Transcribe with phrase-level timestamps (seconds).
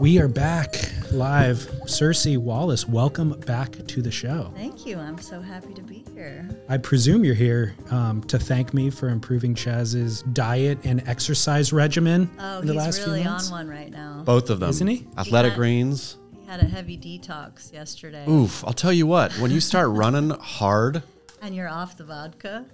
[0.00, 0.74] We are back
[1.12, 1.68] live.
[1.86, 4.50] Circe Wallace, welcome back to the show.
[4.56, 4.98] Thank you.
[4.98, 6.48] I'm so happy to be here.
[6.68, 12.30] I presume you're here um, to thank me for improving Chas's diet and exercise regimen
[12.38, 13.50] Oh, in the he's last really few on months.
[13.50, 14.22] one right now.
[14.24, 14.70] Both of them.
[14.70, 15.06] Isn't he?
[15.18, 15.56] Athletic Yeah.
[15.56, 16.16] greens.
[16.40, 18.24] He had a heavy detox yesterday.
[18.28, 18.64] Oof.
[18.64, 21.02] I'll tell you what, when you start running hard,
[21.42, 22.64] And you're off the vodka?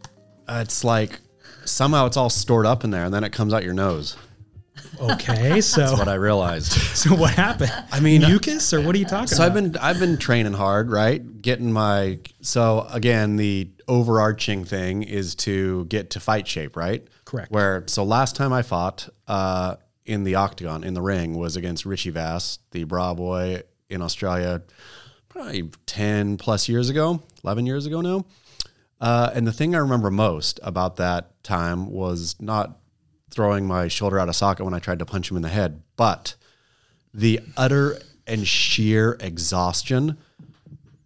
[0.49, 1.19] uh, it's like
[1.65, 4.17] somehow it's all stored up in there and then it comes out your nose.
[5.01, 6.73] Okay, so That's what I realized.
[6.97, 7.73] so what happened?
[7.93, 9.47] I mean, mucus or what are you talking So about?
[9.47, 11.43] I've been I've been training hard, right?
[11.43, 17.07] Getting my so again, the overarching thing is to get to fight shape, right?
[17.25, 17.51] Correct.
[17.51, 21.85] Where so last time I fought uh, in the octagon in the ring was against
[21.85, 24.63] Richie Vass, the bra boy in Australia,
[25.29, 28.25] probably ten plus years ago, eleven years ago now.
[29.01, 32.79] Uh, and the thing I remember most about that time was not
[33.31, 35.83] throwing my shoulder out of socket when I tried to punch him in the head,
[35.97, 36.35] but
[37.13, 40.17] the utter and sheer exhaustion.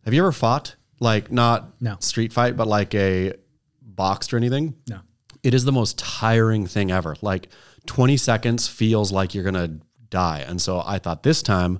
[0.04, 0.75] Have you ever fought?
[1.00, 1.97] Like not No.
[2.00, 3.34] street fight, but like a
[3.82, 4.75] boxed or anything?
[4.88, 5.00] no.
[5.42, 7.16] It is the most tiring thing ever.
[7.22, 7.48] Like
[7.86, 9.78] 20 seconds feels like you're gonna
[10.10, 10.41] die.
[10.47, 11.78] And so I thought this time,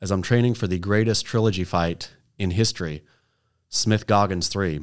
[0.00, 3.04] as I'm training for the greatest trilogy fight in history,
[3.68, 4.80] Smith Goggans 3,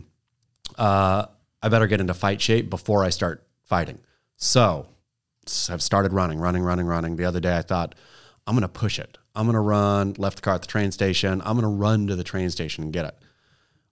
[0.77, 1.25] uh,
[1.61, 3.99] I better get into fight shape before I start fighting.
[4.37, 4.87] So
[5.47, 7.15] s- I've started running, running, running, running.
[7.15, 7.95] The other day I thought,
[8.47, 9.17] I'm going to push it.
[9.35, 11.41] I'm going to run, left the car at the train station.
[11.45, 13.15] I'm going to run to the train station and get it.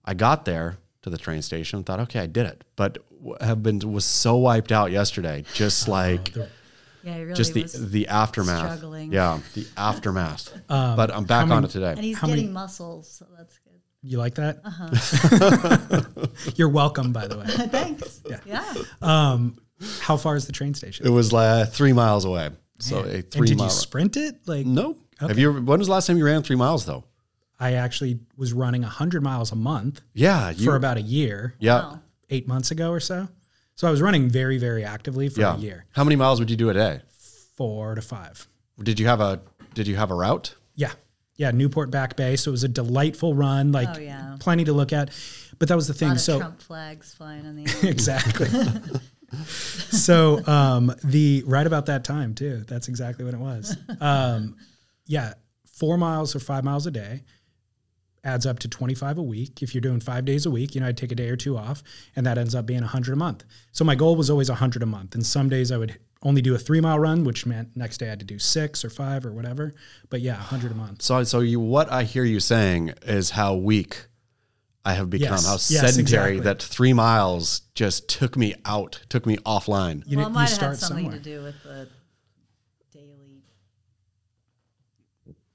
[0.04, 2.62] I got there to the train station and thought, okay, I did it.
[2.76, 6.34] But w- have been was so wiped out yesterday, just like
[7.02, 8.60] Yeah, really just the the aftermath.
[8.78, 9.12] struggling.
[9.12, 10.52] Yeah, the aftermath.
[10.68, 11.90] but I'm back many- on it today.
[11.92, 13.80] and he's How getting many- muscles, so that's good.
[14.04, 14.58] You like that?
[14.64, 16.00] Uh-huh.
[16.56, 17.46] You're welcome, by the way.
[17.46, 18.20] Thanks.
[18.28, 18.38] Yeah.
[18.44, 18.74] yeah.
[19.00, 19.56] Um,
[20.00, 21.06] how far is the train station?
[21.06, 22.50] It was like three miles away.
[22.78, 23.66] So a and three did mile.
[23.66, 24.36] you sprint it?
[24.46, 24.96] Like no.
[25.20, 25.50] Have you?
[25.50, 27.04] ever- When was the last time you ran three miles though?
[27.60, 31.74] I actually was running 100 miles a month Yeah, you, for about a year, yeah,
[31.82, 32.00] Wow.
[32.30, 33.28] eight months ago or so.
[33.76, 35.54] So I was running very, very actively for yeah.
[35.54, 37.00] a year, How many miles would you do a day?
[37.56, 38.48] four to five.
[38.82, 39.40] Did you have a
[39.74, 40.54] Did you have a route?
[40.74, 40.90] Yeah.
[41.36, 41.52] Yeah.
[41.52, 42.34] Newport Back Bay.
[42.36, 44.36] So it was a delightful run, like Oh, yeah.
[44.40, 45.10] plenty to look at.
[45.58, 46.08] But that was the A thing.
[46.08, 47.78] lot of So Trump flags flying in the air.
[47.90, 48.48] exactly.
[49.46, 52.64] so um, the right about that time too.
[52.68, 53.76] That's exactly what it was.
[54.00, 54.56] Um,
[55.06, 55.34] yeah,
[55.66, 57.22] four miles or five miles a day
[58.24, 59.62] adds up to 25 a week.
[59.62, 61.56] If you're doing five days a week, you know, I'd take a day or two
[61.56, 61.82] off
[62.14, 63.44] and that ends up being 100 a month.
[63.72, 65.14] So my goal was always 100 a month.
[65.14, 68.06] And some days I would only do a three mile run, which meant next day
[68.06, 69.74] I had to do six or five or whatever.
[70.08, 71.02] But yeah, 100 a month.
[71.02, 74.06] So so you what I hear you saying is how weak
[74.84, 75.46] I have become, Yes.
[75.46, 76.40] how Yes, sedentary exactly.
[76.40, 80.02] that three miles just took me out, took me offline.
[80.06, 81.18] You, well, it you might have start had something somewhere.
[81.18, 81.88] to do with the
[82.92, 83.42] daily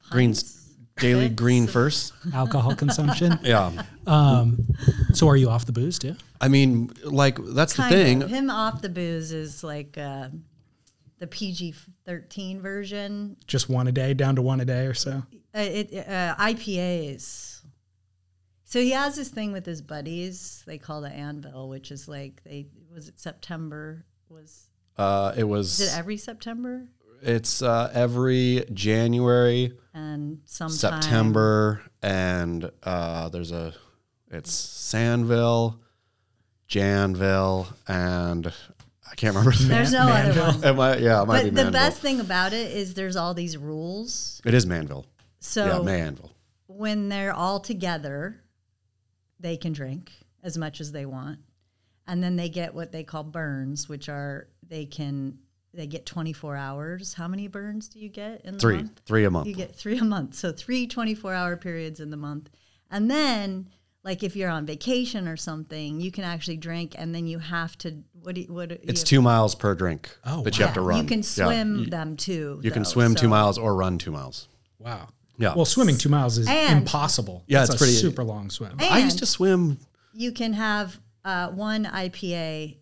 [0.09, 2.13] Greens, daily green first.
[2.33, 3.37] Alcohol consumption.
[3.43, 3.83] Yeah.
[4.05, 4.65] Um,
[5.13, 6.15] so are you off the booze too?
[6.39, 8.23] I mean, like, that's Kind the thing.
[8.23, 8.29] of.
[8.29, 10.29] Him off the booze is like uh,
[11.19, 11.75] the PG
[12.05, 13.35] thirteen version.
[13.47, 15.23] Just one a day, down to one a day or so.
[15.53, 17.56] Uh, it uh, IPAs.
[18.69, 20.61] So he has this thing with his buddies.
[20.67, 24.67] They call it Anvil, which is like they was it September was
[24.97, 26.89] Uh, it was, is it every September
[27.21, 33.73] it's uh, every January, and sometime September, and uh, there's a,
[34.29, 35.79] it's Sandville,
[36.69, 38.47] Janville, and
[39.09, 40.63] I can't remember the There's no other one.
[40.63, 41.71] It might, yeah, it might be But the Manville.
[41.71, 44.41] best thing about it is there's all these rules.
[44.45, 45.05] It is Manville.
[45.39, 46.31] So yeah, Manville.
[46.67, 48.43] when they're all together,
[49.39, 50.11] they can drink
[50.43, 51.39] as much as they want.
[52.07, 55.39] And then they get what they call burns, which are they can
[55.73, 57.13] they get 24 hours.
[57.13, 59.01] How many burns do you get in the Three, month?
[59.05, 59.47] three a month.
[59.47, 60.33] You get 3 a month.
[60.35, 62.49] So 3 24 hour periods in the month.
[62.89, 63.69] And then
[64.03, 67.77] like if you're on vacation or something, you can actually drink and then you have
[67.79, 70.57] to what do you, what do you It's have- two miles per drink Oh, that
[70.57, 71.01] you have to run.
[71.01, 72.59] You can swim you- them too.
[72.63, 74.47] You can though, swim two miles or run two miles.
[74.79, 75.09] Wow.
[75.37, 75.53] Yeah.
[75.55, 77.43] Well, swimming two miles is And- impossible.
[77.47, 78.75] Yeah, It's it's a pretty- super long swim.
[78.79, 79.77] I used And- to swim.
[80.13, 82.77] You can have uh, one IPA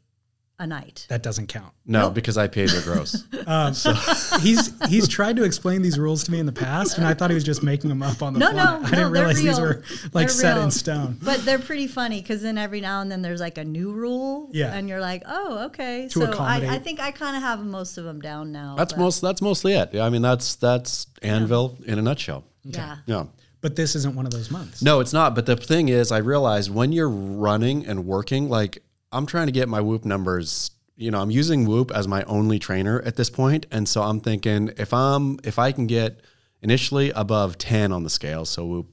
[0.57, 1.06] a night.
[1.10, 1.74] That doesn't count.
[1.86, 3.24] No, because IPAs are gross.
[3.48, 3.74] Um,
[4.42, 7.30] he's he's tried to explain these rules to me in the past, and I thought
[7.30, 8.56] he was just making them up on the No, fly.
[8.63, 10.63] no, I no, didn't they're realize these were like They're set real.
[10.63, 11.19] in stone.
[11.22, 14.50] But they're pretty funny because then every now and then there's like a new rule.
[14.52, 14.74] Yeah.
[14.74, 16.07] And you're like, oh, okay.
[16.07, 18.74] To so I, I think I kind of have most of them down now.
[18.75, 19.22] That's but most.
[19.22, 19.94] That's mostly it.
[19.94, 22.46] Yeah, I mean, that's that's Anvil in a nutshell.
[22.63, 22.98] Yeah.
[23.06, 23.25] Yeah.
[23.62, 24.81] But this isn't one of those months.
[24.81, 25.36] No, it's not.
[25.36, 28.81] But the thing is, I realized when you're running and working, like
[29.16, 30.72] I'm trying to get my Whoop numbers.
[30.98, 34.20] You know, I'm using Whoop as my only trainer at this point, and so I'm
[34.20, 36.22] thinking if I'm if I can get
[36.62, 38.88] initially above 10 on the scale, so Whoop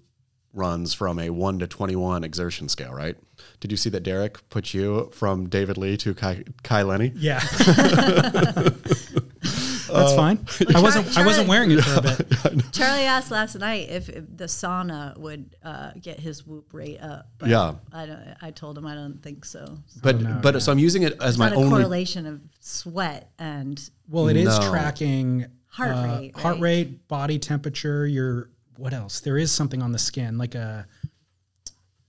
[0.53, 3.17] runs from a 1 to 21 exertion scale, right?
[3.61, 7.13] Did you see that Derek put you from David Lee to Kai, Kai Lenny?
[7.15, 7.41] Yeah.
[9.93, 10.39] That's fine.
[10.75, 12.65] I wasn't I wasn't wearing it for a bit.
[12.73, 17.29] Charlie asked last night if, if the sauna would uh, get his whoop rate up.
[17.39, 17.75] But Yeah.
[17.93, 18.35] I don't.
[18.41, 19.79] I told him I don't think so.
[20.03, 23.31] But no, but so I'm using it as my Not a only correlation of sweat
[23.39, 24.71] and Well, it is No.
[24.71, 28.07] tracking Heart uh, rate, heart rate, body temperature.
[28.07, 29.21] Your what else?
[29.21, 30.87] There is something on the skin, like a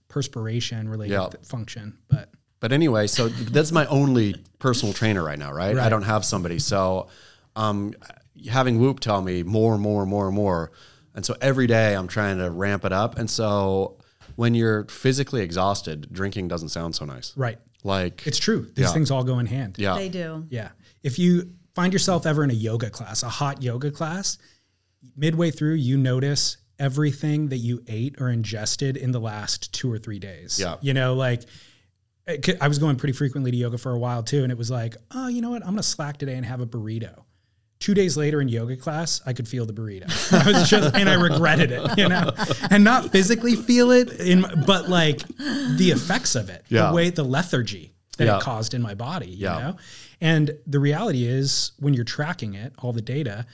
[0.08, 1.28] perspiration related Yeah.
[1.42, 1.98] function.
[2.08, 5.76] But But anyway, so that's my only personal trainer right now, right?
[5.76, 6.58] I don't have somebody.
[6.58, 7.08] So
[7.56, 7.94] um,
[8.50, 10.72] having Whoop tell me more, more, more, more.
[11.14, 13.18] And so every day I'm trying to ramp it up.
[13.18, 13.98] And so
[14.36, 17.32] when you're physically exhausted, drinking doesn't sound so nice.
[17.36, 18.62] right, Like it's true.
[18.74, 18.92] These Yeah.
[18.92, 19.76] things all go in hand.
[19.78, 19.94] Yeah.
[19.94, 20.46] they do.
[20.50, 20.70] Yeah.
[21.04, 24.38] If you find yourself ever in a yoga class, a hot yoga class,
[25.16, 29.98] midway through, you notice everything that you ate or ingested in the last two or
[29.98, 30.58] three days.
[30.58, 30.76] Yeah.
[30.80, 31.44] You know, like
[32.60, 34.42] I was going pretty frequently to yoga for a while too.
[34.42, 35.62] And it was like, oh, you know what?
[35.62, 37.22] I'm going to slack today and have a burrito.
[37.80, 40.06] Two days later in yoga class, I could feel the burrito.
[40.32, 42.30] I was just, and I regretted it, you know,
[42.70, 46.88] and not physically feel it, in, but like the effects of it, Yeah.
[46.88, 48.36] the way, the lethargy that Yeah.
[48.38, 49.58] it caused in my body, you Yeah.
[49.58, 49.76] know?
[50.20, 53.44] And the reality is, when you're tracking it, all the data,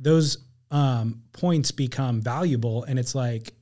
[0.00, 0.38] those
[0.70, 2.84] um, points become valuable.
[2.84, 3.54] And it's like,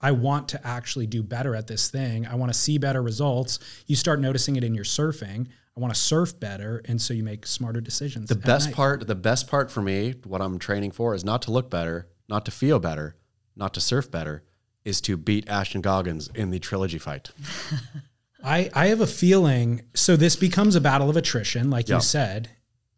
[0.00, 2.26] I want to actually do better at this thing.
[2.26, 3.58] I want to see better results.
[3.86, 5.48] You start noticing it in your surfing.
[5.80, 6.82] I want to surf better.
[6.84, 8.28] And so you make smarter decisions.
[8.28, 8.74] the best night.
[8.74, 12.08] part, the best part for me, what I'm training for is not to look better,
[12.28, 13.16] not to feel better,
[13.56, 14.42] not to surf better,
[14.84, 17.30] is to beat Ashton Goggans in the trilogy fight.
[18.44, 19.82] I, I have a feeling.
[19.94, 21.96] So this becomes a battle of attrition, like Yeah.
[21.96, 22.50] you said.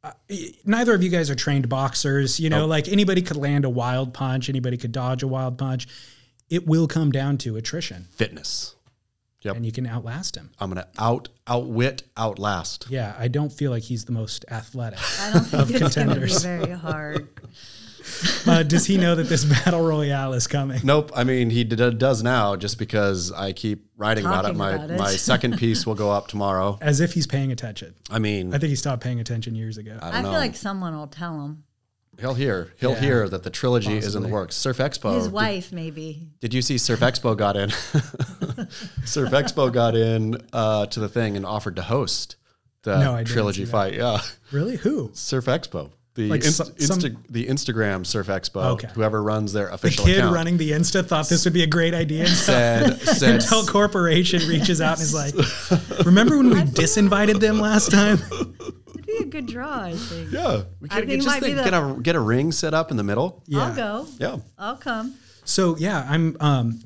[0.05, 0.11] Uh,
[0.65, 2.41] neither of you guys are trained boxers.
[2.41, 2.71] You know, Nope.
[2.71, 5.87] like anybody could land a wild punch, anybody could dodge a wild punch.
[6.51, 8.75] It will come down to attrition, Fitness.
[9.43, 9.57] Yep.
[9.57, 10.51] and you can outlast him.
[10.61, 12.87] I'm gonna out outwit, outlast.
[12.89, 14.99] Yeah, I don't feel like he's the most athletic.
[15.21, 16.43] I don't think it's going be contenders.
[16.45, 17.29] very hard.
[18.47, 20.81] Uh, does he know that this battle royale is coming?
[20.83, 21.13] Nope.
[21.15, 24.57] I mean, he d- does now just because I keep writing about it.
[24.57, 24.99] My about it.
[24.99, 26.79] my second piece will go up tomorrow.
[26.81, 27.95] As if he's paying attention.
[28.11, 29.99] I mean, I think he stopped paying attention years ago.
[30.03, 30.39] I I, don't feel know.
[30.39, 31.63] like someone will tell him.
[32.21, 34.55] He'll hear he'll Yeah, hear that the trilogy is in the works.
[34.57, 35.15] Surf Expo.
[35.15, 36.29] His did- wife, maybe.
[36.41, 37.71] Did, you see Surf Expo got in?
[39.05, 42.37] Surf Expo got in uh, to the thing and offered to host
[42.83, 43.95] the No, trilogy fight.
[43.95, 44.77] Yeah, Really?
[44.77, 45.11] Who?
[45.15, 45.91] Surf Expo.
[46.15, 48.89] The Like inst- some- Insta- the Instagram Surf Expo, Okay.
[48.95, 50.05] whoever runs their official.
[50.05, 53.37] The kid account, running the Insta thought this would be a great idea said said
[53.37, 55.35] until corporation reaches out and is like,
[56.05, 58.19] "Remember when we disinvited them last time?"
[59.07, 60.33] It'd be a good draw, I think.
[60.33, 62.21] yeah, we I could think it just might be think, the- get a get a
[62.21, 63.43] ring set up in the middle.
[63.47, 63.67] Yeah.
[63.67, 64.07] I'll go.
[64.19, 65.15] Yeah, I'll come.
[65.45, 66.37] So yeah, I'm.
[66.41, 66.81] Um,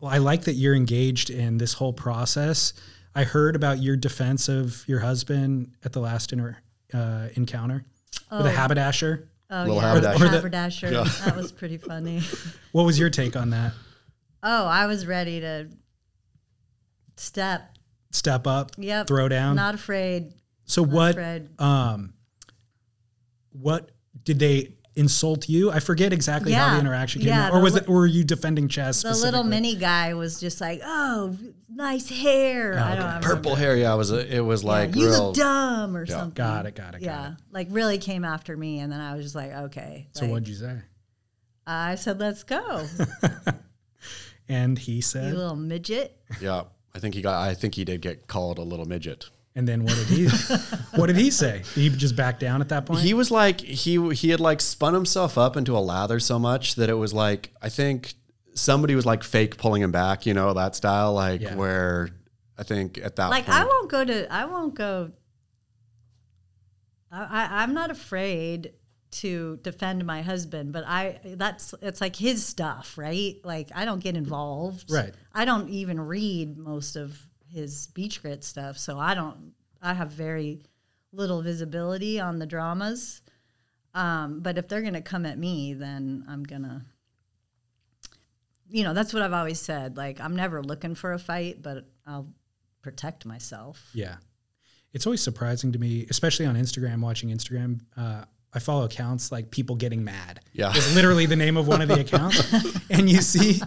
[0.00, 2.72] well, I like that you're engaged in this whole process.
[3.14, 6.56] I heard about your defense of your husband at the last inter,
[6.94, 7.84] uh, encounter
[8.30, 9.28] with a haberdasher.
[9.50, 10.18] Oh Little yeah, haberdasher.
[10.18, 10.90] the Or the- haberdasher.
[10.90, 12.22] That was pretty funny.
[12.72, 13.72] What was your take on that?
[14.44, 15.68] Oh, I was ready to
[17.16, 17.76] step.
[18.12, 19.06] Step up, Yep.
[19.06, 19.56] throw down.
[19.56, 20.32] Not afraid.
[20.70, 21.10] So Not what?
[21.12, 21.60] afraid.
[21.60, 22.14] Um,
[23.52, 23.90] what
[24.24, 25.70] did they insult you?
[25.70, 27.52] I forget exactly how the interaction came Yeah, out.
[27.52, 27.88] Or was li- it?
[27.88, 29.02] Or were you defending Chas?
[29.02, 31.36] The little mini guy was just like, "Oh,
[31.68, 33.04] nice hair." I don't.
[33.04, 33.76] I purple hair.
[33.76, 35.26] Yeah, it was a, it was Yeah, like you real.
[35.26, 36.34] look dumb or something.
[36.34, 36.76] Got it.
[36.76, 37.00] Got it.
[37.00, 37.38] Got Yeah, it.
[37.50, 40.48] like really came after me, and then I was just like, "Okay." So like, what'd
[40.48, 40.78] you say?
[41.66, 42.86] I said, "Let's go,
[44.48, 46.62] And he said, you said, little midget." Yeah,
[46.94, 47.40] I think he got.
[47.42, 49.28] I think he did get called a little midget.
[49.60, 50.26] And then what did he?
[50.96, 51.62] what did he say?
[51.74, 53.00] Did he just back down at that point?
[53.00, 56.76] He was like he he had like spun himself up into a lather so much
[56.76, 58.14] that it was like I think
[58.54, 61.56] somebody was like fake pulling him back, you know that style, like Yeah.
[61.56, 62.08] where
[62.58, 64.32] I think at that point Like point, I won't go to.
[64.32, 65.12] I won't go.
[67.12, 68.72] I, I I'm not afraid
[69.10, 73.36] to defend my husband, but I that's it's like his stuff, right?
[73.44, 74.90] Like I don't get involved.
[74.90, 75.12] Right.
[75.34, 79.49] I don't even read most of his beach grit stuff, so I don't.
[79.82, 80.62] I have very
[81.12, 83.22] little visibility on the dramas.
[83.94, 86.86] Um, but if they're gonna come at me, then I'm gonna.
[88.68, 89.96] You know, that's what I've always said.
[89.96, 92.32] Like I'm never looking for a fight, but I'll
[92.82, 93.90] protect myself.
[93.94, 94.16] Yeah.
[94.92, 97.80] It's always surprising to me, especially on Instagram, watching Instagram.
[97.96, 100.40] Uh, I follow accounts like people getting mad.
[100.52, 100.72] Yeah.
[100.74, 102.52] Is literally the name of one of the accounts.
[102.90, 103.60] and you see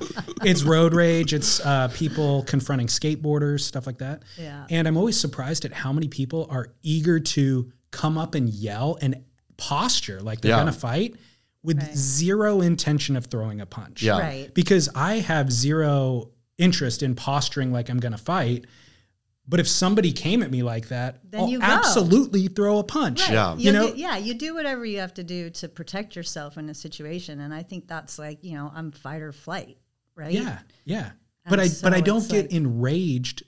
[0.43, 4.23] it's road rage, it's uh, people confronting skateboarders, stuff like that.
[4.37, 4.65] Yeah.
[4.69, 8.97] And I'm always surprised at how many people are eager to come up and yell
[9.01, 9.23] and
[9.55, 10.61] posture like they're Yeah.
[10.63, 11.15] going to fight
[11.63, 11.95] with Right.
[11.95, 14.19] zero intention of throwing a punch Yeah.
[14.19, 14.53] Right.
[14.53, 18.65] because I have zero interest in posturing like I'm going to fight.
[19.47, 21.65] But if somebody came at me like that, Then I'll you go.
[21.65, 23.21] absolutely throw a punch.
[23.23, 23.33] Right.
[23.33, 23.53] Yeah.
[23.55, 26.57] You You know- do, yeah, you do whatever you have to do to protect yourself
[26.57, 29.77] in a situation, and I think that's like you know I'm fight or flight,
[30.15, 30.31] right?
[30.33, 31.11] Yeah, yeah.
[31.45, 33.43] But And I but I don't get like- enraged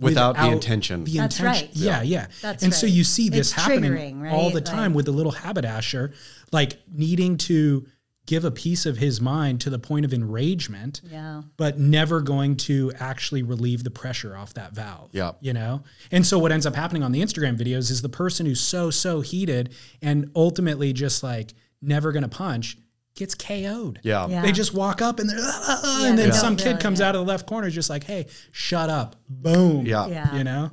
[0.00, 1.04] without, the intention.
[1.04, 1.66] The That's intention.
[1.66, 1.76] right.
[1.76, 2.28] Yeah, yeah.
[2.40, 4.54] That's and so you see this It's happening triggering, all right?
[4.54, 6.12] the time Like- with the little haberdasher,
[6.52, 7.86] like needing to
[8.28, 11.00] give a piece of his mind to the point of enragement.
[11.10, 11.42] Yeah.
[11.56, 15.08] but never going to actually relieve the pressure off that valve.
[15.12, 15.32] Yeah.
[15.40, 15.82] You know?
[16.12, 18.90] And so what ends up happening on the Instagram videos is the person who's so,
[18.90, 22.76] so heated and ultimately just like never gonna punch
[23.16, 23.98] gets KO'd.
[24.02, 24.28] yeah.
[24.28, 24.42] Yeah.
[24.42, 26.66] They just walk up and they're, "Ah, ah, ah," Yeah, and then they some kid
[26.66, 27.08] really, comes yeah.
[27.08, 29.16] out of the left corner just like, hey, shut up.
[29.28, 29.86] Boom.
[29.86, 30.06] Yeah.
[30.06, 30.36] Yeah.
[30.36, 30.70] You know?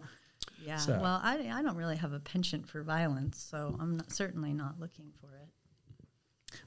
[0.64, 0.78] Yeah.
[0.78, 4.52] So- Well, I, I don't really have a penchant for violence, so I'm not, certainly
[4.54, 5.35] not looking for it.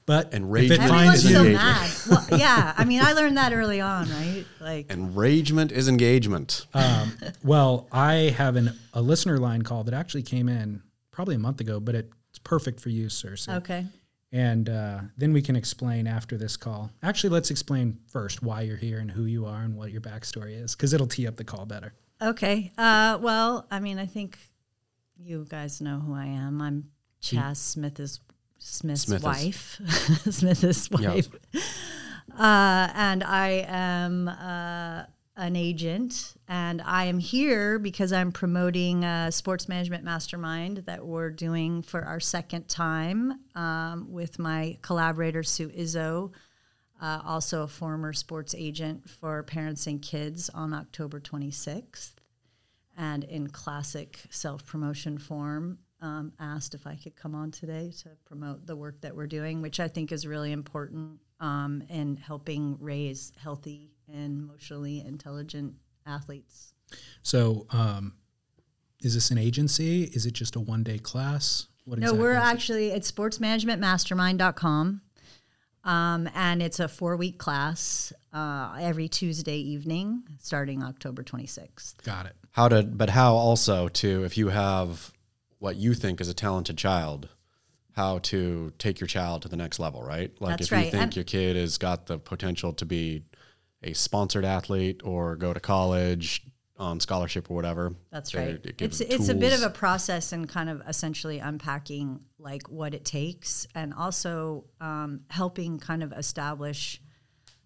[0.09, 1.91] But And if rage it is finds Everyone's you, so mad.
[2.31, 2.73] Well, yeah.
[2.75, 4.43] I mean, I learned that early on, right?
[4.59, 6.65] Like, Enragement is engagement.
[6.73, 11.39] Um, well, I have an, a listener line call that actually came in probably a
[11.39, 13.47] month ago, but it's perfect for you, Circe.
[13.49, 13.85] okay.
[14.31, 16.89] And uh, then we can explain after this call.
[17.03, 20.59] Actually, let's explain first why you're here and who you are and what your backstory
[20.59, 21.93] is, because it'll tee up the call better.
[22.19, 22.71] Okay.
[22.79, 24.39] Uh, well, I mean, I think
[25.19, 26.63] you guys know who I am.
[26.63, 26.89] I'm
[27.21, 28.21] Chas Smith's
[28.59, 29.23] Smith's Smith's.
[29.23, 29.81] wife.
[30.29, 31.13] Smith's Yeah.
[31.15, 31.29] wife.
[32.37, 35.03] Uh, and I am uh,
[35.35, 41.31] an agent, and I am here because I'm promoting a sports management mastermind that we're
[41.31, 46.31] doing for our second time um, with my collaborator Sue Izzo
[47.01, 52.11] uh, also a former sports agent for Parents and Kids on October 26th.
[52.97, 58.09] And in classic self promotion form, um, asked if I could come on today to
[58.25, 62.77] promote the work that we're doing, which I think is really important um, in helping
[62.79, 65.73] raise healthy and emotionally intelligent
[66.05, 66.73] athletes.
[67.21, 68.13] So, um,
[69.01, 70.03] is this an agency?
[70.03, 71.67] Is it just a one day class?
[71.85, 72.45] What No, we're is it?
[72.45, 75.01] actually it's sportsmanagementmastermind.com.
[75.85, 82.03] Um, and it's a four week class uh, every Tuesday evening starting October 26th.
[82.03, 82.35] got it.
[82.51, 85.13] How to, but how also to, if you have
[85.59, 87.29] what you think is a talented child,
[87.93, 90.31] how to take your child to the next level, right?
[90.41, 90.91] Like That's if you right.
[90.91, 93.23] think And- your kid has got the potential to be
[93.83, 96.43] a sponsored athlete or go to college,
[96.79, 97.93] on scholarship or whatever.
[98.09, 98.61] That's right.
[98.63, 102.69] they give It's it's a bit of a process and kind of essentially unpacking like
[102.69, 107.01] what it takes, and also um, helping kind of establish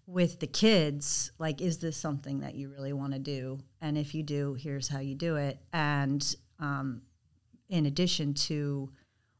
[0.06, 4.14] with the kids like is this something that you really want to do, and if
[4.14, 7.02] you do, here's how you do it, and um,
[7.68, 8.90] in addition to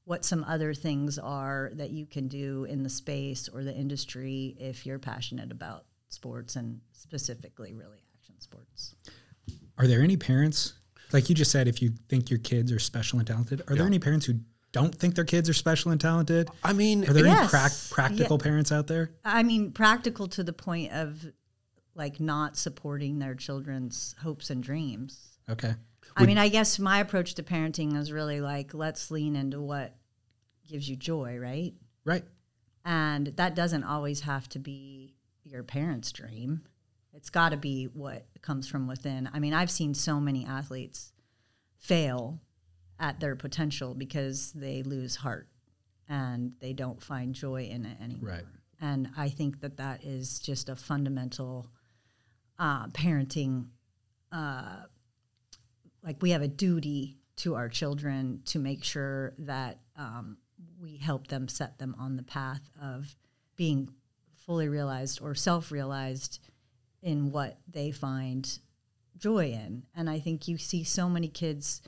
[0.05, 4.55] what some other things are that you can do in the space or the industry
[4.59, 8.95] if you're passionate about sports and specifically really action sports.
[9.79, 10.75] Are there any parents,
[11.13, 13.87] like you just said, if you think your kids are special and talented, are there
[13.87, 14.35] any parents who
[14.73, 16.49] don't think their kids are special and talented?
[16.63, 17.51] I mean, Are there any Yes.
[17.51, 19.11] prac- practical parents out there?
[19.25, 21.25] I mean, practical to the point of
[21.95, 25.39] like not supporting their children's hopes and dreams.
[25.49, 25.75] Okay.
[26.17, 29.97] I mean, I guess my approach to parenting is really like, let's lean into what
[30.69, 31.75] gives you joy, right?
[32.05, 32.25] Right.
[32.85, 36.63] And that doesn't always have to be your parents' dream.
[37.13, 39.29] It's got to be what comes from within.
[39.33, 41.13] I mean, I've seen so many athletes
[41.79, 42.41] fail
[42.99, 45.49] at their potential because they lose heart
[46.09, 48.31] and they don't find joy in it anymore.
[48.31, 48.45] Right.
[48.81, 51.69] And I think that that is just a fundamental
[52.59, 53.67] uh, parenting.
[54.31, 54.83] Uh,
[56.05, 60.37] like we have a duty to our children to make sure that um,
[60.81, 63.17] we help them set them on the path of
[63.57, 63.91] being
[64.47, 66.39] fully realized or self-realized
[67.03, 68.59] in what they find
[69.17, 69.83] joy in.
[69.97, 71.81] And I think you see so many kids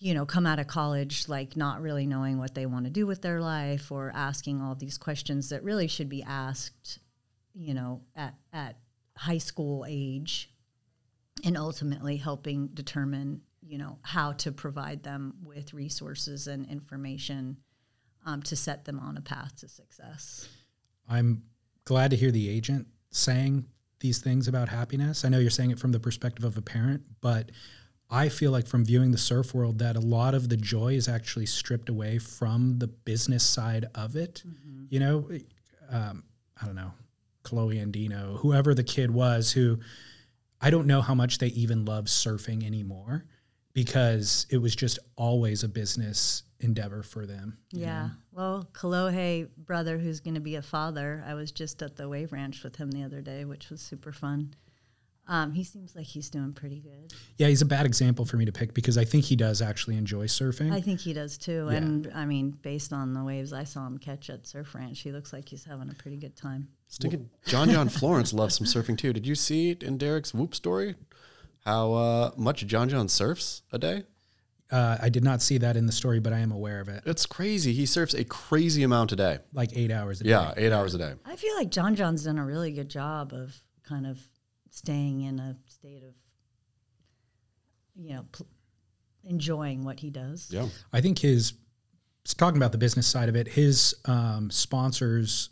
[0.00, 3.06] you know, come out of college like not really knowing what they want to do
[3.06, 6.98] with their life or asking all these questions that really should be asked,
[7.54, 8.76] you know, at, at
[9.14, 10.50] high school age
[11.44, 17.56] and ultimately helping determine, you know, how to provide them with resources and information
[18.26, 20.48] um, to set them on a path to success.
[21.08, 21.42] I'm
[21.84, 23.66] glad to hear the agent saying
[24.00, 25.24] these things about happiness.
[25.24, 27.50] I know you're saying it from the perspective of a parent, but
[28.10, 31.08] I feel like from viewing the surf world that a lot of the joy is
[31.08, 34.42] actually stripped away from the business side of it.
[34.88, 35.28] You know,
[35.90, 36.24] um,
[36.60, 36.92] I don't know,
[37.44, 39.78] Kalohe Andino whoever the kid was who
[40.60, 43.24] I don't know how much they even love surfing anymore
[43.72, 47.58] because it was just always a business endeavor for them.
[47.70, 48.02] Yeah.
[48.02, 48.10] know?
[48.32, 52.32] Well, Kalohe brother, who's going to be a father, I was just at the Wave
[52.32, 54.54] Ranch with him the other day, which was super fun.
[55.30, 57.14] Um, he seems like he's doing pretty good.
[57.36, 59.96] Yeah, he's a bad example for me to pick because I think he does actually
[59.96, 60.72] enjoy surfing.
[60.72, 61.68] I think he does too.
[61.70, 61.76] Yeah.
[61.76, 65.12] And I mean, based on the waves I saw him catch at Surf Ranch, he
[65.12, 66.66] looks like he's having a pretty good time.
[66.88, 69.12] Stinking John John Florence loves some surfing too.
[69.12, 70.96] Did you see it in Derek's Whoop story?
[71.64, 74.02] How uh, much John John surfs a day?
[74.68, 77.04] Uh, I did not see that in the story, but I am aware of it.
[77.06, 77.72] It's crazy.
[77.72, 79.38] He surfs a crazy amount a day.
[79.52, 80.30] Like eight hours a day.
[80.30, 81.14] Yeah, eight hours a day.
[81.24, 84.18] I feel like John John's done a really good job of kind of
[84.70, 86.14] staying in a state of,
[87.94, 88.46] you know, pl-
[89.24, 90.48] enjoying what he does.
[90.50, 90.66] Yeah.
[90.92, 91.52] I think his
[92.36, 95.50] talking about the business side of it, his um, sponsors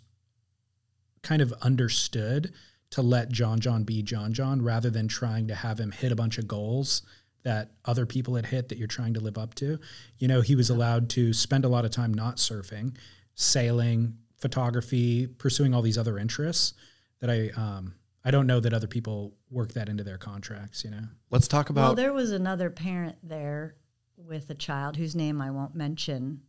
[1.22, 2.52] kind of understood
[2.90, 6.16] to let John John be John John rather than trying to have him hit a
[6.16, 7.02] bunch of goals
[7.42, 9.78] that other people had hit that you're trying to live up to.
[10.18, 12.96] You know, he was allowed to spend a lot of time not surfing,
[13.34, 16.74] sailing, photography, pursuing all these other interests
[17.20, 17.94] that I um,
[18.28, 21.04] I don't know that other people work that into their contracts, you know.
[21.30, 23.76] Let's talk about Well, there was another parent there
[24.18, 26.42] with a child whose name I won't mention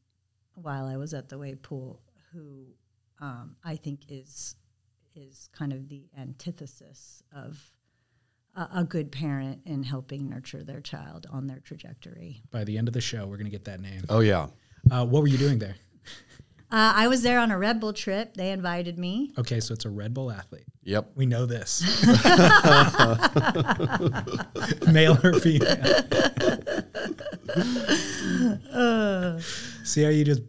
[0.56, 2.02] while I was at the wave pool,
[2.34, 2.66] who
[3.22, 4.58] um, I think is
[5.16, 7.72] is kind of the antithesis of
[8.58, 12.42] a, a good parent in helping nurture their child on their trajectory.
[12.52, 14.02] By the end of the show, we're gonna get that name.
[14.10, 14.48] Oh yeah.
[14.92, 15.78] Uh, what were you doing there?
[16.72, 18.36] Uh, I was there on a Red Bull trip.
[18.36, 19.34] They invited me.
[19.40, 20.66] Okay, so it's a Red Bull athlete.
[20.84, 21.14] Yep.
[21.16, 21.82] We know this.
[24.92, 25.76] Male or female?
[29.84, 30.42] See how you just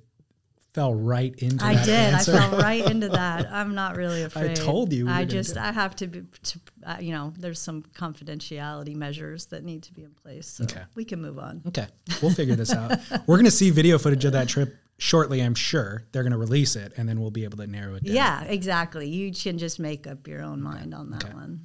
[0.74, 1.64] fell right into that.
[1.64, 2.14] I that did.
[2.14, 2.35] answer?
[2.35, 3.50] I fell right into that.
[3.50, 4.50] I'm not really afraid.
[4.50, 5.56] I told you we I just.
[5.56, 6.22] I have to be.
[6.42, 10.46] To, uh, you know, there's some confidentiality measures that need to be in place.
[10.46, 10.83] So Okay.
[10.94, 11.62] we can move on.
[11.68, 11.87] Okay,
[12.22, 12.98] we'll figure this out.
[13.26, 16.04] We're going to see video footage of that trip shortly, I'm sure.
[16.12, 18.14] They're going to release it, and then we'll be able to narrow it down.
[18.14, 19.08] Yeah, exactly.
[19.08, 21.62] You can just make up your own mind on that one.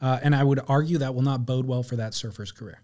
[0.00, 2.80] Uh, and I would argue that will not bode well for that surfer's career.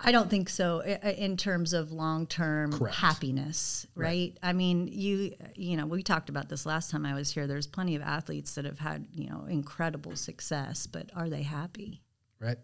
[0.00, 2.94] I don't think so in terms of long-term Correct.
[2.94, 4.38] happiness, right?
[4.40, 7.48] I mean, you you know, we talked about this last time I was here.
[7.48, 12.00] There's plenty of athletes that have had, you know, incredible success, but are they happy?
[12.38, 12.58] Right?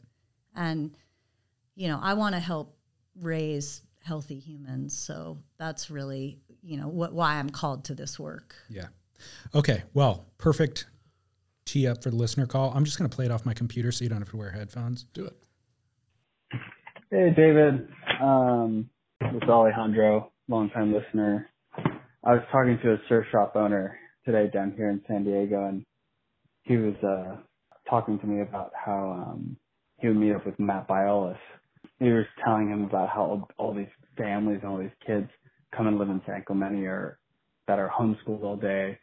[0.55, 0.97] And
[1.75, 2.77] you know, I want to help
[3.21, 8.55] raise healthy humans, so that's really, you know, what why I'm called to this work.
[8.69, 8.89] Yeah.
[9.55, 9.83] Okay.
[9.95, 10.87] Well, perfect
[11.65, 12.73] tee up for the listener call.
[12.75, 14.51] I'm just going to play it off my computer so you don't have to wear
[14.51, 15.05] headphones.
[15.15, 15.37] Do it.
[17.11, 17.89] Hey, David.
[18.21, 18.91] Um,
[19.21, 21.49] this is Alejandro, longtime listener.
[22.25, 25.85] I was talking to a surf shop owner today down here in San Diego, and
[26.63, 27.37] he was uh,
[27.89, 29.57] talking to me about how um,
[29.99, 31.37] he would meet up with Matt Biolos.
[32.05, 33.87] He was telling him about how all these
[34.19, 35.27] families and all these kids
[35.75, 37.19] come and live in San Clemente or
[37.67, 38.99] that are homeschooled all day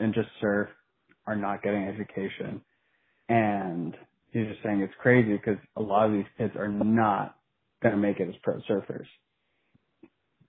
[0.00, 0.68] and just surf
[1.26, 2.60] are not getting education.
[3.30, 3.96] And
[4.32, 7.36] he's just saying it's crazy because a lot of these kids are not
[7.82, 9.06] going to make it as pro surfers.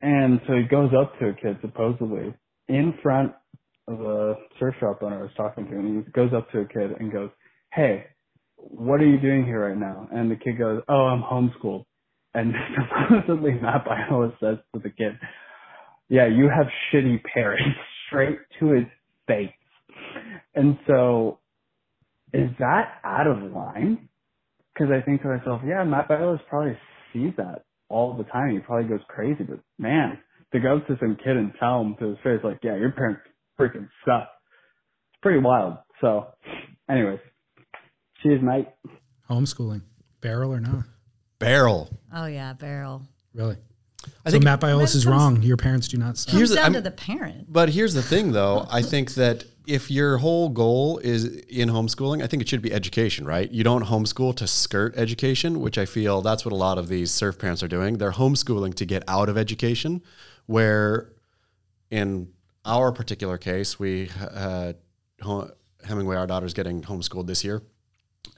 [0.02, 2.34] And so he goes up to a kid supposedly
[2.68, 3.32] in front
[3.88, 6.66] of a surf shop owner I was talking to, and he goes up to a
[6.66, 7.30] kid and goes,
[7.72, 8.08] "Hey,
[8.72, 11.86] what are you doing here right now?" And the kid goes, "Oh, I'm homeschooled."
[12.34, 12.54] And
[13.10, 15.20] supposedly Matt Biolos says to the kid,
[16.10, 18.86] "Yeah, you have shitty parents," straight to his
[19.28, 19.52] face.
[20.56, 21.40] And so,
[22.34, 24.10] is that out of line?
[24.74, 26.78] Because I think to myself, yeah, Matt Biolos probably
[27.14, 28.52] sees that all the time.
[28.52, 30.18] He probably goes crazy, but man,
[30.54, 33.22] to go to some kid and tell him to his face, like, yeah, your parents
[33.60, 34.30] freaking suck.
[35.14, 35.78] It's pretty wild.
[36.00, 36.28] So,
[36.90, 37.20] anyways,
[38.22, 38.68] cheers, mate.
[39.30, 39.82] Homeschooling,
[40.22, 40.84] barrel or not?
[41.40, 41.90] Barrel.
[42.14, 43.02] Oh yeah, barrel.
[43.34, 43.56] Really?
[44.26, 45.42] I so think- Matt Biolos is comes- wrong.
[45.44, 46.34] Your parents do not suck.
[46.34, 47.52] Here's Comes the- down I'm- to the parent.
[47.52, 48.68] But here's the thing, though.
[48.72, 52.74] I think that if your whole goal is in homeschooling, I think it should be
[52.74, 53.50] education, right?
[53.52, 57.12] You don't homeschool to skirt education, which I feel that's what a lot of these
[57.12, 58.00] surf parents are doing.
[58.00, 60.02] They're homeschooling to get out of education,
[60.48, 61.12] where
[61.92, 62.30] in
[62.66, 64.74] our particular case, we uh,
[65.84, 67.62] Hemingway, our daughter's getting homeschooled this year,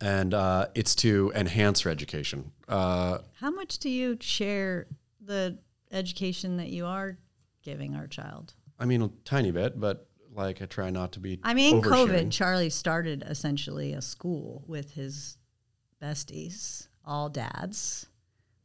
[0.01, 2.51] and uh, it's to enhance her education.
[2.67, 4.87] Uh, How much do you share
[5.21, 5.57] the
[5.91, 7.17] education that you are
[7.63, 8.53] giving our child?
[8.79, 11.39] I mean, a tiny bit, but like I try not to be.
[11.43, 11.81] I mean.
[11.81, 15.37] COVID, Charlie started essentially a school with his
[16.01, 18.07] besties, all dads.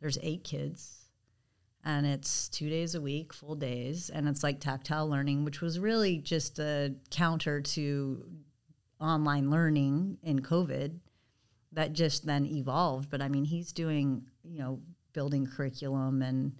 [0.00, 1.06] There's eight kids,
[1.84, 5.78] and it's two days a week, full days, and it's like tactile learning, which was
[5.78, 8.24] really just a counter to
[9.00, 10.98] online learning in COVID
[11.72, 13.10] that just then evolved.
[13.10, 14.80] But I mean, he's doing, you know,
[15.12, 16.52] building curriculum and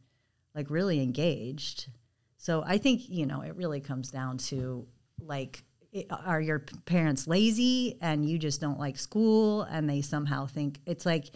[0.55, 1.89] like really engaged.
[2.37, 4.87] So I think, you know, it really comes down to
[5.21, 5.63] like,
[5.95, 10.81] i are your parents lazy and you just don't like school and they somehow think
[10.87, 11.31] it's like,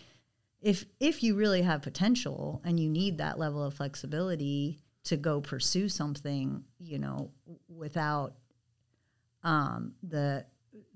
[0.60, 5.40] if if you really have potential and you need that level of flexibility to go
[5.40, 7.30] pursue something, you know,
[7.68, 8.34] without
[9.42, 10.44] um, the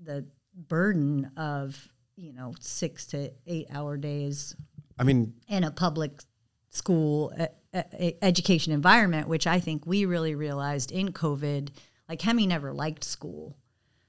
[0.01, 4.55] the burden of you know six to eight hour days
[4.99, 6.23] I mean, in a public
[6.71, 7.83] school uh,
[8.21, 11.69] education environment, which I think we really realized in COVID.
[12.09, 13.57] Like Hemi never liked school,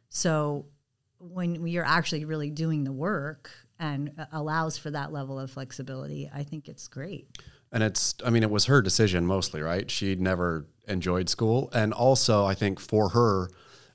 [0.08, 0.66] so
[1.18, 6.30] when you're actually really doing the work and uh, allows for that level of flexibility,
[6.32, 7.26] I think it's great.
[7.72, 9.90] And it's, I mean, it was her decision mostly, right?
[9.90, 11.70] She never enjoyed school.
[11.74, 13.50] And also, I think for her,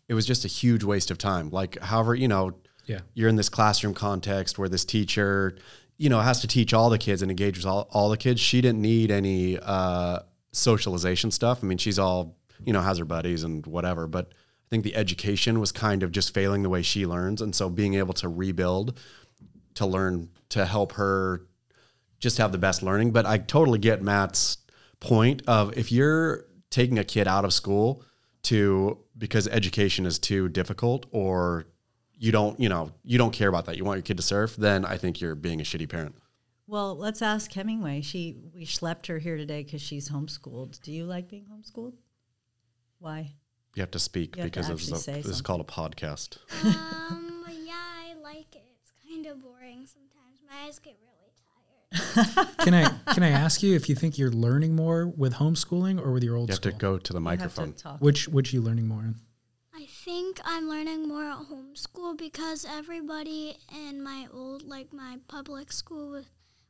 [0.07, 1.49] it was just a huge waste of time.
[1.49, 2.99] Like, however, you know, Yeah.
[3.13, 5.57] you're in this classroom context where this teacher,
[5.97, 8.41] you know, has to teach all the kids and engage with all, all the kids.
[8.41, 10.19] She didn't need any uh,
[10.51, 11.59] socialization stuff.
[11.63, 14.07] I mean, she's all, you know, has her buddies and whatever.
[14.07, 17.41] But I think the education was kind of just failing the way she learns.
[17.41, 18.99] And so being able to rebuild
[19.75, 21.45] to learn to help her
[22.19, 23.11] just have the best learning.
[23.11, 24.57] But I totally get Matt's
[24.99, 28.03] point of if you're taking a kid out of school
[28.43, 31.65] to because education is too difficult or
[32.23, 33.75] you don't, you know, you don't care about that.
[33.75, 36.15] You want your kid to surf, then I think you're being a shitty parent.
[36.67, 37.99] Well, let's ask Hemingway.
[37.99, 40.81] She we schlepped her here today because she's homeschooled.
[40.81, 41.95] Do you like being homeschooled?
[42.99, 43.33] Why?
[43.75, 45.59] You have to speak You have to because this is, actually a, this is called
[45.59, 46.37] a podcast.
[46.63, 48.63] um, yeah, I like it.
[48.79, 50.39] It's kind of boring sometimes.
[50.49, 51.33] My eyes get really
[52.31, 52.57] tired.
[52.59, 56.13] Can I can I ask you if you think you're learning more with homeschooling or
[56.13, 57.73] with your old You have to go to the You have to microphone.
[57.73, 57.99] talk.
[57.99, 59.15] Which which you learning more in?
[60.03, 63.55] I think I'm learning more at homeschool because everybody
[63.87, 66.25] in my old, like my public school, was,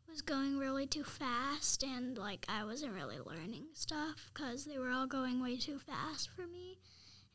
[0.07, 4.91] was going really too fast, and like I wasn't really learning stuff because they were
[4.91, 6.77] all going way too fast for me.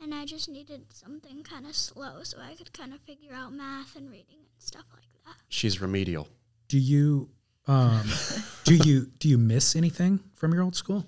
[0.00, 3.52] And I just needed something kind of slow so I could kind of figure out
[3.52, 5.34] math and reading and stuff like that.
[5.48, 6.28] She's remedial.
[6.68, 7.28] Do you
[7.66, 8.08] um
[8.62, 11.06] do you do you miss anything from your old school?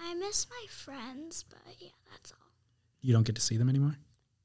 [0.00, 1.93] I miss my friends, but yeah, that's all
[3.04, 3.96] you don't get to see them anymore?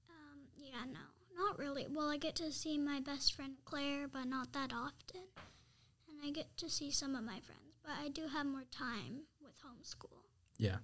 [0.09, 0.99] Um, yeah, no,
[1.41, 1.87] not really.
[1.89, 5.21] Well, I get to see my best friend Claire, but not that often.
[6.09, 9.21] And I get to see some of my friends, but I do have more time
[9.41, 10.25] with homeschool.
[10.57, 10.75] Yeah.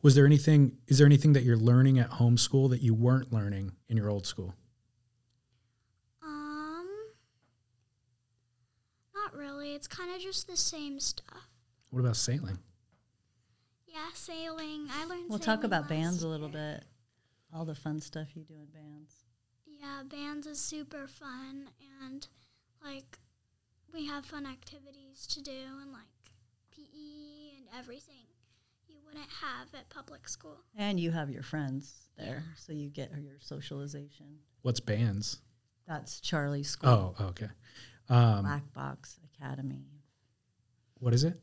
[0.00, 0.78] Was there anything?
[0.88, 4.26] Is there anything that you're learning at homeschool that you weren't learning in your old
[4.26, 4.54] school?
[6.22, 6.88] Um,
[9.14, 9.74] not really.
[9.74, 11.48] It's kind of just the same stuff.
[11.90, 12.58] What about sailing?
[13.92, 14.86] Yeah, sailing.
[14.90, 15.28] I learned.
[15.28, 16.84] We'll talk about last bands a little bit.
[17.54, 19.14] All the fun stuff you do in bands.
[19.66, 21.68] Yeah, bands is super fun
[22.06, 22.26] and
[22.82, 23.18] like
[23.92, 25.50] we have fun activities to do
[25.82, 26.06] and like
[26.70, 28.24] PE and everything
[28.88, 30.58] you wouldn't have at public school.
[30.78, 34.38] And you have your friends there, so you get your socialization.
[34.62, 35.40] What's bands?
[35.86, 37.48] That's Charlie's school, Oh, okay.
[38.08, 39.84] Um, Black Box Academy.
[41.00, 41.38] what is it?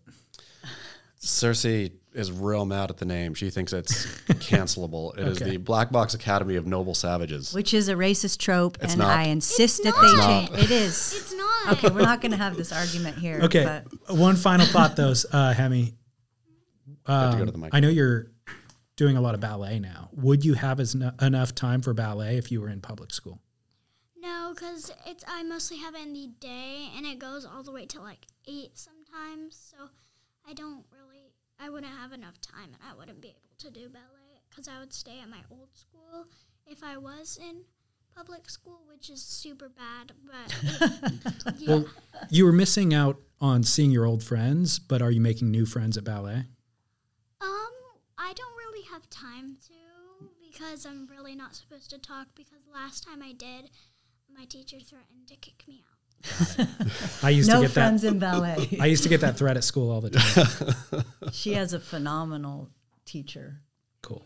[1.19, 3.33] Circe is real mad at the name.
[3.33, 5.17] She thinks it's cancelable.
[5.17, 5.51] It is Okay.
[5.51, 7.53] the Black Box Academy of Noble Savages.
[7.53, 9.09] Which is a racist trope, It's and not.
[9.17, 10.63] I insist It's that they change.
[10.63, 11.13] It is.
[11.17, 11.73] It's not.
[11.73, 13.41] Okay, we're not going to have this argument here.
[13.43, 13.63] Okay.
[14.07, 15.87] But One final thought, though, uh, Hemi.
[15.87, 15.93] to
[17.05, 17.71] go Um, to the mic.
[17.73, 18.31] I know you're
[18.95, 20.09] doing a lot of ballet now.
[20.13, 23.39] Would you have as no- enough time for ballet if you were in public school?
[24.17, 27.71] No, because it's I mostly have it in the day and it goes all the
[27.71, 29.55] way to like eight sometimes.
[29.71, 29.89] So
[30.47, 30.98] I don't really,
[31.59, 34.79] I wouldn't have enough time and I wouldn't be able to do ballet because I
[34.79, 36.25] would stay at my old school
[36.65, 37.63] if I was in
[38.15, 40.13] public school, which is super bad.
[40.25, 41.85] But yeah, Well,
[42.29, 45.97] you were missing out on seeing your old friends, but are you making new friends
[45.97, 46.45] at ballet?
[47.41, 47.73] um,
[48.17, 49.73] I don't really have time to
[50.51, 53.69] because I'm really not supposed to talk because last time I did,
[54.33, 55.98] my teacher threatened to kick me out.
[57.23, 58.09] I used no to get friends that.
[58.09, 58.77] in ballet.
[58.79, 61.03] I used to get that threat at school all the time.
[61.31, 62.69] she has a phenomenal
[63.05, 63.61] teacher
[64.01, 64.25] Cool.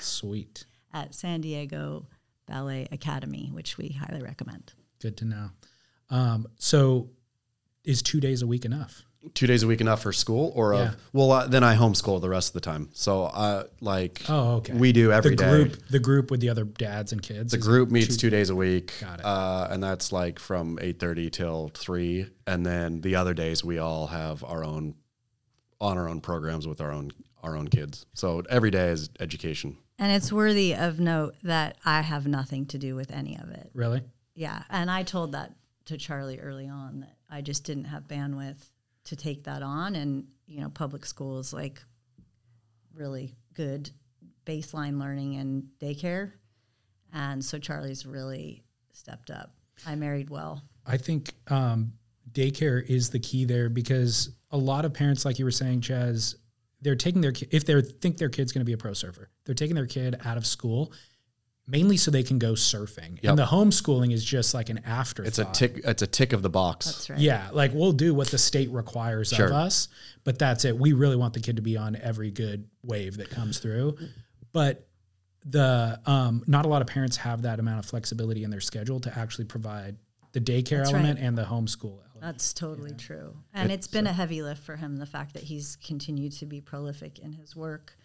[0.00, 0.64] Sweet.
[0.92, 2.06] at San Diego
[2.46, 4.72] Ballet Academy, which we highly recommend.
[5.00, 5.50] Good to know.
[6.10, 7.10] Um, so,
[7.84, 9.02] is two days a week enough?
[9.34, 10.80] Two days a week enough for school, or Yeah.
[10.90, 12.88] of, well, uh, then I homeschool the rest of the time.
[12.92, 14.72] So, uh, like, Oh, okay.
[14.74, 15.50] we do every the day.
[15.50, 17.50] group, the group with the other dads and kids.
[17.50, 19.24] The group it meets two days a week, Got it.
[19.26, 22.28] Uh, and that's like from eight thirty till three.
[22.46, 24.94] And then the other days we all have our own
[25.80, 27.10] on our own programs with our own
[27.42, 28.06] our own kids.
[28.14, 29.78] So every day is education.
[29.98, 33.70] And it's worthy of note that I have nothing to do with any of it.
[33.74, 34.02] Really?
[34.36, 34.62] Yeah.
[34.70, 35.54] And I told that
[35.86, 38.58] to Charlie early on that I just didn't have bandwidth
[39.08, 39.96] to take that on.
[39.96, 41.80] And, you know, public school is like
[42.94, 43.90] really good
[44.46, 46.32] baseline learning and daycare.
[47.12, 49.54] And so Charlie's really stepped up.
[49.86, 50.62] I married well.
[50.86, 51.92] I think um,
[52.32, 56.36] daycare is the key there because a lot of parents, like you were saying, Chas,
[56.80, 59.54] they're taking their if they think their kid's going to be a pro surfer, they're
[59.54, 60.92] taking their kid out of school
[61.68, 63.22] mainly so they can go surfing.
[63.22, 63.24] Yep.
[63.30, 65.28] And the homeschooling is just like an afterthought.
[65.28, 65.80] It's a tick.
[65.84, 66.86] It's a tick of the box.
[66.86, 67.18] That's right.
[67.18, 69.88] Yeah, like we'll do what the state requires of us,
[70.24, 70.76] but that's it.
[70.76, 73.98] We really want the kid to be on every good wave that comes through.
[74.52, 74.88] But
[75.44, 79.00] the um, not a lot of parents have that amount of flexibility in their schedule
[79.00, 79.96] to actually provide
[80.32, 81.26] the daycare That's element right.
[81.26, 82.20] and the homeschool element.
[82.20, 83.36] That's totally true.
[83.54, 86.60] And it's been a heavy lift for him, the fact that he's continued to be
[86.60, 87.96] prolific in his work,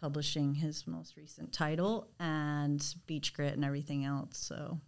[0.00, 4.38] publishing his most recent title and Beach Grit and everything else.
[4.38, 4.80] So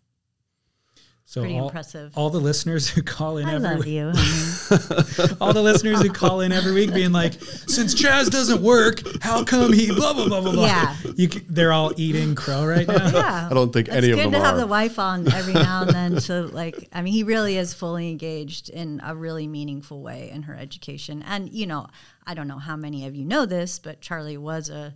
[1.33, 2.12] So pretty all, impressive.
[2.14, 5.37] all the listeners who call in I every love week, you.
[5.40, 9.42] all the listeners who call in every week being like, since Chas doesn't work, how
[9.42, 10.66] come he blah blah blah blah blah.
[10.66, 10.95] Yeah.
[11.16, 13.09] You, they're all eating crow right now.
[13.09, 13.49] yeah.
[13.51, 15.33] I don't think It's any of them It's good them to have the wife on
[15.33, 19.16] every now and then to like I mean he really is fully engaged in a
[19.16, 21.23] really meaningful way in her education.
[21.23, 21.87] And you know,
[22.27, 24.95] I don't know how many of you know this, but Charlie was a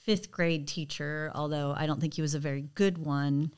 [0.00, 3.52] fifth grade teacher, although I don't think he was a very good one.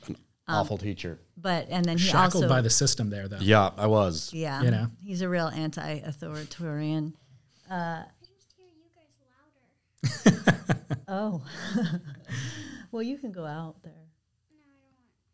[0.48, 1.18] Um, Awful teacher.
[1.36, 3.38] But and then he Shackled also by the system there though.
[3.40, 4.32] Yeah, I was.
[4.34, 4.88] yeah, you know.
[5.04, 7.14] he's a real anti-authoritarian.
[7.70, 8.04] I
[8.36, 10.42] just hear you guys
[10.84, 11.04] louder.
[11.08, 11.42] Oh,
[12.90, 13.92] well, you can go out there.
[14.50, 14.58] No,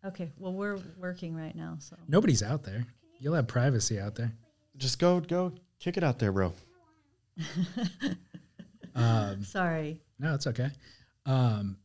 [0.05, 2.87] I don't okay, well, we're working right now, so Nobody's out there.
[3.19, 4.33] You'll have privacy out there.
[4.77, 6.53] Just go, go, kick it out there, bro.
[8.95, 10.01] Um, sorry.
[10.19, 10.71] No, it's okay.
[11.25, 11.77] Um,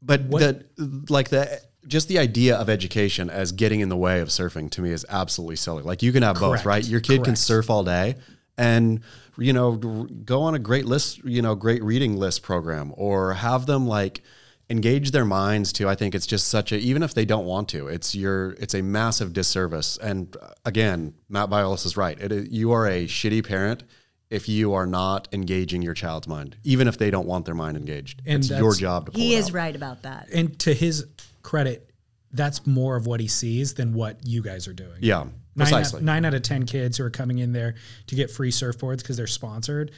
[0.00, 0.40] But What-
[0.76, 4.70] the like the just the idea of education as getting in the way of surfing
[4.72, 5.82] to me is absolutely silly.
[5.82, 6.84] Like you can have both, right?
[6.84, 8.16] Your kid can surf all day
[8.56, 9.00] and
[9.36, 13.66] you know go on a great list, you know, great reading list program or have
[13.66, 14.22] them like
[14.70, 17.68] engage their minds to I think it's just such a even if they don't want
[17.70, 19.98] to, it's your it's a massive disservice.
[19.98, 22.18] And uh, again, Matt Biolos is right.
[22.20, 23.84] It is, you are a shitty parent
[24.30, 27.76] if you are not engaging your child's mind, even if they don't want their mind
[27.76, 28.22] engaged.
[28.26, 29.52] And it's your job to pull He it is out.
[29.52, 30.28] right about that.
[30.32, 31.06] and to his
[31.44, 31.88] credit,
[32.32, 34.98] that's more of what he sees than what you guys are doing.
[35.00, 35.98] Yeah, Nine precisely.
[35.98, 37.76] Out, nine out of 10 kids who are coming in there
[38.08, 39.92] to get free surfboards because they're sponsored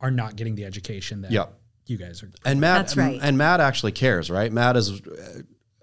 [0.00, 1.46] are not getting the education that Yeah.
[1.86, 2.30] you guys are.
[2.44, 3.20] And Matt, That's right.
[3.22, 4.50] And Matt actually cares, right?
[4.52, 5.42] Matt is uh,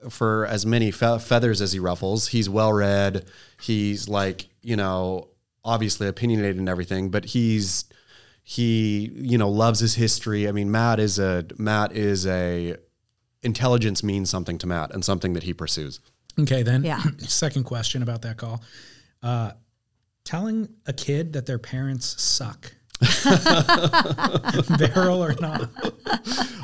[0.10, 2.28] for as many fe- feathers as he ruffles.
[2.28, 3.26] He's well read.
[3.62, 5.30] He's like you know
[5.64, 7.86] obviously opinionated and everything, but he's
[8.44, 10.48] he you know loves his history.
[10.48, 12.78] I mean, Matt is a Matt is a
[13.48, 16.00] intelligence means something to Matt and something that he pursues.
[16.40, 16.84] Okay, then.
[16.84, 17.02] Yeah.
[17.18, 18.62] Second question about that call.
[19.24, 19.54] Uh,
[20.24, 22.74] telling a kid that their parents suck.
[24.78, 25.70] Barrel or not?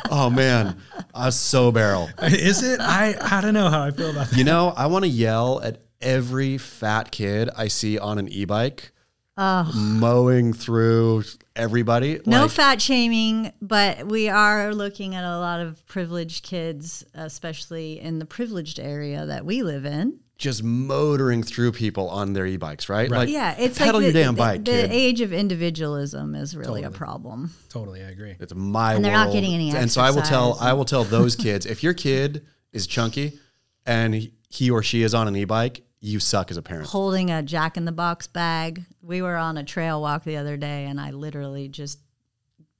[0.09, 0.77] Oh man,
[1.13, 2.09] I was so barrel.
[2.23, 2.79] Is it?
[2.79, 4.37] I I don't know how I feel about that.
[4.37, 8.91] You know, I want to yell at every fat kid I see on an e-bike
[9.37, 11.23] mowing through
[11.55, 12.19] everybody.
[12.25, 17.99] No Like, fat shaming, but we are looking at a lot of privileged kids, especially
[17.99, 20.19] in the privileged area that we live in.
[20.39, 23.09] just motoring through people on their e-bikes, right?
[23.09, 23.17] Right.
[23.19, 24.91] Like, Yeah, it's pedal like the, your damn the- bike, the, kid.
[24.91, 27.51] age of individualism is really a problem.
[27.69, 28.35] Totally, I agree.
[28.39, 29.81] It's my And they're not getting any Exercise.
[29.83, 30.57] And so I will tell.
[30.59, 33.39] I will tell those kids if your kid is chunky
[33.85, 36.87] and he- he or she is on an e-bike, you suck as a parent.
[36.89, 38.83] Holding a Jack in the Box bag.
[39.03, 41.99] We were on a trail walk the other day, and I literally just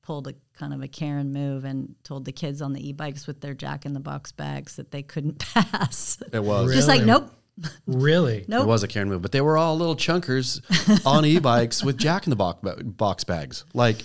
[0.01, 3.41] pulled a kind of a Karen move and told the kids on the e-bikes with
[3.41, 6.17] their Jack in the Box bags that they couldn't pass.
[6.31, 7.29] It was Just like nope,
[7.87, 8.45] Really?
[8.49, 8.63] nope.
[8.63, 10.61] it was a Karen move, but they were all little chunkers
[11.05, 13.65] on e-bikes with Jack in the box box bags.
[13.73, 13.97] Like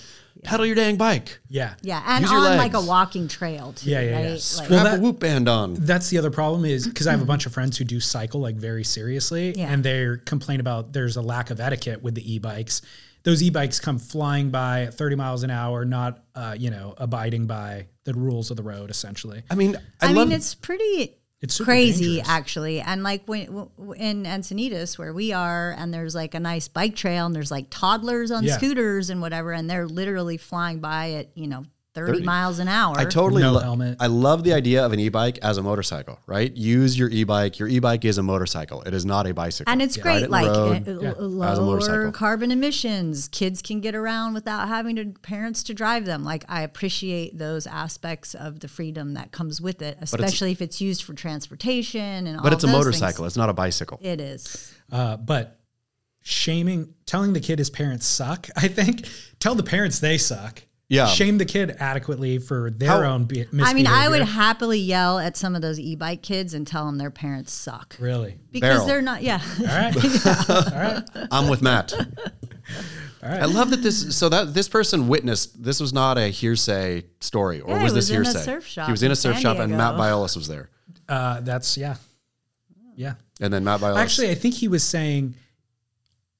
[0.44, 1.38] pedal your dang bike.
[1.48, 1.74] Yeah.
[1.82, 3.90] Yeah, and Use your on like a walking trail too.
[3.90, 4.16] Yeah, yeah, yeah.
[4.16, 4.24] right?
[4.28, 5.74] Well, Like, Well, that- a whoop band on.
[5.74, 8.40] That's the other problem is because I have a bunch of friends who do cycle
[8.40, 9.72] like very seriously, Yeah.
[9.72, 12.82] and they complain about there's a lack of etiquette with the e-bikes.
[13.24, 17.46] Those e-bikes come flying by at 30 miles an hour, not uh, you know abiding
[17.46, 18.90] by the rules of the road.
[18.90, 22.28] Essentially, I mean, I, I, love mean, it's pretty It's super crazy dangerous.
[22.28, 22.80] actually.
[22.80, 26.96] And like when w- in Encinitas where we are, and there's like a nice bike
[26.96, 28.56] trail, and there's like toddlers on Yeah.
[28.56, 31.64] scooters and whatever, and they're literally flying by at you know
[31.98, 32.24] 30, 30.
[32.24, 32.94] miles an hour.
[32.98, 33.96] I totally No lo- helmet.
[34.00, 36.54] I love the idea of an e-bike as a motorcycle, right?
[36.56, 37.58] Use your e-bike.
[37.58, 38.82] Your e-bike is a motorcycle.
[38.82, 39.70] It is not a bicycle.
[39.72, 40.86] and it's Ride it great, like road.
[41.02, 41.10] Yeah.
[41.12, 43.28] uh, As a lower carbon emissions.
[43.28, 46.24] Kids can get around without having to parents to drive them.
[46.24, 50.80] Like I appreciate those aspects of the freedom that comes with it, especially if it's
[50.80, 52.42] used for transportation and all.
[52.42, 53.24] but it's a motorcycle.
[53.24, 53.32] Things.
[53.32, 53.98] It's not a bicycle.
[54.02, 54.72] It is.
[54.92, 55.58] uh, but
[56.22, 58.48] shaming, telling the kid his parents suck.
[58.56, 59.06] I think
[59.38, 60.62] tell the parents they suck.
[60.90, 61.06] Yeah.
[61.06, 65.18] Shame the kid adequately for their How- own be- I mean, I would happily yell
[65.18, 68.38] at some of those e-bike kids and tell them their parents suck really.
[68.50, 68.86] because Barrel.
[68.86, 69.22] they're not.
[69.22, 69.96] Yeah, All right.
[70.48, 71.02] All right.
[71.30, 71.92] I'm with Matt.
[71.92, 73.42] All right.
[73.42, 74.16] I love that this.
[74.16, 75.62] So that this person witnessed.
[75.62, 78.44] This was not a hearsay story, or Yeah, was he this was in a hearsay?
[78.44, 80.02] surf shop he was in in a surf San shop, and Matt Diego.
[80.24, 80.70] Biolos was there.
[81.08, 81.96] Uh, that's yeah,
[82.96, 83.14] yeah.
[83.40, 83.96] And then Matt Biolos.
[83.98, 85.34] Actually, I think he was saying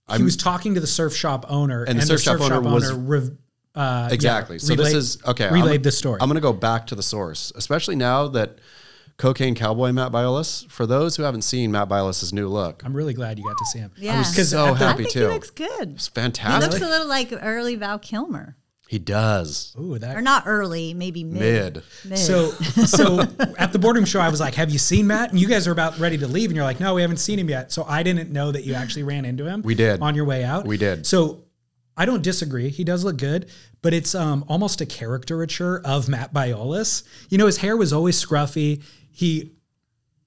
[0.09, 2.91] he I'm- was talking to the surf shop owner, And the surf shop owner was-
[2.93, 3.37] rev-
[3.75, 4.57] uh, Exactly.
[4.57, 5.45] yeah, so this is okay.
[5.45, 6.19] I'm- Relayed the story.
[6.21, 8.59] I'm going to go back to the source, especially now that
[9.17, 10.71] cocaine cowboy Matt Biolos.
[10.71, 13.65] For those who haven't seen Matt Biolos's new look, I'm really glad you got to
[13.67, 13.93] see him.
[13.97, 14.15] Yeah.
[14.15, 15.21] I was so happy I think too.
[15.21, 15.91] he looks good.
[15.95, 16.73] it's He fantastic.
[16.73, 18.57] looks a little like early Val Kilmer,
[18.89, 21.75] he does Ooh, that or not early, maybe mid.
[21.75, 21.83] mid.
[22.07, 22.19] Mid.
[22.19, 22.51] So,
[22.87, 23.21] so
[23.59, 25.73] at the boardroom show, I was like, "Have you seen Matt?" And you guys are
[25.73, 28.03] about ready to leave, and you're like, "No, we haven't seen him yet." So I
[28.03, 29.61] didn't know that you actually ran into him.
[29.61, 30.01] We did.
[30.01, 30.67] on your way out.
[30.67, 31.05] We did.
[31.07, 31.45] So
[31.99, 32.69] I don't disagree.
[32.71, 33.51] He does look good,
[33.83, 37.03] but it's um, almost a caricature of Matt Biolos.
[37.29, 38.83] You know, his hair was always scruffy.
[39.11, 39.57] He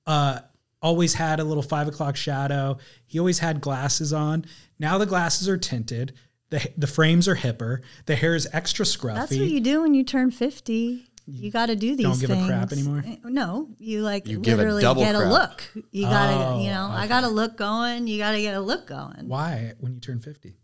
[0.05, 0.39] uh,
[0.81, 2.77] always had a little five o'clock shadow.
[3.07, 4.45] He always had glasses on.
[4.79, 6.13] Now the glasses are tinted.
[6.49, 7.79] The, the frames are hipper.
[8.05, 9.15] The hair is extra scruffy.
[9.15, 11.07] That's what you do when you turn 50.
[11.27, 12.47] You got to do these Don't give a things.
[12.47, 13.03] crap anymore?
[13.07, 15.63] Eh, No, you like You give a literally double get a look.
[15.91, 18.07] You got to, Oh, you know, I got a look going.
[18.07, 19.29] You got to get a look going.
[19.29, 20.57] Why when you turn 50?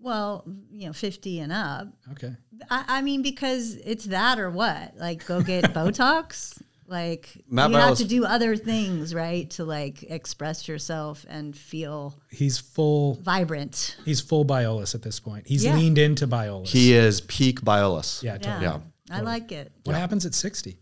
[0.00, 1.88] Well, you know, 50 and up.
[2.12, 2.32] Okay.
[2.70, 4.96] I, I mean, because it's that or what?
[4.96, 6.60] Like, go get Botox?
[6.86, 9.50] Like, Matt you have to do other things, right?
[9.50, 13.96] To like express yourself and feel He's full vibrant.
[14.06, 15.46] he's full Biolos at this point.
[15.46, 15.76] He's Yeah.
[15.76, 16.68] leaned into Biolos.
[16.68, 18.22] He is peak Biolos.
[18.22, 18.38] yeah, Yeah.
[18.38, 18.64] totally.
[18.64, 18.78] Yeah.
[19.10, 19.70] I like it.
[19.84, 20.78] What happens at 60?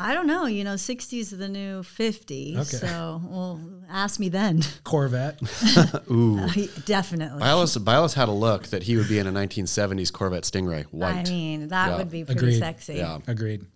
[0.00, 0.46] I don't know.
[0.46, 2.54] You know, 60s is the new 50.
[2.54, 2.62] Okay.
[2.62, 4.62] So, well, ask me then.
[4.84, 5.40] Corvette.
[6.10, 6.36] Ooh.
[6.86, 7.42] Definitely.
[7.42, 11.28] Biolos, Biolos had a look that he would be in a 1970s Corvette Stingray, white.
[11.28, 11.96] I mean, that Yeah.
[11.98, 12.58] would be pretty Agreed.
[12.58, 12.94] sexy.
[12.94, 13.18] yeah.
[13.26, 13.66] Agreed.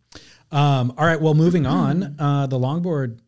[0.53, 1.21] Um, all right.
[1.21, 2.15] Well, moving on.
[2.19, 3.19] Uh, the longboard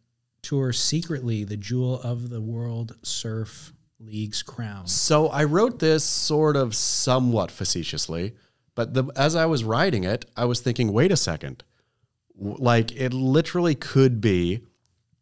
[0.43, 4.87] tour secretly the jewel of the World Surf League's crown.
[4.87, 8.35] So I wrote this sort of somewhat facetiously,
[8.75, 11.64] but the, as I was writing it, I was thinking, wait a second.
[12.39, 14.61] W- Like it literally could be.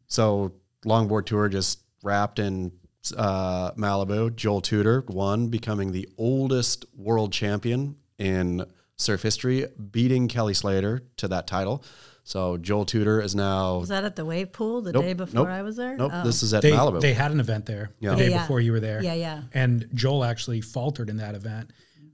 [0.07, 0.53] So
[0.85, 2.73] longboard tour just wrapped in
[3.17, 4.35] uh, Malibu.
[4.35, 8.65] Joel Tudor won, becoming the oldest world champion in
[8.97, 11.83] surf history, beating Kelly Slater to that title.
[12.25, 13.79] So Joel Tudor is now.
[13.79, 15.97] Was that at the wave pool the Nope, day before nope, I was there?
[15.97, 16.25] Nope, Oh.
[16.25, 17.01] this is at They, Malibu.
[17.01, 18.11] they had an event there Yeah.
[18.11, 18.41] the day Yeah, yeah.
[18.43, 19.03] before you were there.
[19.03, 19.43] Yeah, yeah.
[19.53, 21.73] And Joel actually faltered in that event.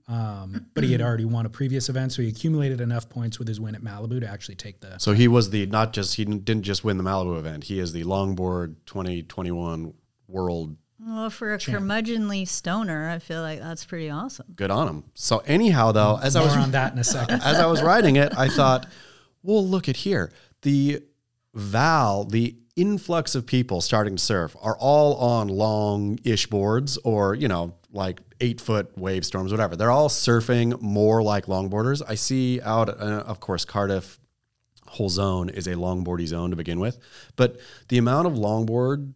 [0.09, 3.47] Um, but he had already won a previous event, so he accumulated enough points with
[3.47, 4.97] his win at Malibu to actually take the.
[4.97, 7.65] so he was the not just he didn't didn't just win the Malibu event.
[7.65, 9.93] He is the longboard 2021
[10.27, 10.75] world.
[10.99, 14.47] Well, for a curmudgeonly stoner, I feel like that's pretty awesome.
[14.55, 15.03] Good on him.
[15.13, 17.41] So anyhow, though, as I was on that in a second.
[17.45, 18.85] as I was writing it, I thought,
[19.43, 20.31] well, look at here.
[20.63, 21.01] The
[21.53, 27.35] Val, the influx of people starting to surf are all on long ish boards or,
[27.35, 29.75] you know, like eight foot wave storms, whatever.
[29.75, 32.01] They're all surfing more like longboarders.
[32.07, 34.19] I see out, uh, of course, Cardiff
[34.87, 36.97] whole zone is a longboardy zone to begin with,
[37.35, 37.59] but
[37.89, 39.13] the amount of longboard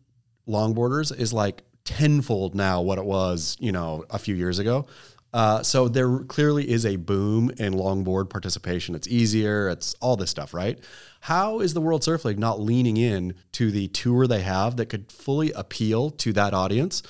[0.47, 4.85] longboarders is like tenfold now what it was, you know, a few years ago.
[5.33, 8.93] Uh, so there clearly is a boom in longboard participation.
[8.93, 9.67] It's easier.
[9.69, 10.79] It's all this stuff, right?
[11.21, 14.87] How is the World Surf League not leaning in to the tour they have that
[14.87, 17.01] could fully appeal to that audience?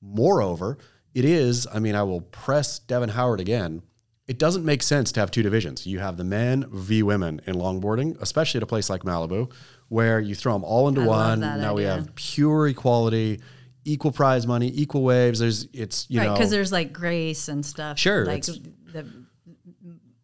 [0.00, 0.78] Moreover,
[1.14, 3.82] it is, I mean, I will press Devon Howard again.
[4.28, 5.86] It doesn't make sense to have two divisions.
[5.86, 9.50] You have the men v women in longboarding, especially at a place like Malibu,
[9.88, 11.40] where you throw them all into I one.
[11.40, 13.40] Now we have pure equality,
[13.86, 15.38] equal prize money, equal waves.
[15.38, 16.22] There's, it's, you know.
[16.22, 17.98] right, know, because there's like grace and stuff.
[17.98, 19.06] Sure, like the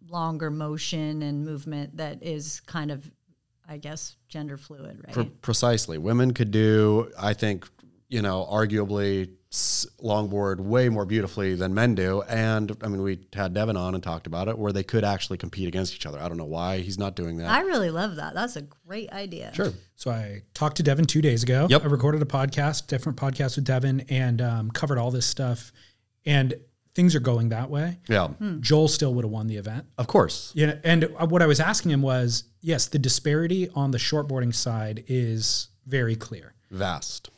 [0.09, 3.11] longer motion and movement that is kind of,
[3.67, 5.15] I guess, gender fluid, right?
[5.15, 5.97] Pre- precisely.
[5.97, 7.67] Women could do, I think,
[8.09, 12.23] you know, arguably longboard way more beautifully than men do.
[12.23, 15.37] And I mean, we had Devon on and talked about it where they could actually
[15.37, 16.19] compete against each other.
[16.19, 17.51] I don't know why he's not doing that.
[17.51, 18.35] I really love that.
[18.35, 19.53] That's a great idea.
[19.55, 19.73] sure.
[19.95, 21.67] So I talked to Devon two days ago.
[21.69, 21.85] Yep.
[21.85, 25.71] I recorded a podcast, different podcast with Devon, and um, covered all this stuff.
[26.25, 26.55] And
[26.95, 27.99] things are going that way.
[28.09, 28.29] Yeah.
[28.61, 29.87] Joel still would have won the event.
[29.99, 30.53] Of course.
[30.55, 34.55] Yeah, and uh, what I was asking him was, yes, the disparity on the shortboarding
[34.55, 36.55] side is very clear.
[36.71, 37.31] Vast.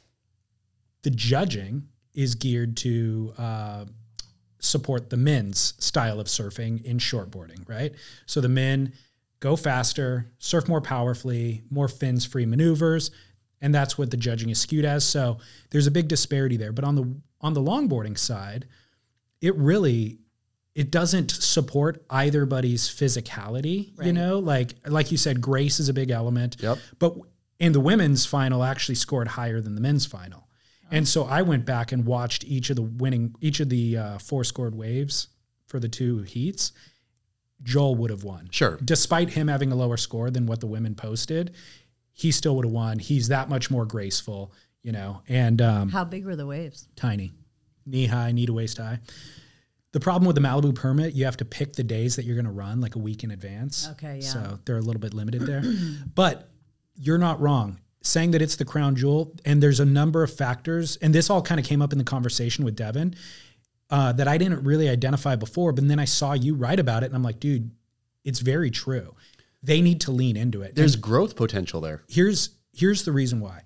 [1.02, 3.84] The judging is geared to uh,
[4.58, 7.94] support the men's style of surfing in shortboarding, right?
[8.26, 8.92] So the men
[9.40, 13.10] go faster, surf more powerfully, more fins free maneuvers,
[13.60, 15.04] and that's what the judging is skewed as.
[15.04, 15.38] So
[15.70, 16.72] there's a big disparity there.
[16.72, 18.66] But on the on the longboarding side,
[19.40, 20.18] it really
[20.74, 24.38] it doesn't support either buddy's physicality, you know?
[24.38, 26.56] Like like you said grace is a big element.
[26.60, 26.78] Yep.
[26.98, 27.16] But
[27.58, 30.43] in the women's final actually scored higher than the men's final.
[30.94, 34.18] And so I went back and watched each of the winning each of the uh,
[34.18, 35.26] four scored waves
[35.66, 36.70] for the two heats.
[37.64, 38.48] Joel would have won.
[38.52, 38.78] Sure.
[38.84, 41.54] Despite him having a lower score than what the women posted,
[42.12, 43.00] he still would have won.
[43.00, 46.86] He's that much more graceful, you know, and um, How big were the waves?
[46.94, 47.32] tiny,
[47.86, 49.00] knee high, knee to waist high.
[49.90, 52.44] The problem with the Malibu permit, you have to pick the days that you're going
[52.44, 53.88] to run like a week in advance.
[53.92, 54.28] Okay, yeah.
[54.28, 55.62] So they're a little bit limited there.
[56.14, 56.50] but
[56.94, 57.80] you're not wrong.
[58.06, 61.40] Saying that it's the crown jewel, and there's a number of factors, and this all
[61.42, 63.14] kind of came up in the conversation with Devon
[63.90, 65.72] uh, that I didn't really identify before.
[65.72, 67.70] But then I saw you write about it, and I'm like, dude,
[68.22, 69.14] it's very true.
[69.62, 70.74] They need to lean into it.
[70.74, 72.02] There's And growth potential there.
[72.08, 73.62] here's here's the reason why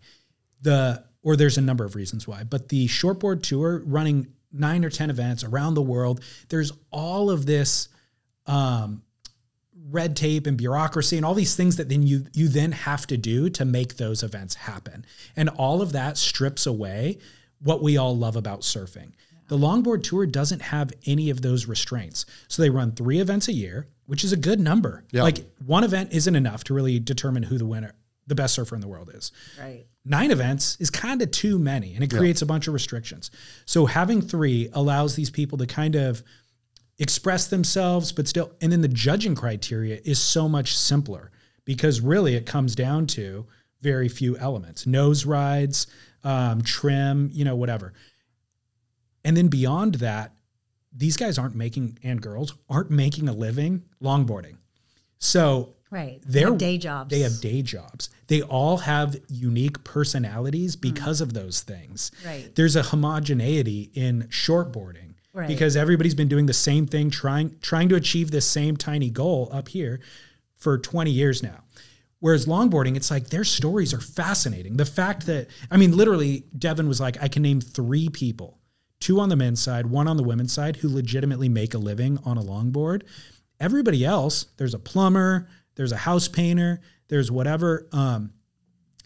[0.63, 4.91] the or there's a number of reasons why but the shortboard tour running nine or
[4.91, 7.89] ten events around the world there's all of this
[8.47, 9.03] um,
[9.91, 13.17] red tape and bureaucracy and all these things that then you you then have to
[13.17, 15.05] do to make those events happen
[15.37, 17.19] and all of that strips away
[17.61, 19.13] what we all love about surfing
[19.49, 23.53] the longboard tour doesn't have any of those restraints so they run three events a
[23.53, 25.23] year which is a good number Yeah.
[25.23, 27.95] like one event isn't enough to really determine who the winner
[28.27, 29.87] the best surfer in the world is Right.
[30.05, 33.31] nine events is kind of too many and it creates a bunch of restrictions.
[33.65, 36.23] So having three allows these people to kind of
[36.99, 41.31] express themselves, but still, and then the judging criteria is so much simpler
[41.65, 43.47] because really it comes down to
[43.81, 45.87] very few elements nose rides,
[46.25, 47.93] um, trim, you know, whatever.
[49.25, 50.33] And then beyond that,
[50.97, 54.57] these guys aren't making, and girls aren't making a living longboarding.
[55.19, 56.21] So Right.
[56.27, 57.11] They they're have day jobs.
[57.11, 58.11] They have day jobs.
[58.27, 62.11] They all have unique personalities because of those things.
[62.27, 62.55] Right.
[62.55, 65.08] There's a homogeneity in shortboarding
[65.39, 65.47] Right.
[65.47, 69.49] because everybody's been doing the same thing, trying trying to achieve this same tiny goal
[69.53, 70.01] up here
[70.57, 71.63] for 20 years now.
[72.19, 74.77] Whereas longboarding, it's like their stories are fascinating.
[74.77, 78.59] The fact that I mean, literally, Devon was like, I can name three people,
[78.99, 82.19] two on the men's side, one on the women's side, who legitimately make a living
[82.25, 83.03] on a longboard.
[83.61, 87.87] Everybody else, there's a plumber, there's a house painter, there's whatever.
[87.93, 88.33] Um,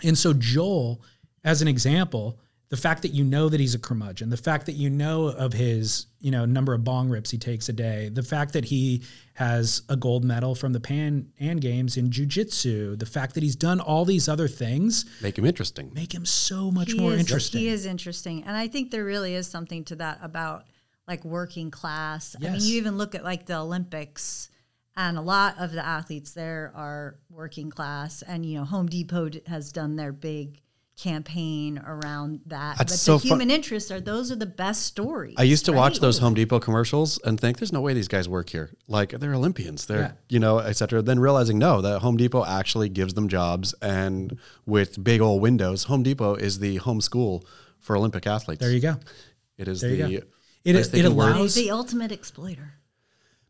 [0.02, 1.02] and so Joel,
[1.44, 2.40] as an example,
[2.72, 5.52] the fact that you know that he's a curmudgeon, the fact that you know of
[5.52, 9.02] his, you know, number of bong rips he takes a day, the fact that he
[9.34, 13.56] has a gold medal from the Pan Am Games in jujitsu, the fact that he's
[13.56, 15.92] done all these other things Make him interesting.
[15.94, 17.60] make him so much He more is- interesting.
[17.60, 20.64] He is interesting, and I think there really is something to that about
[21.06, 22.34] like working class.
[22.40, 24.48] I mean, you even look at like the Olympics,
[24.96, 29.28] and a lot of the athletes there are working class, and you know, Home Depot
[29.46, 30.61] has done their big
[30.97, 32.78] campaign around that.
[32.78, 35.34] That's but so the fun- human interests are those are the best stories.
[35.38, 38.28] I used to watch those Home Depot commercials and think, "There's no way these guys
[38.28, 38.70] work here.
[38.88, 39.86] Like they're Olympians.
[39.86, 40.12] They're Yeah.
[40.28, 44.38] you know, et cetera." Then realizing, no, that Home Depot actually gives them jobs, and
[44.66, 47.45] with big old windows, Home Depot is the home school
[47.80, 48.61] for Olympic athletes.
[48.61, 48.97] there you go.
[49.59, 50.26] It is There you the go.
[50.64, 51.34] It, it, they can work.
[51.34, 52.74] allows the ultimate exploiter.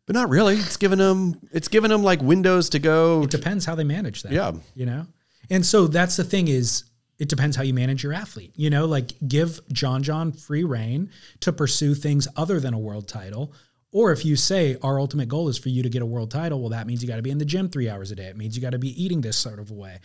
[0.07, 0.57] but not really.
[0.57, 1.39] It's giving them.
[1.53, 3.23] It's giving them like windows to go.
[3.25, 4.33] it depends how they manage that.
[4.33, 4.53] Yeah.
[4.75, 5.07] You know?
[5.51, 6.85] And so that's the thing is
[7.23, 8.53] it depends how you manage your athlete.
[8.57, 11.09] You know, like give John John free reign
[11.39, 13.55] to pursue things other than a world title.
[13.93, 16.59] Or if you say our ultimate goal is for you to get a world title,
[16.59, 18.25] well, that means you got to be in the gym three hours a day.
[18.25, 20.01] It means you got to be eating this sort of way.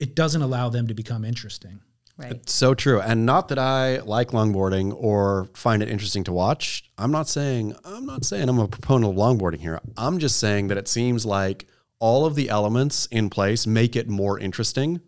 [0.00, 1.82] It doesn't allow them to become interesting.
[2.18, 2.50] Right.
[2.50, 3.00] So true.
[3.00, 6.90] And not that I like longboarding or find it interesting to watch.
[6.98, 9.80] I'm not saying I'm not saying I'm a proponent of longboarding here.
[9.96, 11.68] I'm just saying that it seems like
[12.00, 15.00] all of the elements in place make it more interesting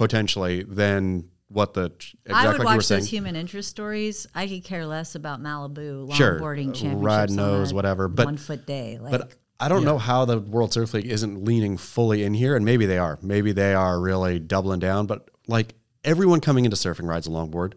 [0.00, 3.00] potentially than what the exactly I would like you were watch saying.
[3.02, 4.26] those human interest stories.
[4.34, 6.40] I could care less about Malibu Sure.
[6.40, 7.02] longboarding Uh, championships.
[7.02, 8.98] ride on nose, a whatever, but- one foot day.
[9.00, 12.56] Like, but I don't know how the World Surf League isn't leaning fully in here,
[12.56, 13.18] and maybe they are.
[13.20, 15.06] Maybe they are really doubling down.
[15.06, 17.74] But like everyone coming into surfing rides a longboard.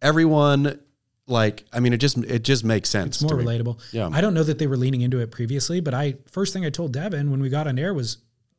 [0.00, 0.78] Everyone,
[1.26, 3.16] like, I mean, it just it just makes sense.
[3.16, 3.58] It's more to me.
[3.58, 3.80] relatable.
[3.92, 4.08] Yeah.
[4.12, 6.70] I don't know that they were leaning into it previously, but I first thing I
[6.70, 8.18] told Devon when we got on air was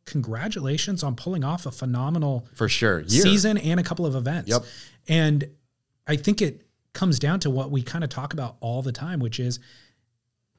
[0.10, 3.02] congratulations on pulling off a phenomenal for sure.
[3.02, 3.22] Year.
[3.22, 4.50] season and a couple of events.
[4.50, 4.64] Yep.
[5.08, 5.50] And
[6.08, 9.20] I think it comes down to what we kind of talk about all the time,
[9.20, 9.60] which is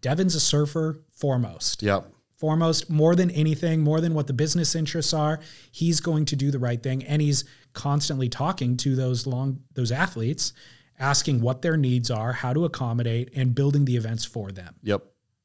[0.01, 1.83] Devon's a surfer foremost.
[1.83, 2.07] Yep.
[2.37, 5.41] Foremost, more than anything, more than what the business interests are,
[5.73, 7.05] he's going to do the right thing.
[7.05, 7.45] And he's
[7.75, 10.55] constantly talking to those long those athletes,
[10.99, 14.75] asking what their needs are, how to accommodate, and building the events for them.
[14.83, 15.03] Yep.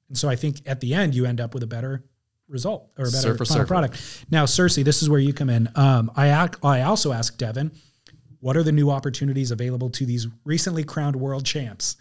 [0.07, 2.05] And so I think at the end you end up with a better
[2.47, 3.67] result or a better Surfer, final surfer.
[3.67, 4.25] product.
[4.29, 5.69] Now, Circe, this is where you come in.
[5.75, 7.71] Um, I ac- I also asked Devon,
[8.39, 11.97] what are the new opportunities available to these recently crowned world champs?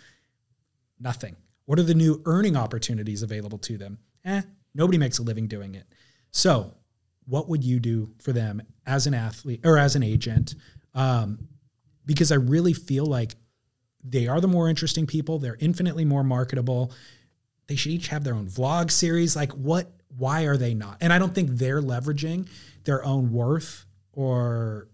[1.01, 1.37] Nothing.
[1.67, 3.99] What are the new earning opportunities available to them?
[4.25, 4.43] Eh,
[4.75, 5.85] nobody makes a living doing it.
[6.31, 6.75] So,
[7.27, 10.55] what would you do for them as an athlete or as an agent?
[10.95, 11.49] Um,
[12.05, 13.35] because I really feel like
[14.03, 15.39] they are the more interesting people.
[15.39, 16.93] They're infinitely more marketable.
[17.67, 19.35] They should each have their own vlog series.
[19.35, 19.91] Like, what?
[20.17, 20.99] Why are they not?
[21.01, 22.49] And I don't think they're leveraging
[22.85, 24.89] their own worth or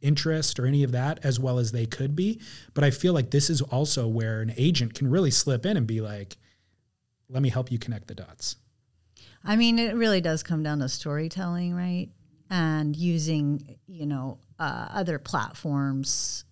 [0.00, 2.40] interest or any of that as well as they could be.
[2.74, 5.86] But I feel like this is also where an agent can really slip in and
[5.86, 6.36] be like,
[7.28, 8.56] "Let me help you connect the dots."
[9.44, 12.08] I mean, it really does come down to storytelling, right?
[12.50, 16.44] And using, you know, uh, other platforms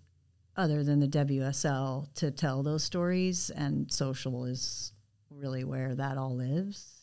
[0.57, 3.51] other than the WSL to tell those stories.
[3.51, 4.93] And social is
[5.31, 6.98] really where that all lives.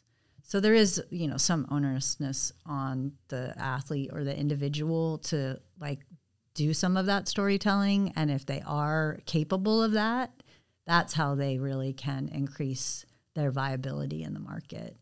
[0.47, 6.01] So there is, you know, some onerousness on the athlete or the individual to like
[6.53, 8.13] do some of that storytelling.
[8.15, 10.31] And if they are capable of that,
[10.85, 14.95] that's how they really can increase their viability in the market.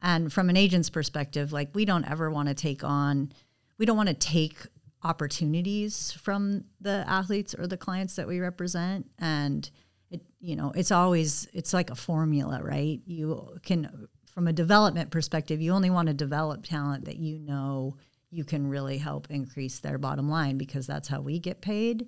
[0.00, 3.30] And from an agent's perspective, like we don't ever want to take on,
[3.76, 4.56] we don't want to take
[5.04, 9.06] opportunities from the athletes or the clients that we represent.
[9.18, 9.70] And
[10.10, 13.02] it, you know, it's always, it's like a formula, right?
[13.04, 14.08] You can,
[14.38, 17.96] from a development perspective, you only want to develop talent that you know
[18.30, 22.06] you can really help increase their bottom line because that's how we get paid.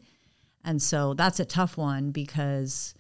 [0.63, 2.95] And so that's a tough one because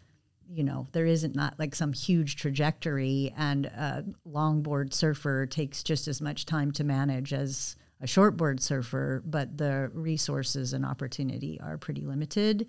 [0.49, 6.09] you know there isn't not like some huge trajectory and a longboard surfer takes just
[6.09, 11.79] as much time to manage as a shortboard surfer but the resources and opportunity are
[11.79, 12.67] pretty limited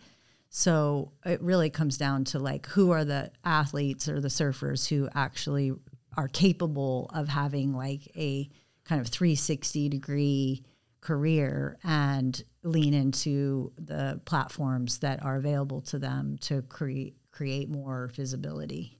[0.49, 5.09] so it really comes down to like who are the athletes or the surfers who
[5.15, 5.71] actually
[6.17, 8.49] are capable of having like a
[8.85, 10.63] kind of 360 degree
[10.99, 18.11] career and lean into the platforms that are available to them to create create more
[18.13, 18.99] visibility.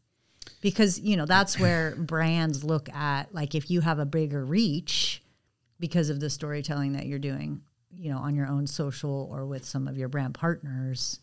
[0.62, 5.24] Because you know that's where brands look at like if you have a bigger reach
[5.80, 7.62] because of the storytelling that you're doing
[7.94, 11.20] you know on your own social or with some of your brand partners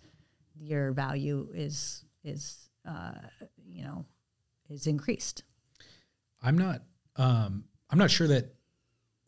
[0.61, 3.13] your value is is uh,
[3.67, 4.05] you know
[4.69, 5.43] is increased
[6.43, 6.83] I'm not
[7.17, 8.55] um, I'm not sure that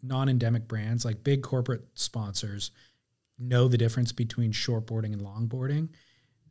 [0.03, 2.71] non-endemic brands like big corporate sponsors
[3.39, 5.89] know the difference between shortboarding and longboarding.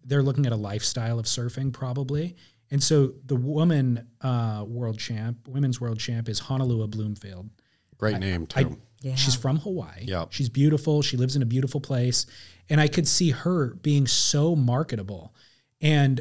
[0.03, 2.35] They're looking at a lifestyle of surfing probably.
[2.71, 7.49] And so the woman uh, world champ, women's world champ is Honolua Blomfield.
[7.97, 8.77] Great name I- too.
[9.01, 9.15] Yeah.
[9.15, 10.03] She's from Hawaii.
[10.03, 10.33] Yep.
[10.33, 11.01] She's beautiful.
[11.01, 12.25] She lives in a beautiful place.
[12.69, 15.33] And I could see her being so marketable.
[15.79, 16.19] And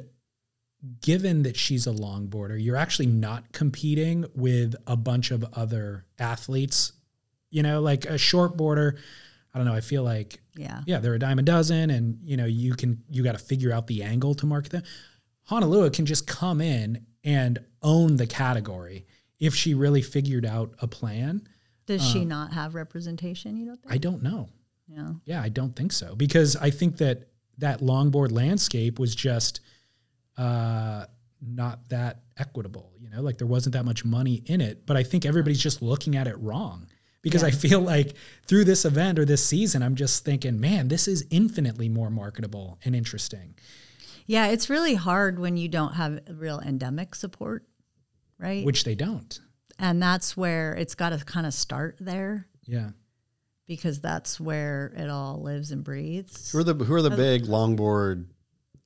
[1.00, 6.92] given that she's a longboarder, you're actually not competing with a bunch of other athletes.
[7.50, 8.98] You know, like a shortboarder,
[9.54, 10.82] I don't know, I feel like Yeah.
[10.86, 13.72] yeah, they're a dime a dozen, and you know, you can you got to figure
[13.72, 14.82] out the angle to market them.
[15.50, 19.06] Honolua can just come in and own the category
[19.40, 21.48] if she really figured out a plan.
[21.86, 23.56] Does she um, not have representation?
[23.56, 23.94] You don't think?
[23.94, 24.48] I don't know.
[24.86, 25.12] yeah.
[25.24, 29.60] Yeah, I don't think so because I think that that longboard landscape was just
[30.38, 31.04] uh,
[31.42, 32.92] not that equitable.
[33.00, 34.86] You know, like there wasn't that much money in it.
[34.86, 36.86] But I think everybody's just looking at it wrong
[37.22, 38.14] because I feel like
[38.46, 42.78] through this event or this season, I'm just thinking, man, this is infinitely more marketable
[42.84, 43.54] and interesting.
[44.26, 47.64] Yeah, it's really hard when you don't have real endemic support,
[48.38, 48.64] right?
[48.64, 49.40] which they don't.
[49.78, 52.90] and that's where it's got to kind of start there Yeah.
[53.66, 56.50] because that's where it all lives and breathes.
[56.52, 58.26] Who are the who are the big longboard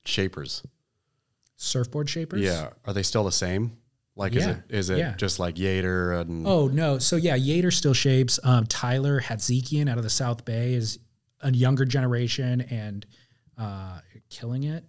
[0.04, 0.62] shapers?
[1.62, 2.40] Surfboard shapers?
[2.40, 3.76] Yeah, are they still the same?
[4.14, 5.14] Like, is it is it yeah.
[5.16, 6.98] just like Yater and Oh, no.
[6.98, 8.38] So, yeah, Yater still shapes.
[8.44, 10.98] Um, Tyler Hatzikian out of the South Bay is
[11.40, 13.06] a younger generation and
[13.56, 14.84] uh, killing it.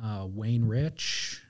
[0.00, 1.42] Uh, Wayne Rich.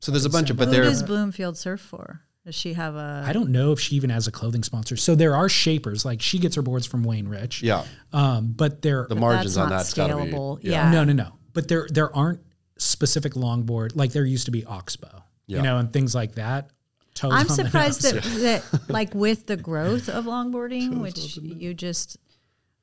[0.00, 2.22] so there's a bunch of, but Who does Blomfield surf for?
[2.44, 3.24] Does she have a?
[3.26, 4.96] I don't know if she even has a clothing sponsor.
[4.96, 6.04] So there are shapers.
[6.04, 7.62] Like she gets her boards from Wayne Rich.
[7.62, 10.58] yeah Um, but there, the But margins that's on not that's be scalable.
[10.62, 10.90] Yeah.
[10.90, 11.32] no, no, no.
[11.52, 12.40] But there, there aren't
[12.78, 13.96] specific longboard.
[13.96, 15.58] Like there used to be Oxbow, Yeah.
[15.58, 16.70] you know, and things like that.
[17.14, 18.40] Toes I'm surprised nose.
[18.42, 22.18] that, that, like, with the growth of longboarding, which you just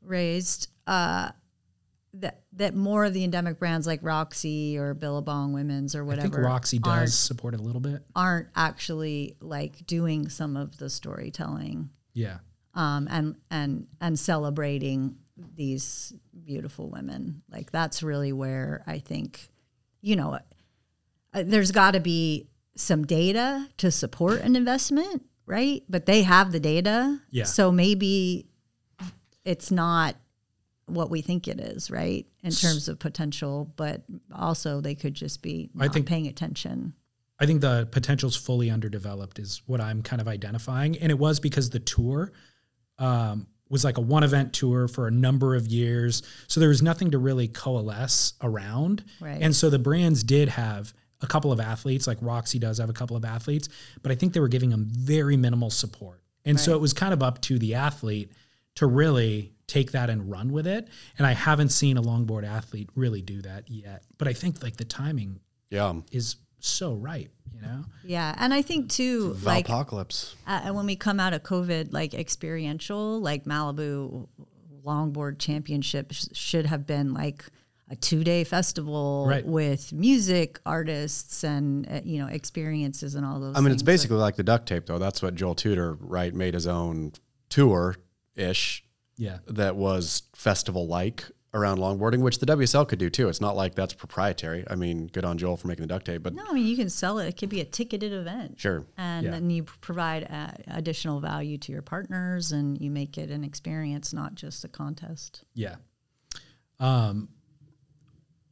[0.02, 1.30] raised, uh,
[2.16, 6.30] that that more of the endemic brands like Roxy or Billabong Women's or I whatever
[6.38, 8.04] think Roxy does support it a little bit.
[8.16, 12.38] aren't actually like doing some of the storytelling Yeah.
[12.76, 15.16] um, and and and celebrating
[15.56, 16.14] these
[16.46, 17.42] beautiful women.
[17.50, 19.50] Like that's really where I think,
[20.04, 20.38] you know,
[21.34, 25.82] uh, there's got to be some data to support an investment, right?
[25.90, 27.46] But they have the data, Yeah.
[27.46, 28.48] So maybe
[29.46, 30.16] it's not
[30.86, 32.28] what we think it is, right?
[32.44, 34.04] In terms of potential, but
[34.36, 36.94] also they could just be I think- paying attention.
[37.40, 40.98] I think the potential's fully underdeveloped is what I'm kind of identifying.
[41.00, 42.32] And it was because the tour
[43.00, 46.22] um, was like a one event tour for a number of years.
[46.48, 49.04] So there was nothing to really coalesce around.
[49.20, 49.40] Right.
[49.42, 52.94] And so the brands did have a couple of athletes, like Roxy does have a
[52.94, 53.70] couple of athletes,
[54.02, 56.22] but I think they were giving them very minimal support.
[56.46, 58.34] And so it was kind of up to the athlete
[58.76, 60.90] to really take that and run with it.
[61.18, 64.04] And I haven't seen a longboard athlete really do that yet.
[64.18, 65.40] But I think like the timing
[65.70, 66.36] yeah is
[66.66, 67.84] so right, you know?
[68.06, 70.34] Yeah, and I think too, like Valpocalypse.
[70.48, 74.28] uh, and when we come out of COVID, like experiential, like Malibu
[74.86, 77.44] Longboard Championship sh- should have been like
[77.90, 79.46] a two day festival Right.
[79.46, 83.56] with music artists and uh, you know experiences and all those.
[83.58, 83.84] I mean, it's things.
[83.84, 85.00] basically like the duct tape, though.
[85.00, 87.12] That's what Joel Tudor, right, made his own
[87.50, 87.98] tour
[88.36, 88.84] ish
[89.18, 89.40] Yeah.
[89.48, 91.26] that was festival like
[91.56, 93.30] around longboarding, which the WSL could do too.
[93.30, 94.64] It's not like that's proprietary.
[94.70, 96.76] I mean, good on Joel for making the duct tape, but no, I mean you
[96.76, 97.28] can sell it.
[97.28, 98.60] It could be a ticketed event.
[98.60, 98.86] sure.
[98.98, 99.32] And Yeah.
[99.32, 104.14] then you provide uh, additional value to your partners, and you make it an experience,
[104.14, 105.44] not just a contest.
[105.54, 105.76] Yeah.
[106.80, 107.30] Um,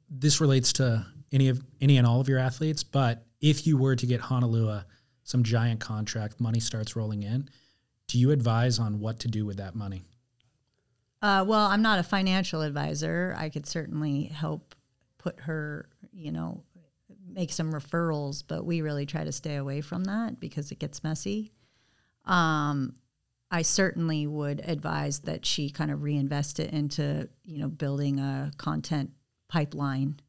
[0.09, 3.95] this relates to any of any and all of your athletes, but if you were
[3.95, 4.85] to get Honolua
[5.23, 7.49] some giant contract, money starts rolling in.
[8.07, 10.03] Do you advise on what to do with that money?
[11.21, 13.35] Uh, well, I'm not a financial advisor.
[13.37, 14.75] I could certainly help
[15.17, 16.63] put her, you know,
[17.29, 21.03] make some referrals, but we really try to stay away from that because it gets
[21.03, 21.51] messy.
[22.25, 22.95] Um,
[23.51, 28.51] I certainly would advise that she kind of reinvest it into, you know, building a
[28.57, 29.11] content
[29.47, 30.19] pipeline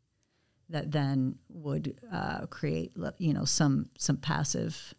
[0.69, 4.95] that then would uh, create, you know, some some passive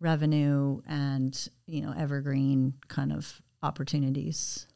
[0.00, 4.67] revenue and you know evergreen kind of opportunities.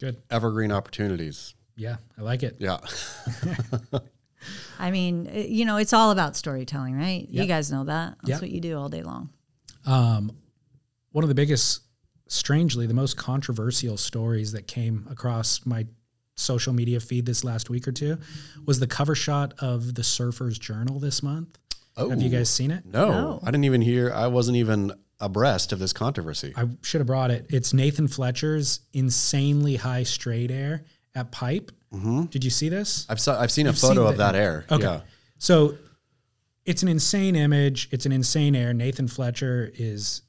[0.00, 0.22] Good.
[0.30, 1.54] Evergreen opportunities.
[1.76, 2.56] Yeah, I like it.
[2.58, 2.78] Yeah.
[4.78, 7.26] I mean, you know, it's all about storytelling, right?
[7.30, 8.16] You guys know that.
[8.22, 8.40] That's Yep.
[8.42, 9.30] what you do all day long.
[9.86, 10.36] Um,
[11.12, 11.80] one of the biggest,
[12.28, 15.86] strangely, the most controversial stories that came across my
[16.36, 18.18] social media feed this last week or two
[18.66, 21.58] was the cover shot of the Surfer's Journal this month.
[21.96, 22.32] Have you Oh.
[22.32, 22.84] guys seen it?
[22.84, 23.40] No, No.
[23.42, 24.12] I didn't even hear.
[24.12, 24.92] I wasn't even
[25.24, 26.52] abreast of this controversy.
[26.56, 27.46] I should have brought it.
[27.50, 31.72] It's Nathan Fletcher's insanely high straight air at Pipe.
[31.92, 32.24] Mm-hmm.
[32.24, 33.06] Did you see this?
[33.08, 34.66] I've saw, I've seen a You've photo seen of the- that air.
[34.70, 34.82] Okay.
[34.84, 35.00] Yeah.
[35.38, 35.76] So
[36.64, 37.88] it's an insane image.
[37.90, 38.72] It's an insane air.
[38.72, 40.22] Nathan Fletcher is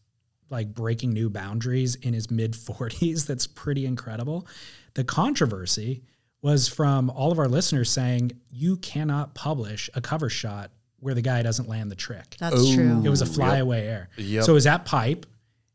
[0.49, 3.25] like breaking new boundaries in his mid 40s.
[3.27, 4.47] That's pretty incredible.
[4.93, 6.03] The controversy
[6.41, 10.71] was from all of our listeners saying you cannot publish a cover shot
[11.05, 12.35] where the guy doesn't land the trick.
[12.39, 13.03] That's true.
[13.05, 14.09] It was a flyaway air.
[14.17, 14.43] Yep.
[14.43, 15.27] So it was at pipe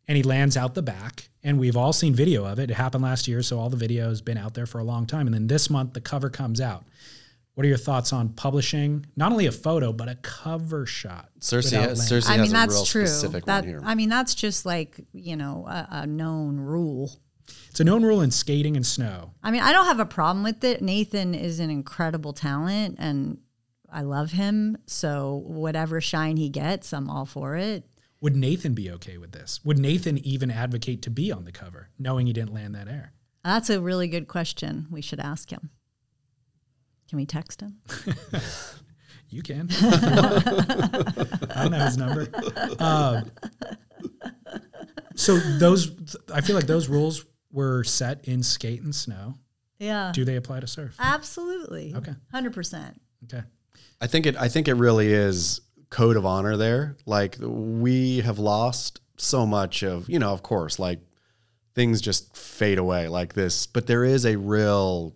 [0.09, 1.29] and he lands out the back.
[1.45, 2.69] And we've all seen video of it.
[2.69, 5.07] It happened last year, so all the video has been out there for a long
[5.07, 5.29] time.
[5.29, 6.85] And then this month the cover comes out.
[7.55, 11.29] What are your thoughts on publishing not only a photo but a cover shot?
[11.39, 12.09] Circe, has.
[12.09, 13.07] Circe I has mean, a that's real true.
[13.07, 13.81] specific That one here.
[13.85, 17.13] I mean, that's just like you know a, a known rule.
[17.69, 19.31] It's a known rule in skating and snow.
[19.45, 20.83] I mean, I don't have a problem with it.
[20.83, 23.39] Nathan is an incredible talent, and
[23.93, 24.79] I love him.
[24.87, 27.85] So whatever shine he gets, I'm all for it.
[28.21, 29.61] Would Nathan be okay with this?
[29.65, 33.13] Would Nathan even advocate to be on the cover, knowing he didn't land that air?
[33.45, 34.87] That's a really good question.
[34.91, 35.71] We should ask him.
[37.09, 37.79] Can we text him?
[39.33, 39.69] You can.
[39.81, 42.27] I don't know his number.
[42.81, 43.31] Um,
[45.15, 49.35] so those, I feel like those rules were set in skate and snow.
[49.79, 50.97] Yeah, Do they apply to surf?
[50.99, 51.95] absolutely.
[51.95, 52.13] Okay.
[52.33, 53.01] hundred percent.
[53.25, 53.45] Okay.
[54.01, 54.37] I think it.
[54.37, 56.97] I think it really is code of honor there.
[57.07, 61.01] Like we have lost so much of you know, of course, like
[61.75, 63.67] things just fade away like this.
[63.67, 65.15] But there is a real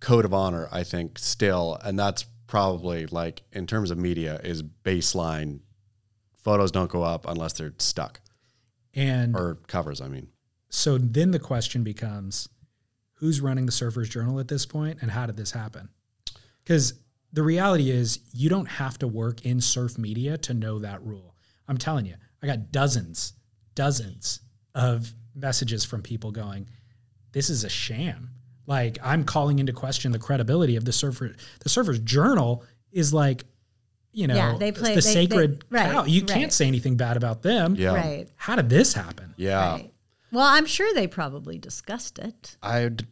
[0.00, 4.62] code of honor, I think, still, and that's probably like in terms of media is
[4.62, 5.60] baseline.
[6.42, 8.20] Photos don't go up unless they're stuck
[8.94, 10.00] And or covers.
[10.00, 10.28] I mean,
[10.68, 12.48] so then the question becomes
[13.14, 15.88] who's running the Surfers Journal at this point and how did this happen?
[16.62, 16.94] Because
[17.36, 21.34] the reality is you don't have to work in surf media to know that rule.
[21.68, 23.34] I'm telling you, I got dozens,
[23.74, 24.40] dozens
[24.74, 26.66] of messages from people going,
[27.32, 28.30] this is a sham.
[28.66, 31.36] Like I'm calling into question the credibility of the surfer.
[31.60, 33.44] The Surfers Journal is like,
[34.12, 36.04] you know, Yeah, they play- the they- sacred they- right, cow.
[36.04, 36.28] You right.
[36.30, 37.74] can't say anything bad about them.
[37.76, 38.28] yeah, Right.
[38.36, 39.34] How did this happen?
[39.36, 39.72] yeah.
[39.72, 39.92] Right.
[40.32, 42.56] Well, I'm sure they probably discussed it.
[42.62, 43.04] I d-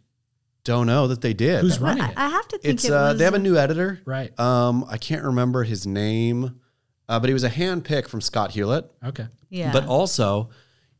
[0.65, 1.61] don't know that they did.
[1.61, 2.15] Who's running I, it?
[2.17, 3.19] I have to think It's it uh, was.
[3.19, 4.39] they have a new editor, Right.
[4.41, 6.61] Um, I can't remember his name,
[7.09, 8.89] uh, but he was a hand pick from Scott Hulet.
[9.05, 9.27] Okay.
[9.51, 9.73] yeah.
[9.73, 10.51] But also,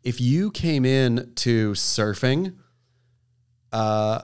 [0.03, 2.57] if you came in to surfing,
[3.73, 4.21] uh,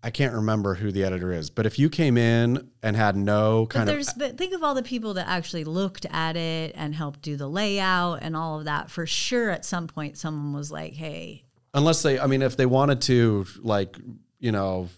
[0.00, 3.66] I can't remember who the editor is, but if you came in and had no
[3.66, 6.94] But kind of but think of all the people that actually looked at it and
[6.94, 8.90] helped do the layout and all of that.
[8.92, 11.42] For sure, at some point, someone was like, "Hey,
[11.74, 13.96] unless they, I mean, if they wanted to, like,
[14.40, 14.88] you know,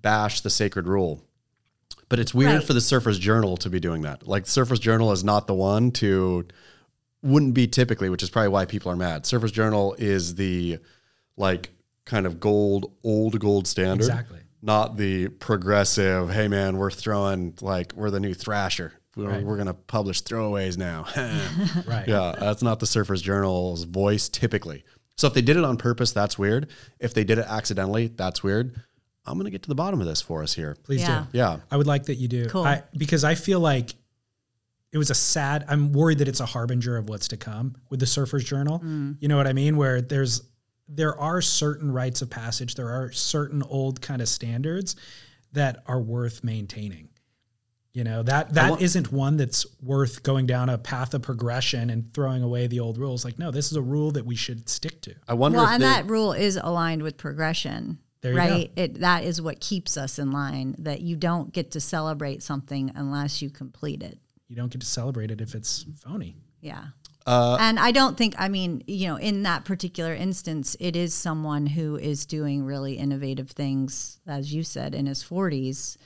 [0.00, 1.22] bash the sacred rule.
[2.08, 2.64] But it's weird Right.
[2.64, 4.26] for the Surfer's Journal to be doing that.
[4.28, 6.46] Like, Surfer's Journal is not the one to,
[7.22, 9.24] wouldn't be typically, which is probably why people are mad.
[9.24, 10.78] Surfer's Journal is the,
[11.36, 11.70] like,
[12.04, 14.04] kind of gold, old gold standard.
[14.04, 14.40] Exactly.
[14.60, 18.92] Not the progressive, hey man, we're throwing, like, we're the new Thrasher.
[19.16, 19.42] We're, Right.
[19.44, 21.06] we're going to publish throwaways now.
[21.86, 22.06] Right.
[22.08, 24.84] Yeah, that's not the Surfer's Journal's voice typically.
[25.16, 26.70] So if they did it on purpose, that's weird.
[26.98, 28.74] If they did it accidentally, that's weird.
[29.24, 30.76] I'm going to get to the bottom of this for us here.
[30.82, 31.26] Please Yeah.
[31.32, 31.38] do.
[31.38, 31.58] Yeah.
[31.70, 32.46] I would like that you do.
[32.48, 32.64] Cool.
[32.64, 33.94] I, because I feel like
[34.90, 38.00] it was a sad, I'm worried that it's a harbinger of what's to come with
[38.00, 38.80] the Surfer's Journal.
[38.80, 39.16] Mm.
[39.20, 39.76] You know what I mean?
[39.76, 40.42] Where there's,
[40.88, 44.96] there are certain rites of passage, there are certain old kind of standards
[45.52, 47.08] that are worth maintaining.
[47.94, 51.90] You know, that that want- not one that's worth going down a path of progression
[51.90, 53.24] and throwing away the old rules.
[53.24, 55.14] Like, no, this is a rule that we should stick to.
[55.28, 58.72] I wonder well, if and they, that rule is aligned with progression." There you right?
[58.76, 60.76] It that is what keeps us in line.
[60.78, 64.18] That you don't get to celebrate something unless you complete it.
[64.48, 66.36] You don't get to celebrate it if it's phony.
[66.60, 66.84] Yeah.
[67.26, 71.14] uh, and I don't think, I mean, you know, in that particular instance, it is
[71.14, 75.96] someone who is doing really innovative things, as you said, in his 40s.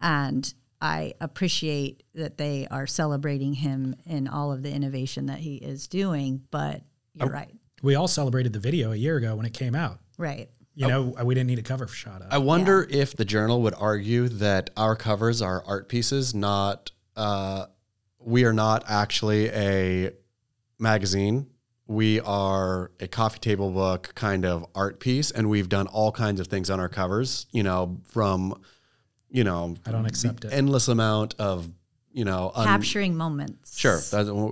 [0.00, 5.56] And I appreciate that they are celebrating him in all of the innovation that he
[5.56, 6.42] is doing.
[6.50, 6.82] But
[7.14, 7.50] you're right.
[7.82, 9.98] We all celebrated the video a year ago when it came out.
[10.16, 10.50] Right.
[10.74, 12.28] You know, we didn't need a cover shot of.
[12.30, 17.66] I wonder if the journal would argue that our covers are art pieces, not uh,
[18.20, 20.12] we are not actually a
[20.78, 21.48] magazine.
[21.88, 26.38] We are a coffee table book kind of art piece, and we've done all kinds
[26.38, 27.46] of things on our covers.
[27.50, 28.60] You know, from
[29.30, 30.52] you know, I don't accept it.
[30.52, 31.68] Endless amount of
[32.12, 33.78] you know un- Capturing moments.
[33.78, 34.00] Sure,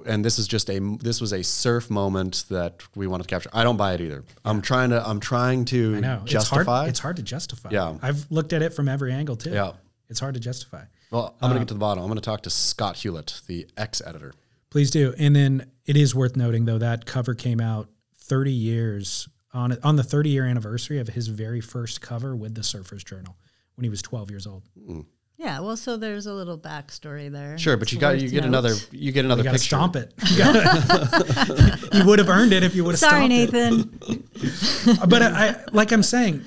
[0.07, 3.51] and this is just a this was a surf moment that we wanted to capture.
[3.53, 4.25] I don't buy it either.
[4.45, 6.23] I'm trying to I'm trying to I know.
[6.25, 6.61] justify.
[6.61, 7.71] It's hard, it's hard to justify.
[7.73, 7.97] Yeah.
[8.03, 9.51] I've looked at it from every angle too.
[9.51, 9.73] Yeah.
[10.09, 10.85] It's hard to justify.
[11.11, 12.03] Well, I'm going to um, get to the bottom.
[12.05, 14.33] I'm going to talk to Scott Hulet, the ex editor.
[14.71, 15.15] Please do.
[15.19, 19.97] And then it is worth noting though that cover came out 30 years on on
[19.97, 23.37] the 30 year anniversary of his very first cover with the Surfers Journal.
[23.77, 24.63] When he was 12 years old.
[24.87, 25.01] Hmm.
[25.39, 27.59] Yeah, well, so there's a little backstory there.
[27.59, 28.49] Sure, but It's you got you get note.
[28.49, 29.67] another you get You another got to picture.
[29.67, 30.15] stomp it.
[30.31, 33.99] You, gotta- you would have earned it if you would have Sorry, stomped Nathan.
[34.09, 35.01] it.
[35.11, 36.43] But I, I, like I'm saying,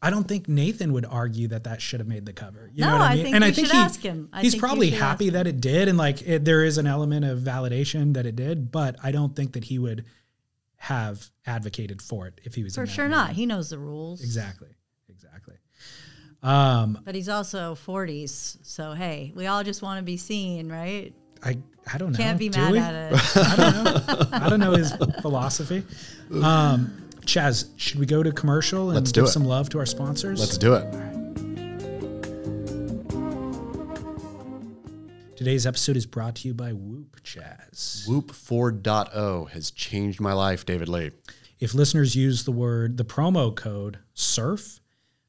[0.00, 2.70] I don't think Nathan would argue that that should have made the cover.
[2.72, 3.24] You know No, what I I mean?
[3.24, 4.28] think and you I think should he, ask him.
[4.32, 7.26] I he's think probably happy that it did, and like it, there is an element
[7.26, 8.72] of validation that it did.
[8.72, 10.06] But I don't think that he would
[10.76, 13.32] have advocated for it if he was For in that sure not.
[13.32, 14.22] He knows the rules.
[14.22, 14.73] Exactly, exactly.
[16.44, 18.58] Um, But he's also 40s.
[18.62, 21.12] So, hey, we all just want to be seen, right?
[21.42, 21.56] I
[21.92, 22.16] I don't know.
[22.16, 22.78] Can't be Do mad we?
[22.78, 23.36] at it.
[23.36, 24.26] I don't know.
[24.32, 25.82] I don't know his philosophy.
[26.42, 29.32] Um, Chas, should we go to commercial and Let's do give it.
[29.32, 30.40] some love to our sponsors?
[30.40, 30.84] Let's do it.
[35.36, 38.04] Today's episode is brought to you by Whoop Chas.
[38.08, 41.10] Whoop 4.0 has changed my life, David Lee.
[41.60, 44.80] If listeners use the word, the promo code SURF,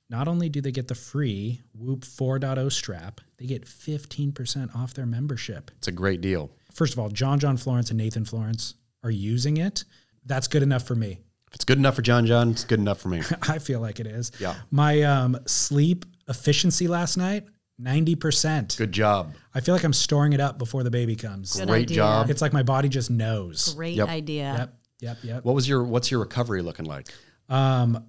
[0.10, 5.06] not only do they get the free Whoop 4.0 strap, they get 15% off their
[5.06, 5.72] membership.
[5.78, 6.52] It's a great deal.
[6.74, 9.84] First of all, John John Florence and Nathan Florence are using it.
[10.26, 11.20] That's good enough for me.
[11.48, 13.22] If it's good enough for John John, it's good enough for me.
[13.44, 14.32] I feel like it is.
[14.40, 14.56] Yeah.
[14.72, 17.46] My um, sleep efficiency last night,
[17.82, 18.78] 90%.
[18.78, 19.34] Good job.
[19.54, 21.56] I feel like I'm storing it up before the baby comes.
[21.56, 21.96] Good Great idea.
[21.96, 22.30] job.
[22.30, 23.74] It's like my body just knows.
[23.74, 24.10] Great Yep.
[24.10, 24.56] idea.
[24.58, 25.46] Yep, yep, yep.
[25.46, 27.08] What was your what's your recovery looking like?
[27.50, 28.06] Um,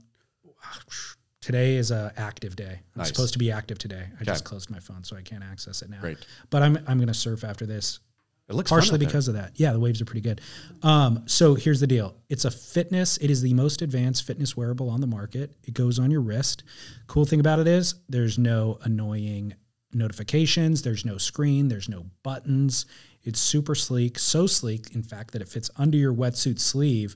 [1.46, 2.80] today is a active day.
[2.94, 3.08] I'm Nice.
[3.08, 4.04] supposed to be active today.
[4.20, 6.00] I just closed my phone, so I can't access it now.
[6.00, 6.18] Great.
[6.50, 8.00] But I'm I'm going to surf after this.
[8.48, 9.08] It looks partially out there.
[9.08, 9.52] because of that.
[9.54, 10.40] Yeah, the waves are pretty good.
[10.82, 13.16] Um, so here's the deal: it's a fitness.
[13.18, 15.54] It is the most advanced fitness wearable on the market.
[15.62, 16.64] It goes on your wrist.
[17.06, 19.54] Cool thing about it is there's no annoying
[19.92, 20.82] notifications.
[20.82, 21.68] There's no screen.
[21.68, 22.86] There's no buttons.
[23.22, 24.18] It's super sleek.
[24.18, 27.14] So sleek, in fact, that it fits under your wetsuit sleeve.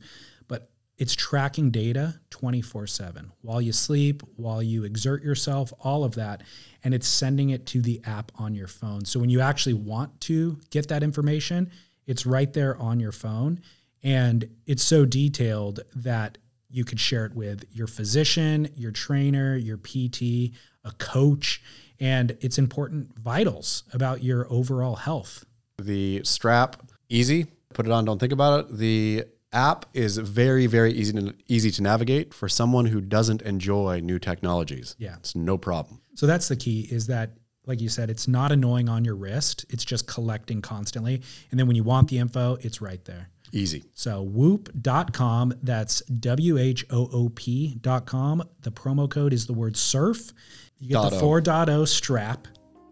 [1.00, 6.42] It's tracking data 24 7 while you sleep, while you exert yourself, all of that.
[6.84, 9.06] And it's sending it to the app on your phone.
[9.06, 11.70] So when you actually want to get that information,
[12.06, 13.62] it's right there on your phone.
[14.02, 16.36] And it's so detailed that
[16.68, 20.52] you could share it with your physician, your trainer, your PT,
[20.84, 21.62] a coach,
[21.98, 25.46] and it's important vitals about your overall health.
[25.78, 27.46] The strap, easy.
[27.72, 28.76] Put it on, don't think about it.
[28.76, 34.00] The app is very, very easy to easy to navigate for someone who doesn't enjoy
[34.00, 34.96] new technologies.
[34.98, 35.16] Yeah.
[35.16, 36.00] It's no problem.
[36.14, 37.32] So that's the key is that
[37.66, 41.66] like you said it's not annoying on your wrist, it's just collecting constantly and then
[41.66, 43.28] when you want the info, it's right there.
[43.52, 43.84] Easy.
[43.94, 48.42] So whoop.com, that's W H O O P.com.
[48.60, 50.32] The promo code is the word surf.
[50.78, 51.22] You get the O.
[51.22, 52.46] 4.0 strap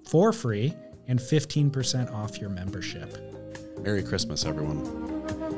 [0.05, 0.75] for free
[1.07, 3.17] and 15% off your membership.
[3.83, 5.58] Merry Christmas, everyone.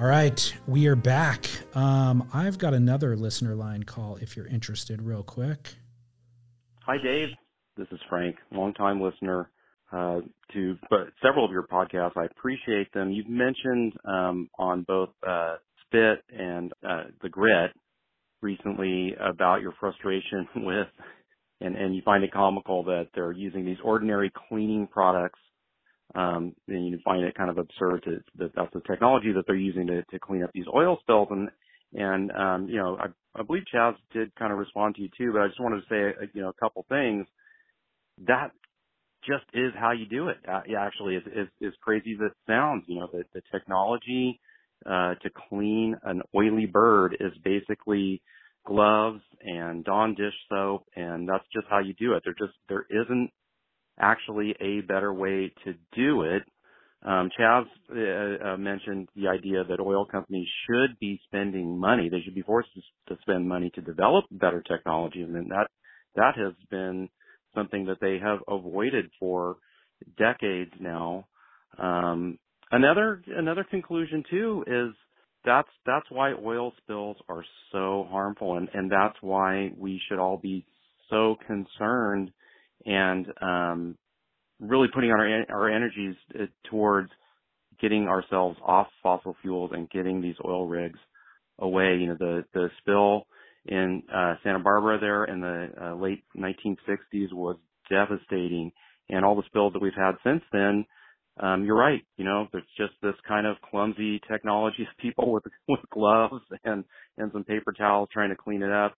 [0.00, 1.44] All right, we are back.
[1.74, 5.74] Um, I've got another listener line call if you're interested, real quick.
[6.86, 7.30] Hi, Dave.
[7.76, 9.50] This is Frank, longtime listener
[9.90, 10.20] uh,
[10.52, 12.16] to but several of your podcasts.
[12.16, 13.10] I appreciate them.
[13.10, 17.72] You've mentioned um, on both uh, Spit and uh, the Grit
[18.40, 20.86] recently about your frustration with,
[21.60, 25.40] and, and you find it comical that they're using these ordinary cleaning products.
[26.14, 29.56] Um, and you find it kind of absurd to, that that's the technology that they're
[29.56, 31.28] using to, to clean up these oil spills.
[31.30, 31.50] And,
[31.92, 33.06] and, um, you know, I,
[33.38, 35.86] I believe Chas did kind of respond to you too, but I just wanted to
[35.88, 37.26] say, uh, you know, a couple things.
[38.26, 38.52] That
[39.26, 40.38] just is how you do it.
[40.48, 44.40] Uh, yeah, actually, as, as, as crazy as it sounds, you know, the, the technology,
[44.86, 48.22] uh, to clean an oily bird is basically
[48.64, 52.22] gloves and Dawn dish soap, and that's just how you do it.
[52.24, 53.30] There just there isn't
[53.98, 56.42] actually a better way to do it.
[57.04, 62.08] Um, Chas uh, uh, mentioned the idea that oil companies should be spending money.
[62.08, 65.68] They should be forced to, to spend money to develop better technology, and that
[66.16, 67.08] that has been
[67.54, 69.58] something that they have avoided for
[70.18, 71.26] decades now.
[71.78, 72.38] Um,
[72.70, 74.94] Another another conclusion too is
[75.44, 80.36] that's that's why oil spills are so harmful, and and that's why we should all
[80.36, 80.66] be
[81.08, 82.30] so concerned
[82.84, 83.96] and um,
[84.60, 87.10] really putting our our energies uh, towards
[87.80, 90.98] getting ourselves off fossil fuels and getting these oil rigs
[91.58, 91.96] away.
[92.00, 93.26] You know, the the spill
[93.66, 97.56] in uh, Santa Barbara there in the uh, late 1960s was
[97.90, 98.72] devastating,
[99.08, 100.84] and all the spills that we've had since then
[101.40, 102.02] um, you're right.
[102.16, 106.84] You know, there's just this kind of clumsy technology of people with with gloves and
[107.16, 108.94] and some paper towels trying to clean it up.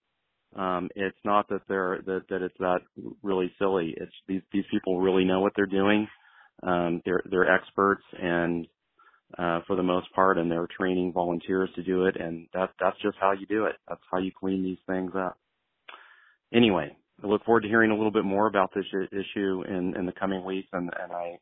[0.57, 2.81] Um, it's not that they're that that it's that
[3.23, 3.95] really silly.
[3.97, 6.09] It's these these people really know what they're doing.
[6.63, 8.67] Um, they're they're experts and
[9.39, 13.01] uh, for the most part, and they're training volunteers to do it, and that that's
[13.01, 13.77] just how you do it.
[13.89, 15.39] That's how you clean these things up.
[16.53, 20.05] Anyway, I look forward to hearing a little bit more about this issue in in
[20.05, 21.39] the coming weeks, and and I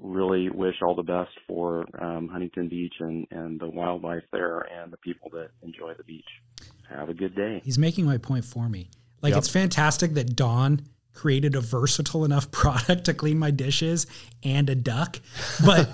[0.00, 4.92] really wish all the best for um, Huntington Beach and, and the wildlife there and
[4.92, 6.24] the people that enjoy the beach.
[6.88, 7.60] Have a good day.
[7.64, 8.90] He's making my point for me.
[9.22, 9.38] Like yep.
[9.38, 10.82] it's fantastic that Dawn
[11.12, 14.06] created a versatile enough product to clean my dishes
[14.42, 15.18] and a duck,
[15.64, 15.88] but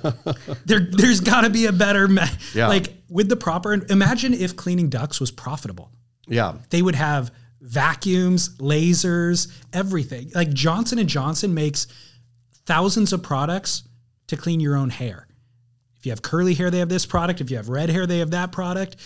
[0.67, 2.23] there there's got to be a better me-
[2.55, 2.69] yeah.
[2.69, 3.73] like with the proper.
[3.73, 5.91] Imagine if cleaning ducks was profitable.
[6.27, 10.31] Yeah, they would have vacuums, lasers, everything.
[10.35, 11.87] Like Johnson and Johnson makes
[12.67, 13.85] thousands of products
[14.27, 15.27] to clean your own hair.
[15.97, 17.41] If you have curly hair, they have this product.
[17.41, 18.97] If you have red hair, they have that product.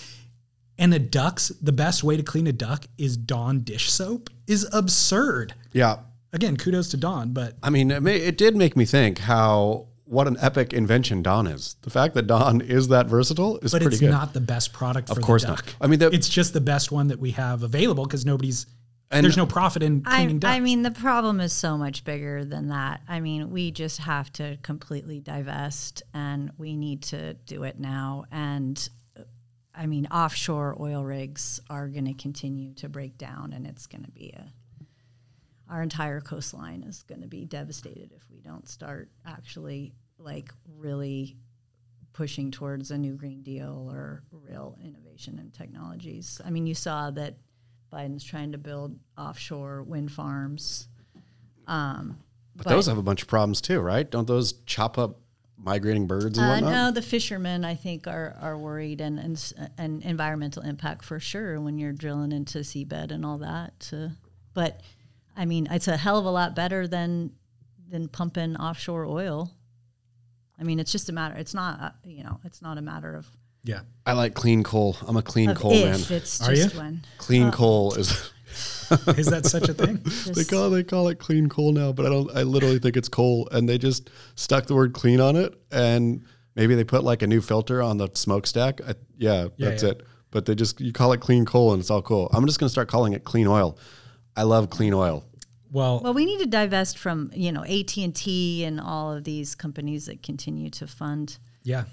[0.78, 4.68] And the ducks, the best way to clean a duck is Dawn dish soap is
[4.72, 5.54] absurd.
[5.72, 5.98] Yeah.
[6.32, 9.86] Again, kudos to Dawn, but I mean, it, may, it did make me think how
[10.04, 11.76] what an epic invention Dawn is.
[11.82, 14.10] The fact that Dawn is that versatile is but pretty it's good.
[14.10, 15.10] not the best product.
[15.10, 15.62] Of course not.
[15.80, 18.66] I mean, the, it's just the best one that we have available because nobody's
[19.10, 20.52] and there's no profit in cleaning I, ducks.
[20.56, 23.02] I mean, the problem is so much bigger than that.
[23.08, 28.24] I mean, we just have to completely divest, and we need to do it now.
[28.32, 28.88] And
[29.76, 34.04] I mean, offshore oil rigs are going to continue to break down, and it's going
[34.04, 34.52] to be a
[35.68, 41.36] our entire coastline is going to be devastated if we don't start actually like really
[42.12, 46.40] pushing towards a new green deal or real innovation and technologies.
[46.44, 47.36] I mean, you saw that
[47.92, 50.88] Biden's trying to build offshore wind farms.
[51.66, 52.18] Um,
[52.54, 54.08] but, but, those have a bunch of problems too, right?
[54.08, 55.20] Don't those chop up
[55.58, 56.70] migrating birds and uh, whatnot?
[56.72, 61.60] No, the fishermen I think are are worried and and, and environmental impact for sure
[61.60, 63.90] when you're drilling into seabed and all that.
[64.54, 64.80] but
[65.36, 67.32] I mean, it's a hell of a lot better than
[67.88, 69.50] than pumping offshore oil.
[70.58, 71.36] I mean, it's just a matter.
[71.36, 73.26] It's not uh, you know, it's not a matter of
[73.64, 73.80] yeah.
[74.06, 74.96] I like clean coal.
[75.06, 76.16] I'm a clean of coal if man.
[76.18, 76.66] It's Are you?
[76.68, 77.02] when.
[77.18, 78.32] Clean Uh, coal is
[79.18, 80.00] Is that such a thing?
[80.34, 83.08] they call they call it clean coal now, but I don't I literally think it's
[83.08, 86.24] coal and they just stuck the word clean on it and
[86.54, 88.80] maybe they put like a new filter on the smokestack.
[88.80, 89.90] I, yeah, Yeah, that's yeah.
[89.90, 90.02] it.
[90.30, 92.28] But they just you call it clean coal and it's all cool.
[92.32, 93.78] I'm just going to start calling it clean oil.
[94.36, 95.24] I love clean oil.
[95.72, 99.24] Well, Well, we need to divest from you know AT and T and all of
[99.24, 101.84] these companies that continue to fund yeah.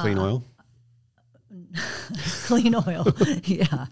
[0.00, 0.44] Clean uh, oil.
[2.44, 3.06] clean oil.
[3.44, 3.86] yeah,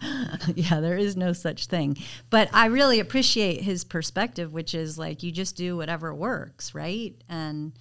[0.55, 0.79] yeah.
[0.79, 1.97] There is no such thing.
[2.29, 7.15] But I really appreciate his perspective, which is like you just do whatever works, right?
[7.29, 7.73] And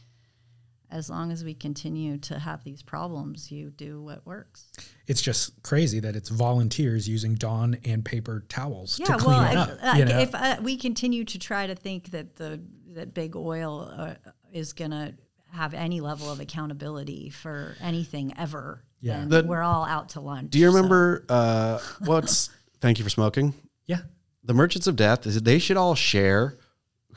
[0.90, 4.70] as long as we continue to have these problems, you do what works.
[5.08, 9.50] It's just crazy that it's volunteers using Dawn and paper towels Yeah, to clean well,
[9.50, 9.78] it up.
[9.82, 10.18] I- you know?
[10.20, 12.60] if uh, we continue to try to think that the
[12.94, 14.14] that big oil uh,
[14.52, 15.14] is going to
[15.50, 19.18] have any level of accountability for anything ever, Yeah.
[19.26, 20.50] then The- we're all out to lunch.
[20.50, 22.50] Do you so- remember uh, what's?
[22.80, 23.54] thank you for smoking.
[23.86, 23.98] yeah.
[24.46, 26.56] The Merchants of Death is they should all share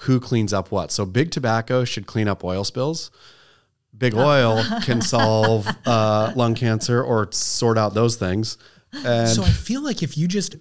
[0.01, 0.91] who cleans up what.
[0.91, 3.11] So big tobacco should clean up oil spills.
[3.97, 8.57] Big oil can solve uh, lung cancer or sort out those things.
[8.93, 10.55] And So I feel like if you just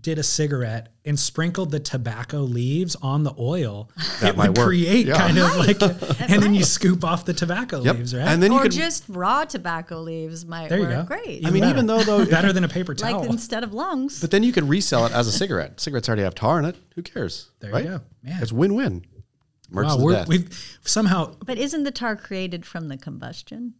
[0.00, 3.90] undid a cigarette and sprinkled the tobacco leaves on the oil,
[4.20, 4.66] That it might would work.
[4.68, 5.16] create Yeah.
[5.18, 5.82] kind of like,
[6.30, 7.96] and then you scoop off the tobacco Yep.
[7.96, 8.26] leaves, right?
[8.26, 11.16] And then you or could just raw tobacco leaves might there you work go.
[11.16, 11.46] great.
[11.46, 14.20] I mean, even though though better than a paper towel, like instead of lungs.
[14.20, 15.80] But then you could resell it as a cigarette.
[15.80, 16.76] Cigarettes already have tar in it.
[16.94, 17.50] Who cares?
[17.60, 17.84] There you right?
[17.84, 18.00] go.
[18.22, 18.42] Man.
[18.42, 19.04] It's win-win.
[19.04, 20.28] wow, Merchants of we're, Death.
[20.28, 23.74] we've somehow But isn't the tar created from the combustion?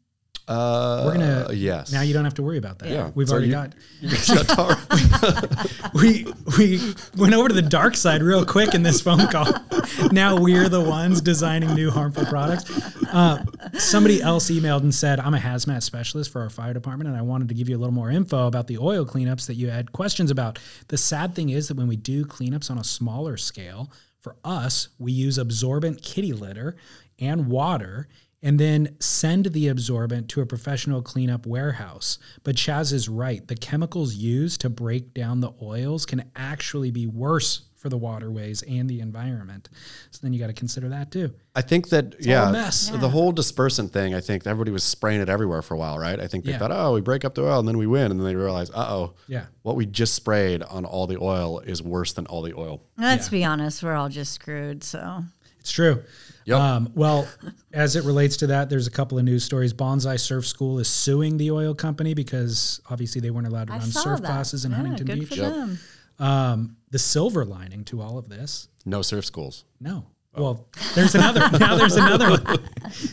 [0.50, 1.92] Uh, we're gonna yes.
[1.92, 2.88] Now you don't have to worry about that.
[2.88, 3.10] Yeah.
[3.14, 3.74] we've So already you- got.
[4.00, 6.26] You got we
[6.58, 6.80] we
[7.16, 9.46] went over to the dark side real quick in this phone call.
[10.12, 12.68] now we're the ones designing new harmful products.
[13.12, 13.44] Uh,
[13.74, 17.22] somebody else emailed and said, "I'm a hazmat specialist for our fire department, and I
[17.22, 19.92] wanted to give you a little more info about the oil cleanups that you had
[19.92, 23.92] questions about." The sad thing is that when we do cleanups on a smaller scale,
[24.20, 26.76] for us, we use absorbent kitty litter
[27.18, 28.08] and water
[28.42, 32.18] and then send the absorbent to a professional cleanup warehouse.
[32.42, 33.46] But Chas is right.
[33.46, 38.60] The chemicals used to break down the oils can actually be worse for the waterways
[38.62, 39.70] and the environment.
[40.10, 41.32] So then you got to consider that too.
[41.56, 42.90] I think that all a yeah, mess.
[42.90, 44.14] the whole dispersant thing.
[44.14, 46.20] I think everybody was spraying it everywhere for a while, right?
[46.20, 46.58] I think they Yeah.
[46.58, 48.70] thought, oh, we break up the oil and then we win, and then they realize,
[48.70, 49.46] uh oh, Yeah.
[49.62, 52.82] what we just sprayed on all the oil is worse than all the oil.
[52.98, 54.84] Let's be honest, we're all just screwed.
[54.84, 55.24] So
[55.58, 56.02] It's true.
[56.50, 56.58] Yep.
[56.60, 57.26] Um, well,
[57.72, 59.72] as it relates to that, there's a couple of news stories.
[59.72, 63.78] Bonsai Surf School is suing the oil company because obviously they weren't allowed to I
[63.78, 64.26] run surf that.
[64.26, 65.28] classes in Yeah, Huntington good Beach.
[65.28, 65.78] for them.
[66.18, 69.64] Um, the silver lining to all of this No surf schools.
[69.80, 70.06] No.
[70.36, 71.40] Well, there's another.
[71.58, 72.58] now there's another one.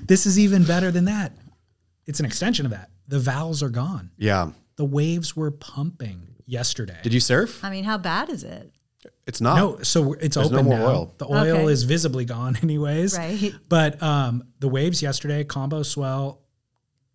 [0.05, 1.31] This is even better than that.
[2.05, 2.89] It's an extension of that.
[3.07, 4.11] The valves are gone.
[4.17, 4.51] Yeah.
[4.75, 6.97] The waves were pumping yesterday.
[7.03, 7.63] Did you surf?
[7.63, 8.71] I mean, how bad is it?
[9.27, 9.57] It's not.
[9.57, 10.85] No, so it's There's no open more now.
[10.87, 11.13] oil.
[11.17, 11.65] The oil Okay.
[11.73, 13.17] is visibly gone, anyways.
[13.17, 13.53] Right.
[13.69, 16.41] But um, the waves yesterday, combo swell,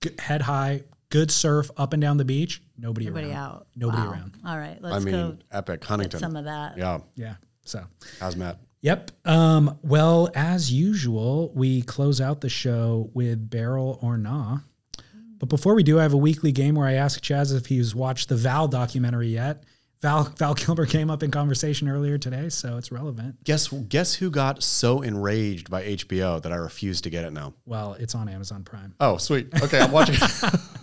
[0.03, 2.63] g- head high, good surf up and down the beach.
[2.79, 3.37] Nobody, Nobody around.
[3.37, 3.67] out.
[3.75, 4.13] Nobody Wow.
[4.13, 4.37] around.
[4.47, 6.21] All right, I let's mean, go epic get Huntington.
[6.21, 6.77] some of that.
[6.77, 6.99] Yeah.
[7.17, 7.35] Yeah.
[7.65, 7.83] So.
[8.21, 8.59] How's Matt?
[8.83, 9.11] Yep.
[9.25, 14.59] Um, well, as usual, we close out the show with Barrel or Nah.
[15.39, 17.95] But before we do, I have a weekly game where I ask Chas if he's
[17.95, 19.65] watched the Val documentary yet.
[20.03, 23.43] Val Val Kilmer came up in conversation earlier today, so it's relevant.
[23.45, 27.55] Guess guess who got so enraged by HBO that I refuse to get it now?
[27.67, 28.95] Well, it's on Amazon Prime.
[28.99, 29.49] Oh, sweet.
[29.63, 30.17] Okay, I'm watching.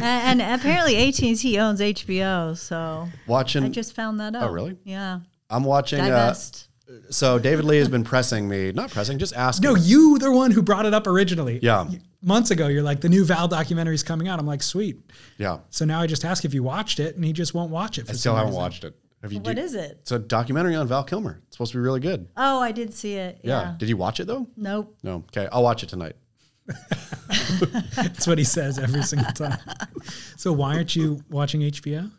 [0.00, 3.64] and, and apparently AT and T owns HBO, so watching.
[3.64, 4.44] I just found that out.
[4.44, 4.78] Oh, really?
[4.84, 5.18] Yeah.
[5.50, 6.00] I'm watching.
[6.00, 6.34] Uh,
[7.10, 9.68] so David Lee has been pressing me, not pressing, just asking.
[9.68, 11.58] No, you the one who brought it up originally.
[11.62, 11.88] Yeah.
[12.22, 14.38] Months ago, you're like, the new Val documentary is coming out.
[14.38, 15.00] I'm like, sweet.
[15.38, 15.58] Yeah.
[15.70, 18.06] So now I just ask if you watched it, and he just won't watch it.
[18.06, 18.62] For I still haven't reason.
[18.62, 18.96] watched it.
[19.22, 19.40] Have you?
[19.40, 19.98] What do- is it?
[20.02, 21.40] It's a documentary on Val Kilmer.
[21.46, 22.28] It's supposed to be really good.
[22.36, 23.40] Oh, I did see it.
[23.42, 23.60] Yeah.
[23.62, 23.74] Yeah.
[23.78, 24.46] Did you watch it though?
[24.56, 24.96] Nope.
[25.02, 25.24] No.
[25.36, 26.14] Okay, I'll watch it tonight.
[27.96, 29.58] That's what he says every single time.
[30.36, 32.10] So why aren't you watching HBO?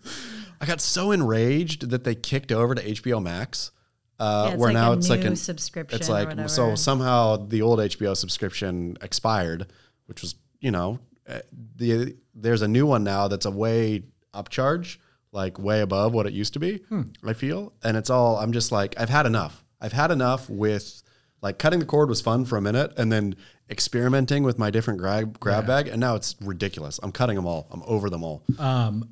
[0.62, 3.72] I got so enraged that they kicked over to HBO Max.
[4.20, 6.48] Uh, Yeah, it's where like now a it's like a new subscription It's like whatever.
[6.48, 9.72] so somehow the old HBO subscription expired,
[10.06, 11.40] which was you know uh,
[11.76, 14.04] the there's a new one now that's a way
[14.34, 14.98] upcharge,
[15.32, 16.82] like way above what it used to be.
[17.24, 19.64] I feel, and it's all I'm just like I've had enough.
[19.82, 21.04] I've had enough with
[21.42, 23.36] like cutting the cord was fun for a minute, and then
[23.70, 27.00] experimenting with my different grab grab bag, and now it's ridiculous.
[27.04, 27.68] I'm cutting them all.
[27.72, 28.44] I'm over them all.
[28.60, 29.10] Um,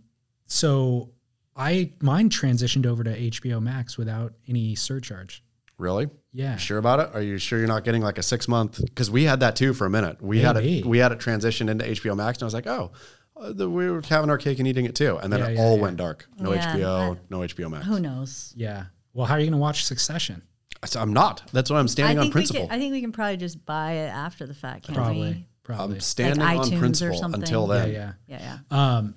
[0.47, 1.11] So
[1.55, 5.43] I mine transitioned over to HBO Max without any surcharge.
[5.77, 6.09] Really?
[6.34, 6.53] Yeah.
[6.53, 7.10] You sure about it?
[7.14, 8.80] Are you sure you're not getting like a six month?
[8.84, 10.22] Because we had that too for a minute.
[10.22, 10.80] We had Maybe.
[10.80, 10.86] it.
[10.86, 12.91] We had it transition into HBO Max, and I was like, oh,
[13.36, 15.53] uh, the, we were having our cake and eating it too, and then Yeah, it
[15.56, 15.82] yeah, all yeah.
[15.82, 16.28] went dark.
[16.38, 17.86] No Yeah, HBO, no HBO Max.
[17.86, 18.53] Who knows?
[18.56, 18.86] Yeah.
[19.14, 20.41] Well, how are you going to watch Succession?
[20.86, 21.44] So I'm not.
[21.52, 22.66] That's why I'm standing on principle.
[22.68, 25.22] can, I think we can probably just buy it after the fact, can't Probably.
[25.34, 25.48] we?
[25.64, 25.95] Probably.
[25.98, 27.41] I'm standing Like on iTunes or principle something.
[27.41, 27.91] until yeah, then.
[27.94, 28.12] yeah.
[28.28, 28.95] Yeah, yeah.
[28.98, 29.16] Um,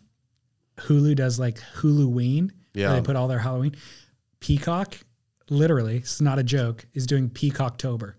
[0.78, 2.50] Hulu does like Huluween.
[2.74, 2.88] Yeah.
[2.90, 3.76] Where they put all their Halloween.
[4.40, 4.98] Peacock
[5.50, 8.14] literally, it's not a joke, is doing Peacocktober.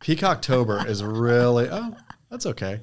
[0.00, 1.96] Peacocktober is really oh,
[2.30, 2.80] that's okay.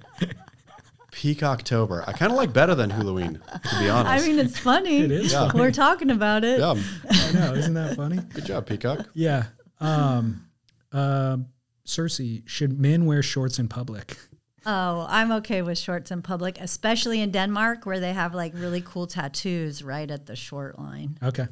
[1.12, 2.04] Peacocktober.
[2.08, 4.24] I kind of like better than Halloween, to be honest.
[4.24, 5.00] I mean, it's funny.
[5.02, 5.48] It is Yeah.
[5.50, 5.60] funny.
[5.60, 6.60] We're talking about it.
[6.60, 6.74] yeah,
[7.10, 8.18] I know, isn't that funny?
[8.34, 9.08] good job, Peacock.
[9.14, 9.46] Yeah.
[9.80, 10.48] Um,
[10.92, 11.38] uh,
[11.84, 14.18] Circe, should men wear shorts in public?
[14.66, 18.82] Oh, I'm okay with shorts in public, especially in Denmark where they have like really
[18.82, 21.18] cool tattoos right at the short line.
[21.22, 21.48] Okay.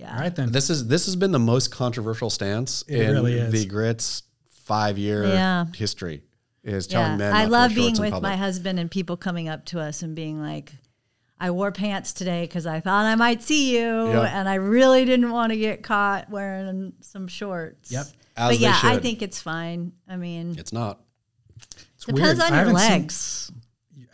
[0.00, 0.14] Yeah.
[0.14, 0.50] All right then.
[0.50, 4.22] This is this has been the most controversial stance It in really the grits
[4.64, 5.66] five year Yeah.
[5.74, 6.22] history.
[6.62, 7.16] Is telling Yeah.
[7.16, 10.40] men I love being with my husband and people coming up to us and being
[10.42, 10.72] like,
[11.38, 14.38] I wore pants today because I thought I might see you, Yeah.
[14.38, 17.90] and I really didn't want to get caught wearing some shorts.
[17.90, 18.06] Yep.
[18.06, 19.92] As but they yeah, I think it's fine.
[20.08, 21.00] I mean, It's not.
[21.96, 22.40] It's depends weird.
[22.40, 23.52] on I your haven't seen- legs.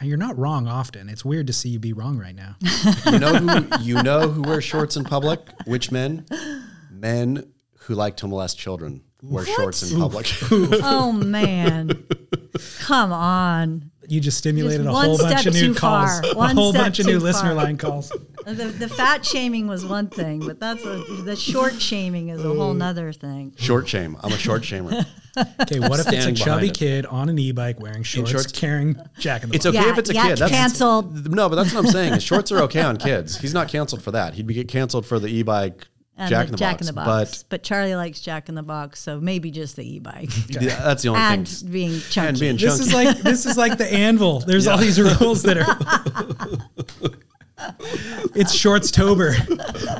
[0.02, 1.08] You're not wrong often.
[1.08, 2.56] It's weird to see you be wrong right now.
[3.12, 5.40] You know who you know who wears shorts in public?
[5.64, 6.26] Which men?
[6.90, 10.26] Men who like to molest children wear shorts in public.
[10.50, 12.04] oh man,
[12.80, 13.90] come on.
[14.08, 16.20] You just stimulated Just a one whole bunch of new calls.
[16.36, 18.12] A whole bunch of new too listener line calls.
[18.46, 22.54] The, the fat shaming was one thing, but that's a, the short shaming is a
[22.54, 23.52] whole nother thing.
[23.56, 24.16] short shame.
[24.22, 25.04] I'm a short shamer.
[25.60, 26.74] Okay, what if it's a chubby behind it.
[26.78, 28.52] kid on an e-bike wearing shorts, shorts?
[28.52, 29.76] carrying Jack in the It's Box?
[29.76, 30.38] okay Yeah, if it's a yeah, kid.
[30.38, 31.30] That's canceled.
[31.30, 32.20] No, but that's what I'm saying.
[32.20, 33.36] Shorts are okay on kids.
[33.38, 34.32] He's not canceled for that.
[34.32, 36.80] He'd be get canceled for the e-bike And Jack the in the Jack Box.
[36.80, 37.42] in the Box.
[37.42, 41.10] But, Charlie likes Jack in the Box, so maybe just the e-bike yeah, that's the
[41.10, 41.70] only and thing.
[41.70, 42.28] being chunky.
[42.28, 44.40] And being This is like this is like the anvil.
[44.40, 47.10] There's all these rules that are.
[48.34, 49.34] it's shorts tober.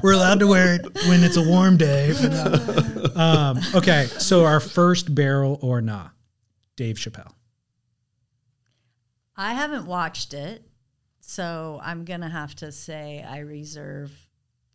[0.02, 2.14] We're allowed to wear it when it's a warm day.
[2.20, 6.08] but Um, okay, so our first barrel or nah,
[6.76, 7.32] Dave Chappelle.
[9.36, 10.62] I haven't watched it,
[11.20, 14.25] so I'm gonna have to say I reserve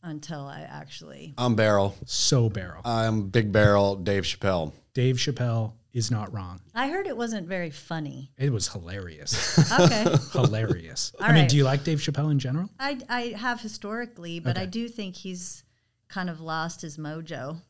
[0.03, 1.33] until I actually.
[1.37, 1.95] I'm Barrel.
[2.05, 2.81] So barrel.
[2.85, 3.95] I'm Big Barrel.
[3.95, 4.73] Dave Chappelle.
[4.93, 6.61] Dave Chappelle is not wrong.
[6.73, 8.31] I heard it wasn't very funny.
[8.37, 9.57] It was hilarious.
[9.79, 11.13] Okay, hilarious.
[11.19, 11.49] All I mean, right.
[11.49, 12.69] do you like Dave Chappelle in general?
[12.79, 15.63] I I have historically, but I do think he's
[16.07, 17.61] kind of lost his mojo.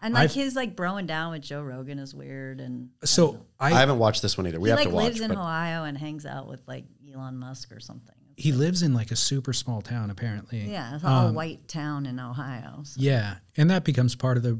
[0.00, 3.68] And like I've- his like broing down with Joe Rogan is weird, and So I,
[3.68, 4.60] I, haven't watched this one either.
[4.60, 5.02] We he have like to watch.
[5.02, 5.14] It.
[5.14, 8.14] He lives in but Ohio and hangs out with like Elon Musk or something.
[8.38, 10.60] He lives in like a super small town apparently.
[10.70, 12.82] Yeah, it's all Um, white town in Ohio.
[12.84, 14.58] so- Yeah, and that becomes part of the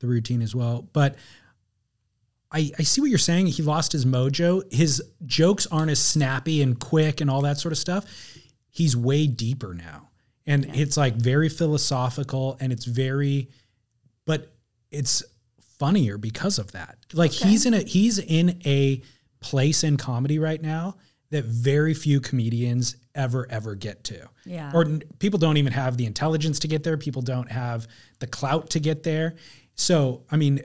[0.00, 0.82] the routine as well.
[0.92, 1.14] But
[2.50, 3.46] I I see what you're saying.
[3.46, 4.62] He lost his mojo.
[4.72, 8.04] His jokes aren't as snappy and quick and all that sort of stuff.
[8.70, 10.08] He's way deeper now.
[10.46, 13.48] And it's like very philosophical and it's very
[14.24, 14.52] but
[14.90, 15.22] it's
[15.78, 16.98] funnier because of that.
[17.12, 19.02] Like he's in a he's in a
[19.40, 20.96] place in comedy right now
[21.32, 24.28] that very few comedians ever ever get to.
[24.44, 24.70] Yeah.
[24.72, 26.96] Or n- people don't even have the intelligence to get there.
[26.96, 27.88] People don't have
[28.20, 29.34] the clout to get there.
[29.74, 30.60] So, I mean,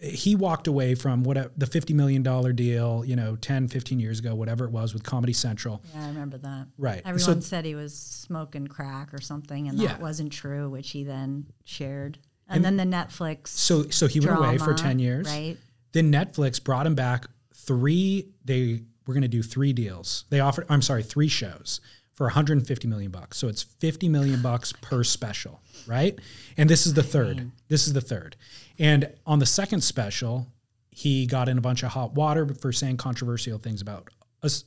[0.00, 3.98] he walked away from what a, the 50 million dollar deal, you know, 10, 15
[4.00, 5.82] years ago, whatever it was with Comedy Central.
[5.94, 6.66] Yeah, I remember that.
[6.76, 7.02] Right.
[7.04, 9.88] Everyone So- said he was smoking crack or something, and Yeah.
[9.88, 12.18] that wasn't true, which he then shared.
[12.48, 13.48] And, then the Netflix.
[13.48, 15.26] So so he went away for 10 years.
[15.28, 15.56] Right.
[15.92, 20.24] Then Netflix brought him back three they were going to do three deals.
[20.30, 21.80] They offered I'm sorry, three shows
[22.14, 23.38] for 150 million bucks.
[23.38, 26.18] So it's 50 million bucks per special, right?
[26.56, 27.38] And this is the third.
[27.38, 27.48] Mm-hmm.
[27.68, 28.36] This is the third.
[28.78, 30.46] And on the second special,
[30.90, 34.08] he got in a bunch of hot water for saying controversial things about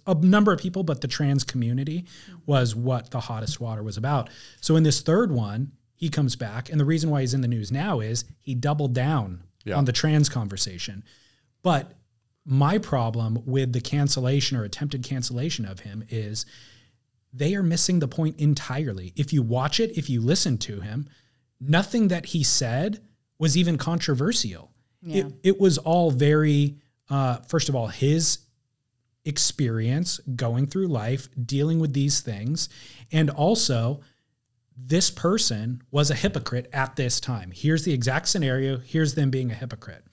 [0.05, 2.05] a number of people, but the trans community
[2.45, 4.29] was what the hottest water was about.
[4.59, 7.47] So in this third one, he comes back, and the reason why he's in the
[7.47, 9.75] news now is he doubled down Yeah.
[9.75, 11.03] on the trans conversation.
[11.63, 11.93] But
[12.45, 16.45] my problem with the cancellation or attempted cancellation of him is
[17.33, 19.13] they are missing the point entirely.
[19.15, 21.07] If you watch it, if you listen to him,
[21.59, 22.99] nothing that he said
[23.37, 24.71] was even controversial.
[25.01, 25.25] Yeah.
[25.25, 26.77] It, it was all very,
[27.09, 28.39] uh, first of all, his
[29.23, 32.69] experience going through life, dealing with these things,
[33.11, 34.01] and also
[34.75, 37.51] this person was a hypocrite at this time.
[37.53, 38.77] Here's the exact scenario.
[38.77, 40.03] Here's them being a hypocrite.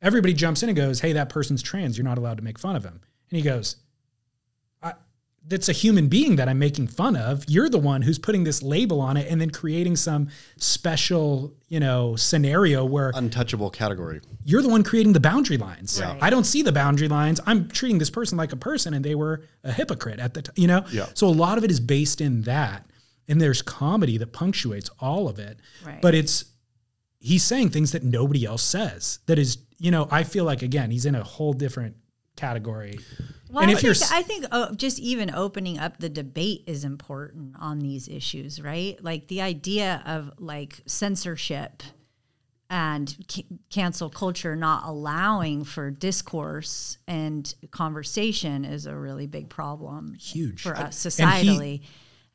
[0.00, 1.96] Everybody jumps in and goes, Hey, that person's trans.
[1.98, 3.00] You're not allowed to make fun of him.
[3.30, 3.76] And he goes,
[4.82, 4.92] I,
[5.46, 7.44] That's a human being that I'm making fun of.
[7.48, 11.80] You're the one who's putting this label on it and then creating some special, you
[11.80, 14.20] know, scenario where Untouchable category.
[14.44, 16.00] you're the one creating the boundary lines.
[16.00, 16.18] Right.
[16.22, 17.40] I don't see the boundary lines.
[17.46, 20.54] I'm treating this person like a person and they were a hypocrite at the time,
[20.56, 20.84] you know?
[20.92, 21.06] Yeah.
[21.14, 22.84] So a lot of it is based in that.
[23.30, 25.58] And there's comedy that punctuates all of it.
[25.84, 26.00] Right.
[26.00, 26.46] But it's
[27.20, 29.18] he's saying things that nobody else says.
[29.26, 31.96] That is, you know, I feel like again, he's in a whole different
[32.36, 32.98] category.
[33.50, 36.08] Well, and I if you're think, s- I think uh, just even opening up the
[36.08, 39.02] debate is important on these issues, right?
[39.02, 41.82] Like the idea of like censorship
[42.70, 50.14] and c- cancel culture not allowing for discourse and conversation is a really big problem.
[50.20, 50.60] Huge.
[50.62, 51.80] for us And he- societally.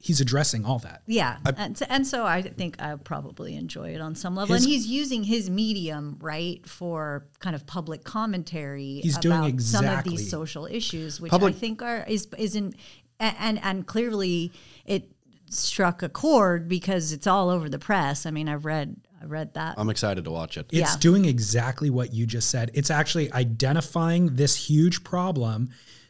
[0.03, 1.01] He's addressing all that.
[1.07, 4.53] Yeah, and, so, and so I think I probably enjoy it on some level.
[4.53, 8.99] His- and he's using his medium right for kind of public commentary.
[9.01, 12.27] He's doing about some of exactly- these social issues, which Public- I think are is
[12.37, 12.75] isn't
[13.19, 14.51] and and clearly
[14.85, 15.09] it
[15.49, 18.25] struck a chord because it's all over the press.
[18.25, 19.75] I mean, I've read I read that.
[19.77, 20.65] I'm excited to watch it.
[20.73, 20.97] It's Yeah.
[20.99, 22.71] doing exactly what you just said.
[22.73, 25.69] It's actually identifying this huge problem,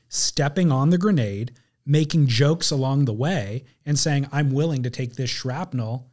[0.09, 1.51] stepping on the grenade,
[1.85, 6.10] making jokes along the way, and saying, I'm willing to take this shrapnel,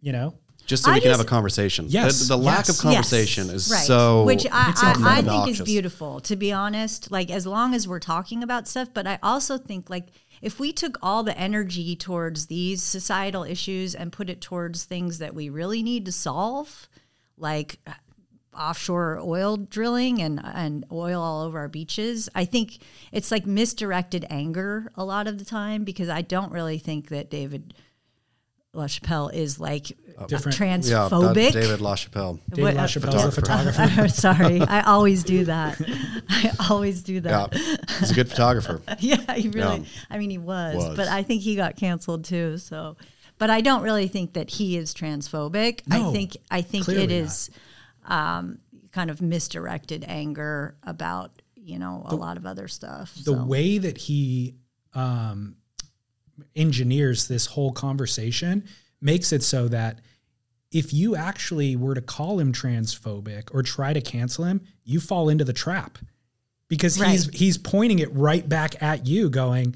[0.00, 0.34] you know?
[0.66, 1.86] Just so I we can just- have a conversation.
[1.90, 2.70] Yes, The, the lack yes.
[2.70, 3.84] of conversation Yes, is right.
[3.86, 4.24] so.
[4.24, 4.72] which I,
[5.04, 8.66] I, I think is beautiful to be honest like as long as we're talking about
[8.66, 10.06] stuff but i also think like
[10.40, 15.18] if we took all the energy towards these societal issues and put it towards things
[15.18, 16.88] that we really need to solve
[17.36, 17.78] like
[18.56, 22.78] offshore oil drilling and and oil all over our beaches i think
[23.12, 27.30] it's like misdirected anger a lot of the time because i don't really think that
[27.30, 27.74] david
[28.74, 30.26] LaChapelle is like oh.
[30.26, 31.52] Different- yeah, transphobic.
[31.52, 32.40] that David LaChapelle.
[32.50, 34.08] David What- LaChapelle, a photographer.
[34.08, 35.80] Sorry, I always do that.
[36.28, 37.84] I always do Yeah, that.
[38.00, 38.82] he's a good photographer.
[38.98, 39.78] Yeah, he really.
[39.80, 39.86] Yeah.
[40.10, 40.96] I mean, he was, Was.
[40.96, 42.58] but I think he got canceled too.
[42.58, 42.96] So,
[43.38, 45.86] but I don't really think that he is transphobic.
[45.86, 47.50] No, I think I think clearly it is
[48.06, 48.58] um,
[48.92, 53.14] kind of misdirected anger about you know a lot of other stuff.
[53.16, 53.44] the so.
[53.44, 54.54] way that he
[54.94, 55.56] um,
[56.54, 58.64] engineers this whole conversation
[59.00, 60.00] makes it so that
[60.70, 65.28] if you actually were to call him transphobic or try to cancel him, you fall
[65.28, 65.98] into the trap
[66.68, 67.36] because he's Right.
[67.36, 69.74] he's pointing it right back at you, going,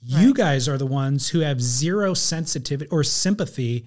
[0.00, 3.86] "You guys are the ones who have zero sensitivity or sympathy."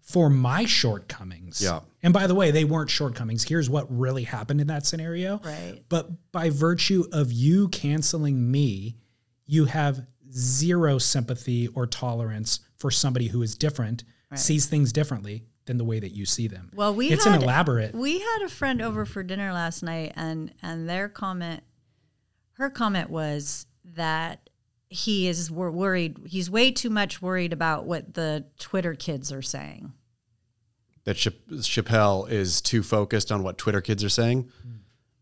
[0.00, 1.62] For my shortcomings.
[1.62, 1.80] Yeah.
[2.04, 3.42] And by the way, they weren't shortcomings.
[3.44, 5.40] Here's what really happened in that scenario.
[5.42, 5.82] Right.
[5.88, 8.98] But by virtue of you canceling me,
[9.46, 14.04] you have zero sympathy or tolerance for somebody who is different,
[14.34, 16.70] sees things differently than the way that you see them.
[16.74, 17.94] Well, we it's had, an elaborate.
[17.94, 21.62] We had a friend over for dinner last night, and and their comment,
[22.54, 24.50] her comment was that
[24.90, 26.18] he is wor- worried.
[26.26, 29.92] He's way too much worried about what the Twitter kids are saying.
[31.04, 34.50] That Cha- Chappelle is too focused on what Twitter kids are saying,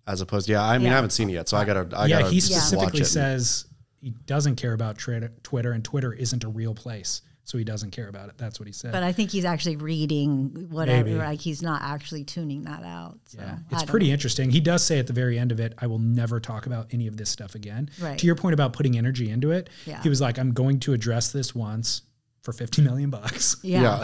[0.06, 0.48] as opposed.
[0.48, 0.92] Yeah, I mean, Yeah.
[0.92, 1.88] I haven't seen it yet, so I gotta.
[1.96, 3.06] I yeah, gotta he watch specifically it.
[3.06, 3.66] says
[4.00, 8.06] he doesn't care about Twitter, and Twitter isn't a real place, so he doesn't care
[8.08, 8.38] about it.
[8.38, 8.92] That's what he said.
[8.92, 11.04] But I think he's actually reading whatever.
[11.04, 11.18] Maybe.
[11.18, 13.18] Like he's not actually tuning that out.
[13.26, 14.12] So Yeah, it's pretty know.
[14.14, 14.50] interesting.
[14.50, 17.08] He does say at the very end of it, "I will never talk about any
[17.08, 18.18] of this stuff again." Right.
[18.18, 20.00] To your point about putting energy into it, Yeah.
[20.02, 22.02] he was like, "I'm going to address this once
[22.42, 23.98] for 50 million bucks, Yeah.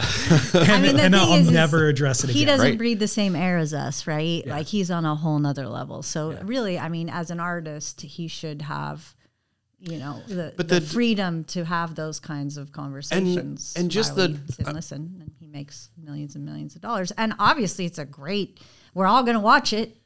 [0.53, 2.69] and, I mean, the and thing I'll is, is never address it He again." doesn't
[2.71, 2.77] Right.
[2.77, 4.43] breathe the same air as us, right?
[4.45, 4.55] Yeah.
[4.55, 6.01] Like he's on a whole nother level.
[6.03, 9.13] So really, I mean, as an artist, he should have,
[9.79, 13.73] you know, the, But the, the- freedom to have those kinds of conversations.
[13.75, 17.11] and just the- we sit and listen, and he makes millions and millions of dollars.
[17.17, 18.59] And obviously, it's a great.
[18.93, 19.97] We're all going to watch it,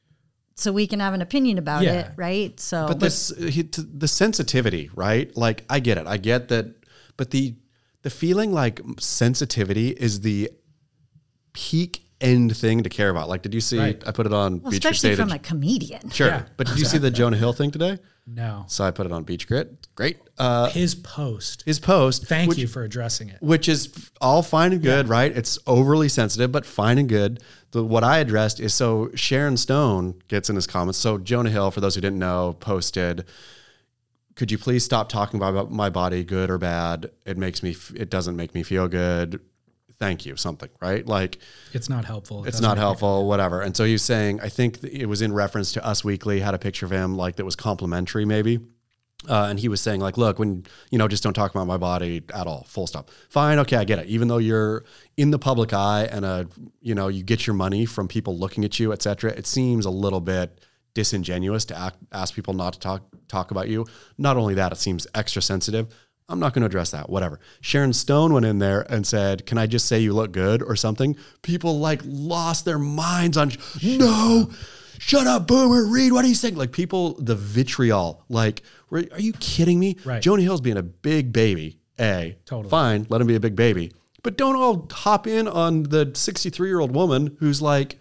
[0.55, 1.93] so we can have an opinion about Yeah.
[1.93, 2.59] it, right?
[2.59, 6.75] So, but this he, t- the sensitivity right like i get it i get that
[7.17, 7.55] but the
[8.03, 10.49] the feeling like sensitivity is the
[11.53, 13.27] peak end thing to care about.
[13.27, 14.01] Like did you see Right.
[14.07, 16.09] i put it on well, beach especially Day from a comedian.
[16.09, 17.97] sure Yeah, but did you see the jonah hill thing today?
[18.25, 19.87] No, so i put it on beach grit.
[19.95, 20.17] Great.
[20.37, 21.63] Uh his post.
[21.65, 23.41] his post Thank which, you for addressing it.
[23.41, 25.35] which is all fine and good right?
[25.35, 27.41] It's overly sensitive but fine and good.
[27.71, 30.99] The, what i addressed is so sharon stone gets in his comments.
[30.99, 33.25] So jonah hill for those who didn't know posted
[34.35, 37.11] could you please stop talking about my body good or bad?
[37.25, 39.41] It makes me it doesn't make me feel good.
[39.99, 41.05] Thank you something right?
[41.05, 41.37] Like
[41.71, 42.43] It's not helpful.
[42.43, 43.61] It it's not helpful whatever.
[43.61, 46.53] And so he was saying i think it was in reference to us weekly had
[46.53, 48.59] a picture of him like that was complimentary maybe.
[49.29, 51.77] Uh, and he was saying like look when you know just don't talk about my
[51.77, 53.09] body at all full stop.
[53.29, 54.07] Fine okay i get it.
[54.07, 54.83] Even though you're
[55.15, 56.43] in the public eye and uh
[56.81, 59.91] you know you get your money from people looking at you etc it seems a
[59.91, 60.59] little bit
[60.93, 63.85] disingenuous to act, ask people not to talk talk about you.
[64.17, 65.87] Not only that it seems extra sensitive.
[66.29, 67.39] I'm not going to address that whatever.
[67.61, 70.61] Sharon stone went in there and said can i just say you look good?
[70.63, 71.15] or something.
[71.41, 73.51] People like lost their minds on
[73.83, 74.49] no
[74.99, 76.55] shut up boomer read what are you saying.
[76.55, 78.61] Like people the vitriol like
[78.91, 79.97] are you kidding me?
[80.05, 80.21] Right.
[80.21, 82.69] jonah hill's being a big baby a Totally.
[82.69, 83.91] fine let him be a big baby.
[84.21, 87.99] But don't all hop in on the 63 year old woman who's like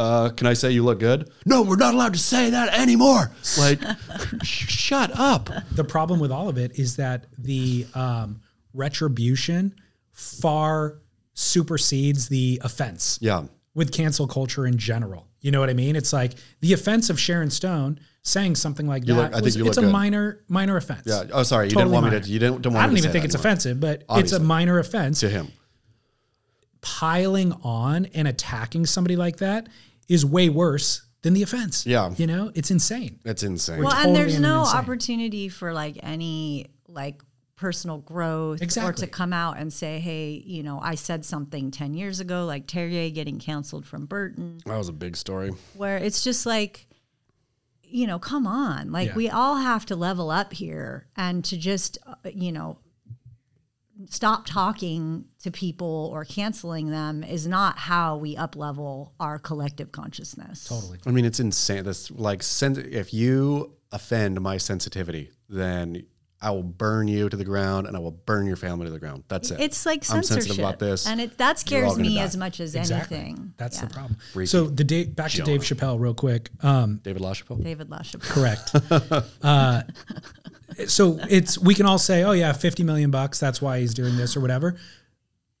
[0.00, 1.30] uh, can I say you look good?
[1.44, 3.30] No, we're not allowed to say that anymore.
[3.58, 3.80] Like,
[4.42, 5.50] sh- shut up.
[5.72, 8.40] the problem with all of it is that the um,
[8.74, 9.74] retribution
[10.12, 10.98] far
[11.34, 13.44] supersedes the offense Yeah.
[13.74, 15.26] with cancel culture in general.
[15.40, 15.96] You know what I mean?
[15.96, 19.20] It's like the offense of Sharon Stone saying something like You that.
[19.20, 19.92] look- I think was- you it's look a good.
[19.92, 21.02] minor minor offense.
[21.06, 21.24] Yeah.
[21.32, 21.66] Oh, sorry.
[21.68, 22.28] You Totally didn't want me to.
[22.28, 22.62] You didn't.
[22.62, 23.48] don't want I don't even think it's anymore.
[23.52, 25.20] offensive, but it's a minor offense.
[25.20, 25.48] to him.
[26.82, 29.68] Piling on and attacking somebody like that
[30.10, 31.86] is way worse than the offense.
[31.86, 32.10] Yeah.
[32.16, 33.20] You know, it's insane.
[33.24, 33.78] It's insane.
[33.82, 34.76] well, totally and there's no insane.
[34.78, 37.22] opportunity for like any like
[37.56, 38.90] personal growth exactly.
[38.90, 42.44] or to come out and say, hey, you know, I said something 10 years ago,
[42.46, 45.52] like Terrier getting canceled from Burton, that was a big story.
[45.74, 46.86] where it's just like,
[47.84, 48.90] you know, come on.
[48.90, 49.14] Like Yeah.
[49.14, 52.78] we all have to level up here and to just, uh, you know,
[54.08, 59.92] stop talking to people or canceling them is not how we up level our collective
[59.92, 60.64] consciousness.
[60.64, 60.98] Totally.
[61.06, 61.84] I mean, it's insane.
[61.84, 66.04] That's like, if you offend my sensitivity, then
[66.42, 68.98] I will burn you to the ground and I will burn your family to the
[68.98, 69.24] ground.
[69.28, 69.60] That's it.
[69.60, 70.42] It's like I'm censorship.
[70.44, 71.06] sensitive about this.
[71.06, 72.22] And it, that scares me die.
[72.22, 73.18] as much as Exactly.
[73.18, 73.52] anything.
[73.58, 73.86] That's Yeah.
[73.88, 74.16] the problem.
[74.32, 76.48] Freaky So the Dave, back to Dave Chappelle real quick.
[76.62, 77.62] Um, David LaChapelle.
[77.62, 78.22] David LaChapelle.
[78.22, 79.24] correct.
[79.42, 79.82] uh,
[80.86, 83.38] so it's we can all say, oh yeah, fifty million bucks.
[83.40, 84.76] That's why he's doing this or whatever.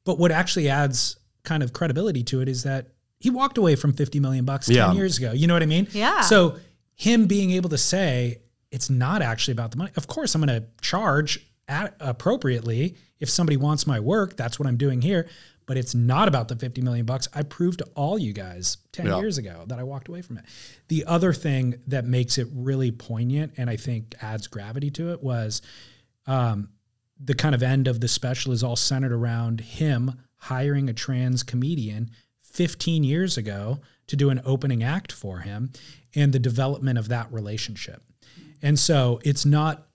[0.04, 2.88] But what actually adds kind of credibility to it is that
[3.18, 4.92] he walked away from fifty million bucks ten Yeah.
[4.92, 5.32] years ago.
[5.32, 5.88] You know what I mean?
[5.92, 6.22] Yeah.
[6.22, 6.56] So
[6.94, 8.38] him being able to say
[8.70, 9.90] it's not actually about the money.
[9.96, 14.36] Of course, I'm going to charge at, appropriately if somebody wants my work.
[14.36, 15.28] That's what I'm doing here.
[15.70, 17.28] But it's not about the 50 million bucks.
[17.32, 19.20] I proved to all you guys 10 Yeah.
[19.20, 20.44] years ago that I walked away from it.
[20.88, 25.22] The other thing that makes it really poignant and I think adds gravity to it
[25.22, 25.62] was
[26.26, 26.70] um,
[27.24, 31.44] the kind of end of the special is all centered around him hiring a trans
[31.44, 32.10] comedian
[32.42, 33.78] 15 years ago
[34.08, 35.70] to do an opening act for him
[36.16, 38.02] and the development of that relationship.
[38.60, 39.86] And so it's not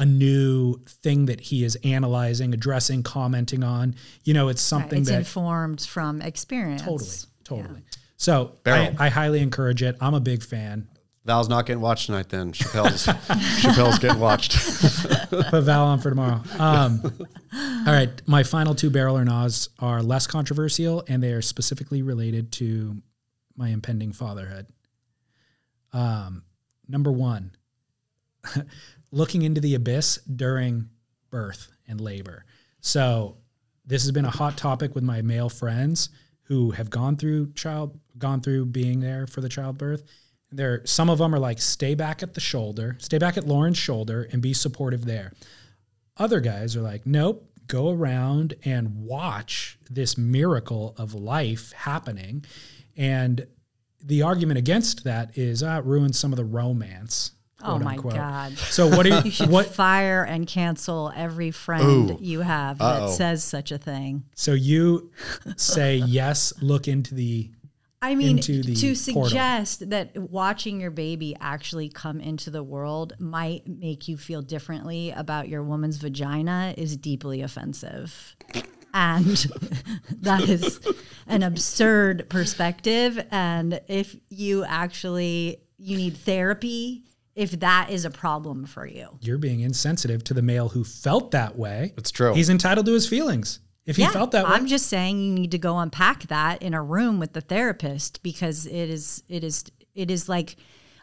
[0.00, 3.94] a new thing that he is analyzing, addressing, commenting on.
[4.24, 6.82] You know, it's Right, something it's that informed from experience.
[6.82, 7.82] totally, totally.
[8.16, 9.96] So I, I highly encourage it.
[10.00, 10.88] I'm a big fan.
[11.26, 12.30] Val's not getting watched tonight.
[12.30, 13.06] Then Chappelle's
[13.62, 14.52] Chappelle's getting watched.
[15.50, 16.40] Put Val on for tomorrow.
[16.58, 17.02] Um,
[17.54, 22.00] all right, my final two barrel or Nas are less controversial, and they are specifically
[22.02, 22.96] related to
[23.56, 24.66] my impending fatherhood.
[25.92, 26.42] Um,
[26.88, 27.52] number one,
[29.12, 30.88] looking into the abyss during
[31.30, 32.44] birth and labor.
[32.80, 33.36] So
[33.84, 36.10] this has been a hot topic with my male friends
[36.42, 40.02] who have gone through child, gone through being there for the childbirth.
[40.52, 43.78] There, some of them are like, stay back at the shoulder, stay back at Lauren's
[43.78, 45.32] shoulder, and be supportive there.
[46.16, 52.44] Other guys are like, nope, go around and watch this miracle of life happening.
[52.96, 53.46] And
[54.02, 57.32] the argument against that is, ah, ruins some of the romance.
[57.62, 58.14] Oh my unquote.
[58.14, 58.56] God.
[58.58, 59.66] So what do You you, should what?
[59.66, 62.18] fire and cancel every friend Ooh.
[62.20, 63.08] you have Uh-oh.
[63.08, 64.24] that says such a thing.
[64.34, 65.10] So you
[65.56, 67.50] say yes, look into the
[68.02, 69.24] I mean, into the to portal.
[69.28, 75.10] suggest that watching your baby actually come into the world might make you feel differently
[75.10, 78.36] about your woman's vagina is deeply offensive.
[78.94, 79.26] And
[80.22, 80.80] that is
[81.26, 83.24] an absurd perspective.
[83.30, 87.04] And if you actually you need therapy,
[87.40, 89.08] if that is a problem for you.
[89.22, 91.94] you're being insensitive to the male who felt that way.
[91.96, 92.34] It's true.
[92.34, 93.60] He's entitled to his feelings.
[93.86, 96.74] If he felt that way, I'm just saying you need to go unpack that in
[96.74, 99.64] a room with the therapist because it is it is
[99.94, 100.56] it is like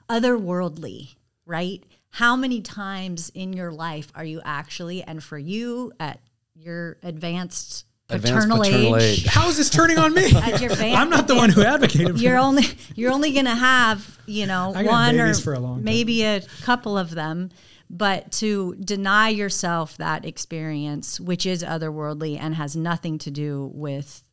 [0.08, 1.16] otherworldly,
[1.48, 1.84] right?
[2.12, 6.22] How many times in your life are you actually and for you at
[6.54, 9.26] your advanced Advanced paternal, paternal age, age.
[9.26, 10.32] how is this turning on me?
[10.36, 12.42] At your van- I'm not the one who advocated for you're it.
[12.42, 12.64] only
[12.96, 16.98] you're only gonna have you know I one or for a long maybe a couple
[16.98, 17.50] of them
[17.90, 24.24] but to deny yourself that experience which is otherworldly and has nothing to do with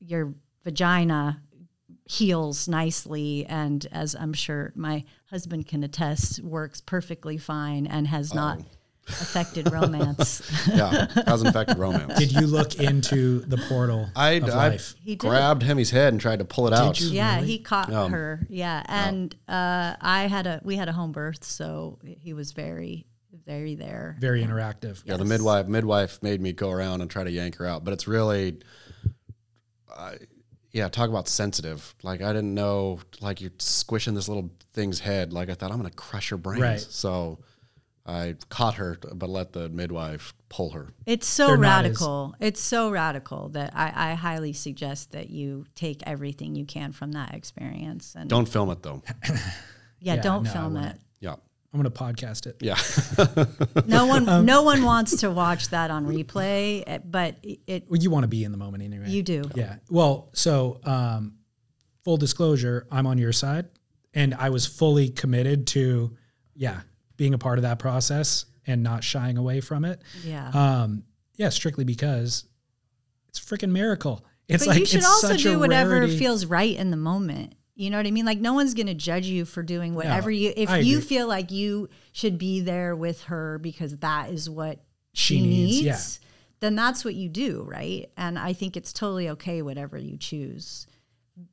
[0.00, 0.34] your
[0.64, 1.42] vagina
[2.04, 8.32] heals nicely and as i'm sure my husband can attest works perfectly fine and has
[8.32, 8.77] not oh.
[9.08, 12.18] Affected romance yeah, hasn't affected romance.
[12.18, 14.94] Did you look into the portal I, of I life?
[15.02, 15.18] He did.
[15.20, 17.00] grabbed Hemi's head and tried to pull it out.
[17.00, 17.08] you?
[17.10, 17.46] Yeah, Really?
[17.48, 18.46] he caught Um, her.
[18.48, 23.06] Yeah, and uh, I had a we had a home birth, so he was very
[23.44, 24.16] very there.
[24.20, 25.02] Very interactive.
[25.04, 27.92] Yeah, the midwife midwife made me go around and try to yank her out, but
[27.94, 28.58] it's really,
[29.94, 30.12] uh,
[30.72, 31.94] yeah, talk about sensitive.
[32.02, 35.32] Like I didn't know, like you're squishing this little thing's head.
[35.32, 36.60] Like I thought I'm gonna crush her brains.
[36.62, 36.80] Right.
[36.80, 37.38] So
[38.08, 40.88] I caught her, but let the midwife pull her.
[41.04, 42.34] It's so They're not as- radical.
[42.40, 47.12] It's so radical that I, I highly suggest that you take everything you can from
[47.12, 48.14] that experience.
[48.18, 49.02] And Don't film it though.
[49.28, 49.36] yeah,
[50.00, 50.96] Yeah, don't no, film it.
[51.20, 51.34] Yeah.
[51.74, 52.56] I'm going to podcast it.
[52.60, 52.76] Yeah.
[53.86, 57.84] No one, Um, no one wants to watch that on replay, eh, but it.
[57.90, 59.08] Well, you want to be in the moment anyway.
[59.10, 59.44] You do.
[59.54, 59.76] Yeah.
[59.90, 61.34] Well, so um,
[62.04, 63.66] full disclosure, I'm on your side,
[64.14, 66.16] and I was fully committed to,
[66.54, 66.80] yeah,
[67.18, 70.00] being a part of that process and not shying away from it.
[70.24, 70.48] Yeah.
[70.54, 71.04] Um,
[71.36, 72.46] yeah, strictly because
[73.28, 74.24] it's a freaking miracle.
[74.48, 76.18] It's but like you should it's also do whatever rarity.
[76.18, 77.54] feels right in the moment.
[77.74, 78.24] You know what I mean?
[78.24, 80.52] Like no one's going to judge you for doing whatever you.
[80.56, 81.06] If I you agree.
[81.06, 84.80] feel like you should be there with her because that is what
[85.12, 86.28] She she, needs, needs, yeah.
[86.60, 88.10] then that's what you do, right?
[88.16, 90.86] And I think it's totally okay whatever you choose,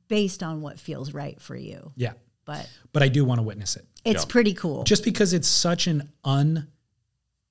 [0.08, 1.92] based on what feels right for you.
[1.96, 2.14] Yeah,
[2.46, 3.84] But but I do want to witness it.
[4.06, 4.84] it's pretty cool.
[4.84, 6.68] just because it's such an un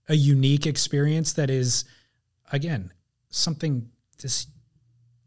[0.09, 1.85] a unique experience that is
[2.51, 2.91] again
[3.29, 3.89] something
[4.21, 4.47] this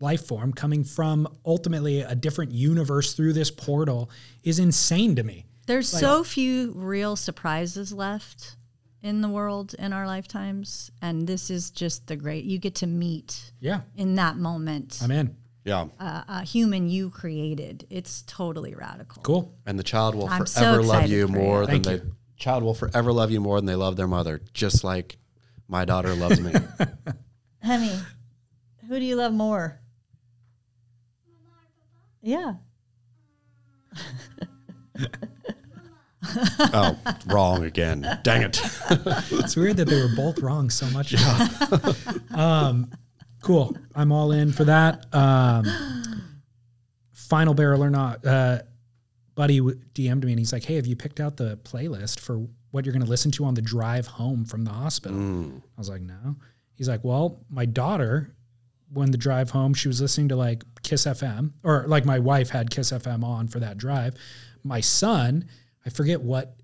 [0.01, 4.09] life form coming from ultimately a different universe through this portal
[4.45, 8.57] is insane to me There's Like- so few real surprises left
[9.03, 12.45] in the world in our lifetimes, and this is just the great.
[12.45, 15.37] You get to meet yeah in that moment i'm in
[15.69, 15.87] Yeah.
[16.01, 17.87] a, a human you created.
[17.91, 19.23] It's totally radical.
[19.23, 21.39] cool And the child will I'm so forever love excited you for you.
[21.39, 22.17] more than Thank they you.
[22.39, 25.19] child will forever love you more than they love their mother, just like
[25.69, 26.53] my daughter loves me.
[27.61, 27.93] Hemi,
[28.89, 29.79] who do you love more?
[32.23, 32.55] Yeah.
[36.73, 38.19] oh, wrong again.
[38.23, 38.61] Dang it.
[39.31, 41.15] it's weird that they were both wrong so much
[42.35, 42.91] um
[43.49, 45.65] cool i'm all in for that um
[47.13, 48.59] final barrel or not uh
[49.35, 52.85] buddy dm'd me and he's like hey have you picked out the playlist for what
[52.85, 55.59] you're going to listen to on the drive home from the hospital Mm.
[55.59, 56.37] I was like, no.
[56.75, 58.35] He's like, well, my daughter,
[58.93, 62.51] when the drive home, she was listening to like Kiss FM, or like my wife
[62.51, 64.15] had Kiss FM on for that drive.
[64.63, 65.49] My son,
[65.87, 66.57] I forget what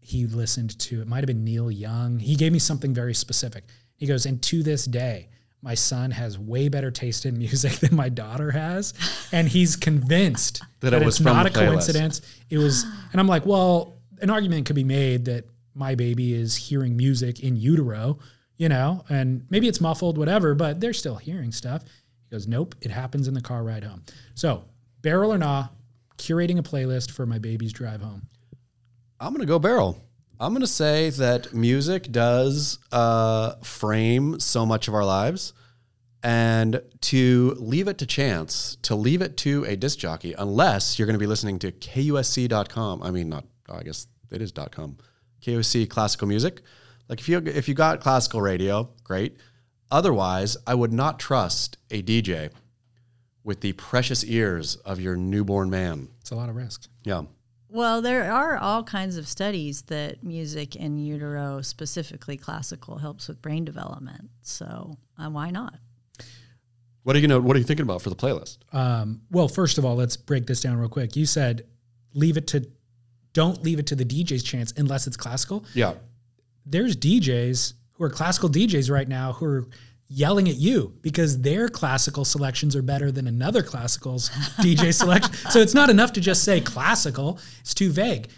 [0.00, 1.02] he listened to.
[1.02, 2.18] It might have been Neil Young.
[2.18, 3.64] He gave me something very specific.
[3.96, 5.28] He goes, and to this day,
[5.62, 8.94] my son has way better taste in music than my daughter has,
[9.32, 11.68] and he's convinced That that, it was not a playlist.
[11.68, 12.20] coincidence.
[12.50, 15.44] It was, and I'm like, well, an argument could be made that
[15.74, 18.18] my baby is hearing music in utero,
[18.56, 21.82] you know, and maybe it's muffled, whatever, but they're still hearing stuff.
[21.82, 24.02] He goes, nope, it happens in the car ride home.
[24.34, 24.64] So,
[25.02, 25.68] barrel or nah,
[26.16, 28.22] curating a playlist for my baby's drive home.
[29.20, 30.00] I'm going to go barrel.
[30.40, 35.52] I'm going to say that music does uh, frame so much of our lives.
[36.22, 41.06] And to leave it to chance, to leave it to a disc jockey, unless you're
[41.06, 43.02] going to be listening to KUSC.com.
[43.02, 44.98] I mean, not, I guess it is .com.
[45.42, 46.62] KUSC classical music.
[47.08, 49.36] Like if you if you got classical radio, great.
[49.90, 52.50] Otherwise, I would not trust a DJ
[53.44, 56.08] with the precious ears of your newborn man.
[56.20, 56.88] It's a lot of risk.
[57.04, 57.22] Yeah.
[57.70, 63.42] Well, there are all kinds of studies that music in utero, specifically classical, helps with
[63.42, 64.30] brain development.
[64.40, 65.74] So uh, why not?
[67.02, 68.58] What are you gonna What are you thinking about for the playlist?
[68.72, 71.16] Um, well, first of all, let's break this down real quick.
[71.16, 71.64] You said
[72.14, 72.66] leave it to,
[73.32, 75.64] don't leave it to the DJ's chance unless it's classical.
[75.74, 75.94] Yeah.
[76.66, 79.68] There's DJs who are classical DJs right now who are
[80.08, 84.30] yelling at you because their classical selections are better than another classical's
[84.60, 85.32] DJ selection.
[85.50, 88.28] So it's not enough to just say classical, it's too vague.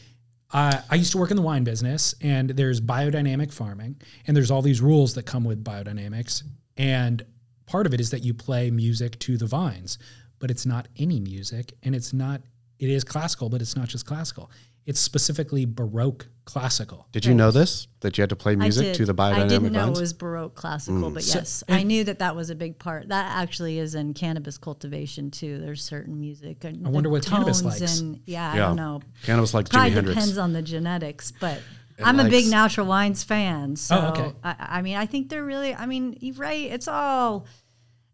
[0.52, 4.50] Uh, I used to work in the wine business, and there's biodynamic farming, and there's
[4.50, 6.42] all these rules that come with biodynamics.
[6.76, 7.24] And
[7.66, 9.98] part of it is that you play music to the vines,
[10.40, 12.42] but it's not any music, and it's not.
[12.80, 14.50] It is classical, but it's not just classical.
[14.86, 17.06] It's specifically Baroque classical.
[17.12, 17.86] Did you know this?
[18.00, 19.98] That you had to play music to the biodynamic I didn't know vines?
[19.98, 21.14] it was Baroque classical, Mm.
[21.14, 23.08] but So- yes, I knew that that was a big part.
[23.08, 25.58] That actually is in cannabis cultivation too.
[25.58, 26.64] There's certain music.
[26.64, 28.00] and I wonder what cannabis tones likes.
[28.00, 29.00] And, yeah, I don't know.
[29.24, 30.14] Cannabis like Probably Jimi Hendrix.
[30.16, 31.58] depends on the genetics, but
[31.98, 33.76] It I'm a big natural wines fan.
[33.76, 34.32] So Oh, okay.
[34.42, 35.74] I, I mean, I think they're really.
[35.74, 36.70] I mean, you're right.
[36.70, 37.46] It's all.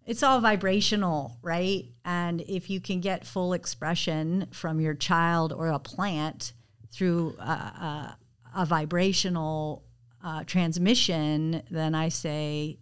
[0.04, 1.84] It's all vibrational, right?
[2.04, 6.52] And if you can get full expression from your child or a plant
[6.92, 7.42] through uh,
[7.80, 8.12] uh,
[8.57, 9.85] a vibrational
[10.24, 12.78] uh, transmission, then I say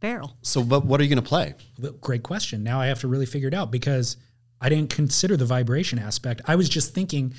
[0.00, 0.36] barrel.
[0.42, 1.54] So, but what are you going to play?
[2.00, 2.62] Great question.
[2.64, 4.16] Now I have to really figure it out because
[4.60, 6.40] I didn't consider the vibration aspect.
[6.46, 7.34] I was just thinking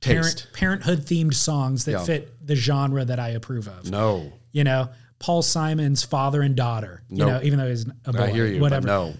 [0.00, 2.04] parent, parenthood themed songs that Yeah.
[2.04, 3.90] fit the genre that I approve of.
[3.90, 4.32] No.
[4.52, 7.02] You know, Paul Simon's father and daughter.
[7.08, 8.60] You know, even though he's a boy, I hear you.
[8.60, 8.86] whatever.
[8.86, 9.14] But no.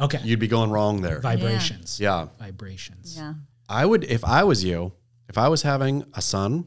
[0.00, 0.20] Okay.
[0.24, 1.20] You'd be going wrong there.
[1.20, 2.00] Vibrations.
[2.00, 2.28] Yeah.
[2.38, 3.16] Vibrations.
[3.16, 3.34] Yeah.
[3.68, 4.92] I would, if I was you,
[5.28, 6.64] if I was having a son,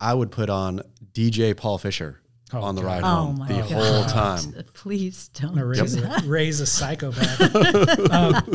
[0.00, 2.20] I would put on DJ Paul Fisher
[2.50, 2.86] Oh, on the God.
[2.88, 3.70] ride Oh home my the God.
[3.72, 4.64] whole time.
[4.72, 5.50] Please don't.
[5.54, 8.10] gonna raise, do a, raise a psychopath.
[8.10, 8.54] um,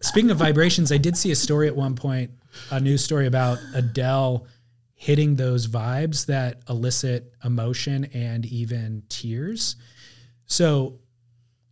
[0.00, 2.30] speaking of vibrations, I did see a story at one point,
[2.70, 4.46] a news story about Adele
[4.94, 9.76] hitting those vibes that elicit emotion and even tears.
[10.46, 11.00] So,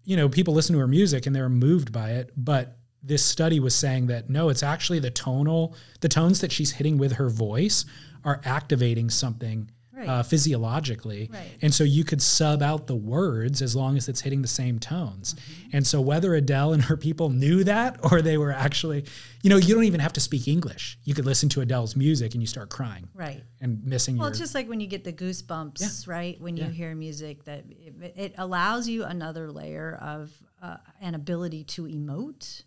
[0.05, 3.61] you know, people listen to her music and they're moved by it, but this study
[3.61, 7.31] was saying that no, it's actually the tonal, the tones that she's hitting with her
[7.31, 7.87] voice
[8.25, 10.09] are activating something Right.
[10.09, 11.29] uh, physiologically.
[11.31, 11.51] Right.
[11.61, 14.79] And so you could sub out the words as long as it's hitting the same
[14.79, 15.37] tones.
[15.73, 19.05] And so whether Adele and her people knew that or they were actually,
[19.43, 20.99] you know, you don't even have to speak English.
[21.05, 23.43] You could listen to Adele's music and you start crying Right.
[23.61, 26.41] and missing Well, your it's just like when you get the goosebumps, right?
[26.41, 26.71] When you Yeah.
[26.71, 30.33] hear music, that it, it allows you another layer of
[30.63, 32.63] uh, an ability to emote,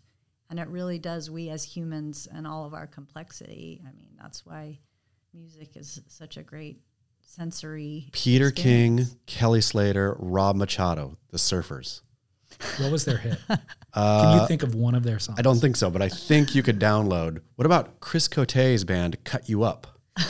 [0.48, 1.28] and it really does.
[1.28, 3.82] We as humans and all of our complexity.
[3.86, 4.78] I mean, that's why
[5.36, 6.80] music is such a great
[7.20, 8.08] sensory.
[8.12, 9.10] Peter experience.
[9.10, 12.00] King, Kelly Slater, Rob Machado, the Surfers.
[12.78, 13.38] what was their hit?
[13.48, 13.58] Can
[13.92, 15.38] Uh, you think of one of their songs?
[15.38, 17.40] I don't think so, but I think you could download.
[17.56, 19.86] What about Chris Cote's band, Cut You Up?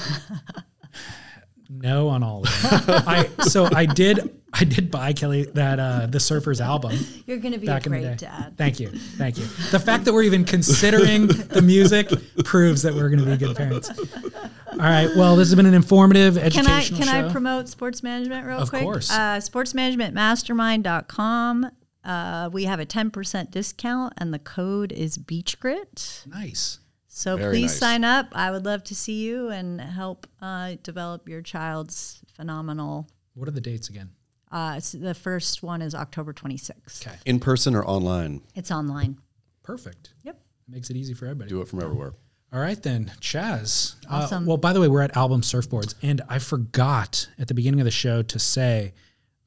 [1.68, 3.02] No on all of them.
[3.08, 6.96] I so I did I did buy Kelly that uh the Surfers album.
[7.26, 8.26] You're going to be back a in the great day.
[8.26, 8.54] dad.
[8.56, 8.88] Thank you.
[8.88, 9.44] Thank you.
[9.70, 12.08] The fact that we're even considering the music
[12.44, 13.90] proves that we're going to be good parents.
[13.90, 15.08] All right.
[15.16, 17.28] Well, this has been an informative Can I educational can show.
[17.28, 18.82] I promote sports management real Of quick?
[18.82, 19.10] course.
[19.10, 21.70] Uh, sportsmanagementmastermind.com.
[22.04, 26.24] Uh, we have a 10% discount and the code is beach grit.
[26.26, 26.78] nice.
[27.08, 27.78] So Very please nice.
[27.78, 28.26] sign up.
[28.32, 33.08] I would love to see you and help uh, develop your child's phenomenal.
[33.34, 34.10] What are the dates again?
[34.50, 37.06] Uh, it's, the first one is October 26th.
[37.06, 37.16] Okay.
[37.26, 38.40] In person or online?
[38.54, 39.18] It's online.
[39.62, 40.14] Perfect.
[40.22, 40.40] Yep.
[40.68, 41.50] Makes it easy for everybody.
[41.50, 42.14] Do it from everywhere.
[42.52, 43.96] All right then, Chas.
[44.08, 44.46] Uh, Awesome.
[44.46, 47.84] well, by the way, we're at Album Surfboards, and I forgot at the beginning of
[47.84, 48.94] the show to say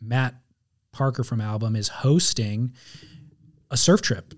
[0.02, 0.36] Matt
[0.92, 2.74] Parker from Album is hosting
[3.72, 4.34] a surf trip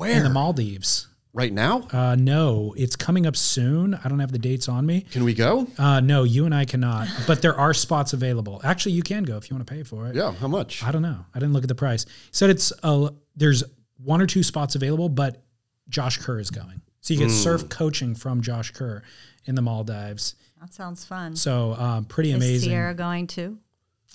[0.00, 1.08] in the Maldives.
[1.36, 1.86] Right now?
[1.92, 3.92] Uh, no, it's coming up soon.
[3.92, 5.02] I don't have the dates on me.
[5.02, 5.66] Can we go?
[5.76, 8.58] Uh, no, you and I cannot, but there are spots available.
[8.64, 10.16] Actually, you can go if you want to pay for it.
[10.16, 10.32] Yeah.
[10.32, 10.82] How much?
[10.82, 11.26] I don't know.
[11.34, 12.04] I didn't look at the price.
[12.04, 13.62] He said it's uh, there's
[14.02, 15.42] one or two spots available, but
[15.90, 19.02] Josh Kerr is going, so you get surf coaching from Josh Kerr
[19.44, 20.36] in the Maldives.
[20.58, 21.36] That sounds fun.
[21.36, 22.70] So um, pretty is amazing.
[22.70, 23.58] Sierra going too?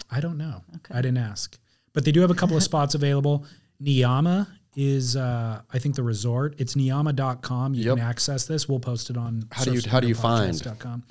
[0.09, 0.63] I don't know.
[0.77, 0.95] Okay.
[0.97, 1.55] I didn't ask,
[1.93, 3.45] but they do have a couple of spots available.
[3.79, 6.55] Niyama is uh, I think the resort.
[6.57, 7.73] It's niyama.com.
[7.73, 7.97] You Yep.
[7.97, 8.67] can access this.
[8.69, 10.53] We'll post it on How do you- how do you find?
[10.53, 11.03] surfsmartpodcast.com.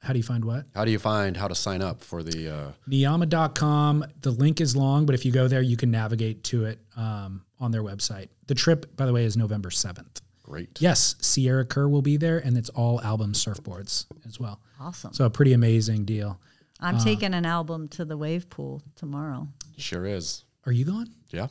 [0.00, 0.64] How do you find what?
[0.76, 2.48] How do you find how to sign up for the?
[2.48, 4.04] Uh, Niyama.com.
[4.22, 7.42] The link is long, but if you go there, you can navigate to it um,
[7.58, 8.28] on their website.
[8.46, 10.20] The trip, by the way, is November 7th.
[10.44, 10.80] great.
[10.80, 14.60] Yes, Sierra Kerr will be there, and it's all album surfboards as well.
[14.80, 15.12] Awesome.
[15.12, 16.40] So a pretty amazing deal.
[16.80, 19.48] I'm uh, taking an album to the wave pool tomorrow.
[19.76, 20.44] Sure is.
[20.64, 21.08] Are you going?
[21.30, 21.48] Yeah.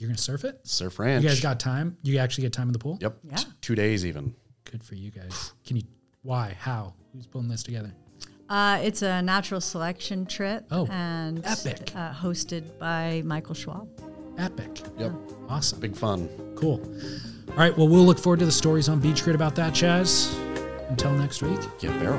[0.00, 0.58] You're going to surf it?
[0.66, 1.22] Surf Ranch.
[1.22, 1.98] You guys got time?
[2.02, 2.96] You actually get time in the pool?
[3.02, 3.18] Yep.
[3.22, 3.36] Yeah.
[3.36, 4.34] T- two days even.
[4.64, 5.52] Good for you guys.
[5.66, 5.82] Can you,
[6.22, 6.94] why, how?
[7.12, 7.92] Who's pulling this together?
[8.48, 10.64] Uh, it's a natural selection trip.
[10.70, 11.92] Oh, and epic.
[11.94, 13.88] Uh, hosted by Michael Schwab.
[14.38, 14.80] Epic.
[14.96, 15.12] Yep.
[15.50, 15.80] Awesome.
[15.80, 16.28] Big fun.
[16.56, 16.80] Cool.
[17.50, 17.76] All right.
[17.76, 20.34] Well, we'll look forward to the stories on Beach Grit about that, Chas.
[20.88, 21.60] Until next week.
[21.78, 22.18] Get barrel.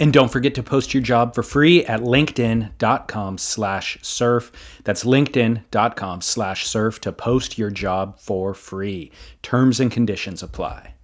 [0.00, 4.50] And don't forget to post your job for free at linkedin.com slash surf.
[4.82, 9.12] That's linkedin.com slash surf to post your job for free.
[9.42, 10.94] Terms and conditions apply.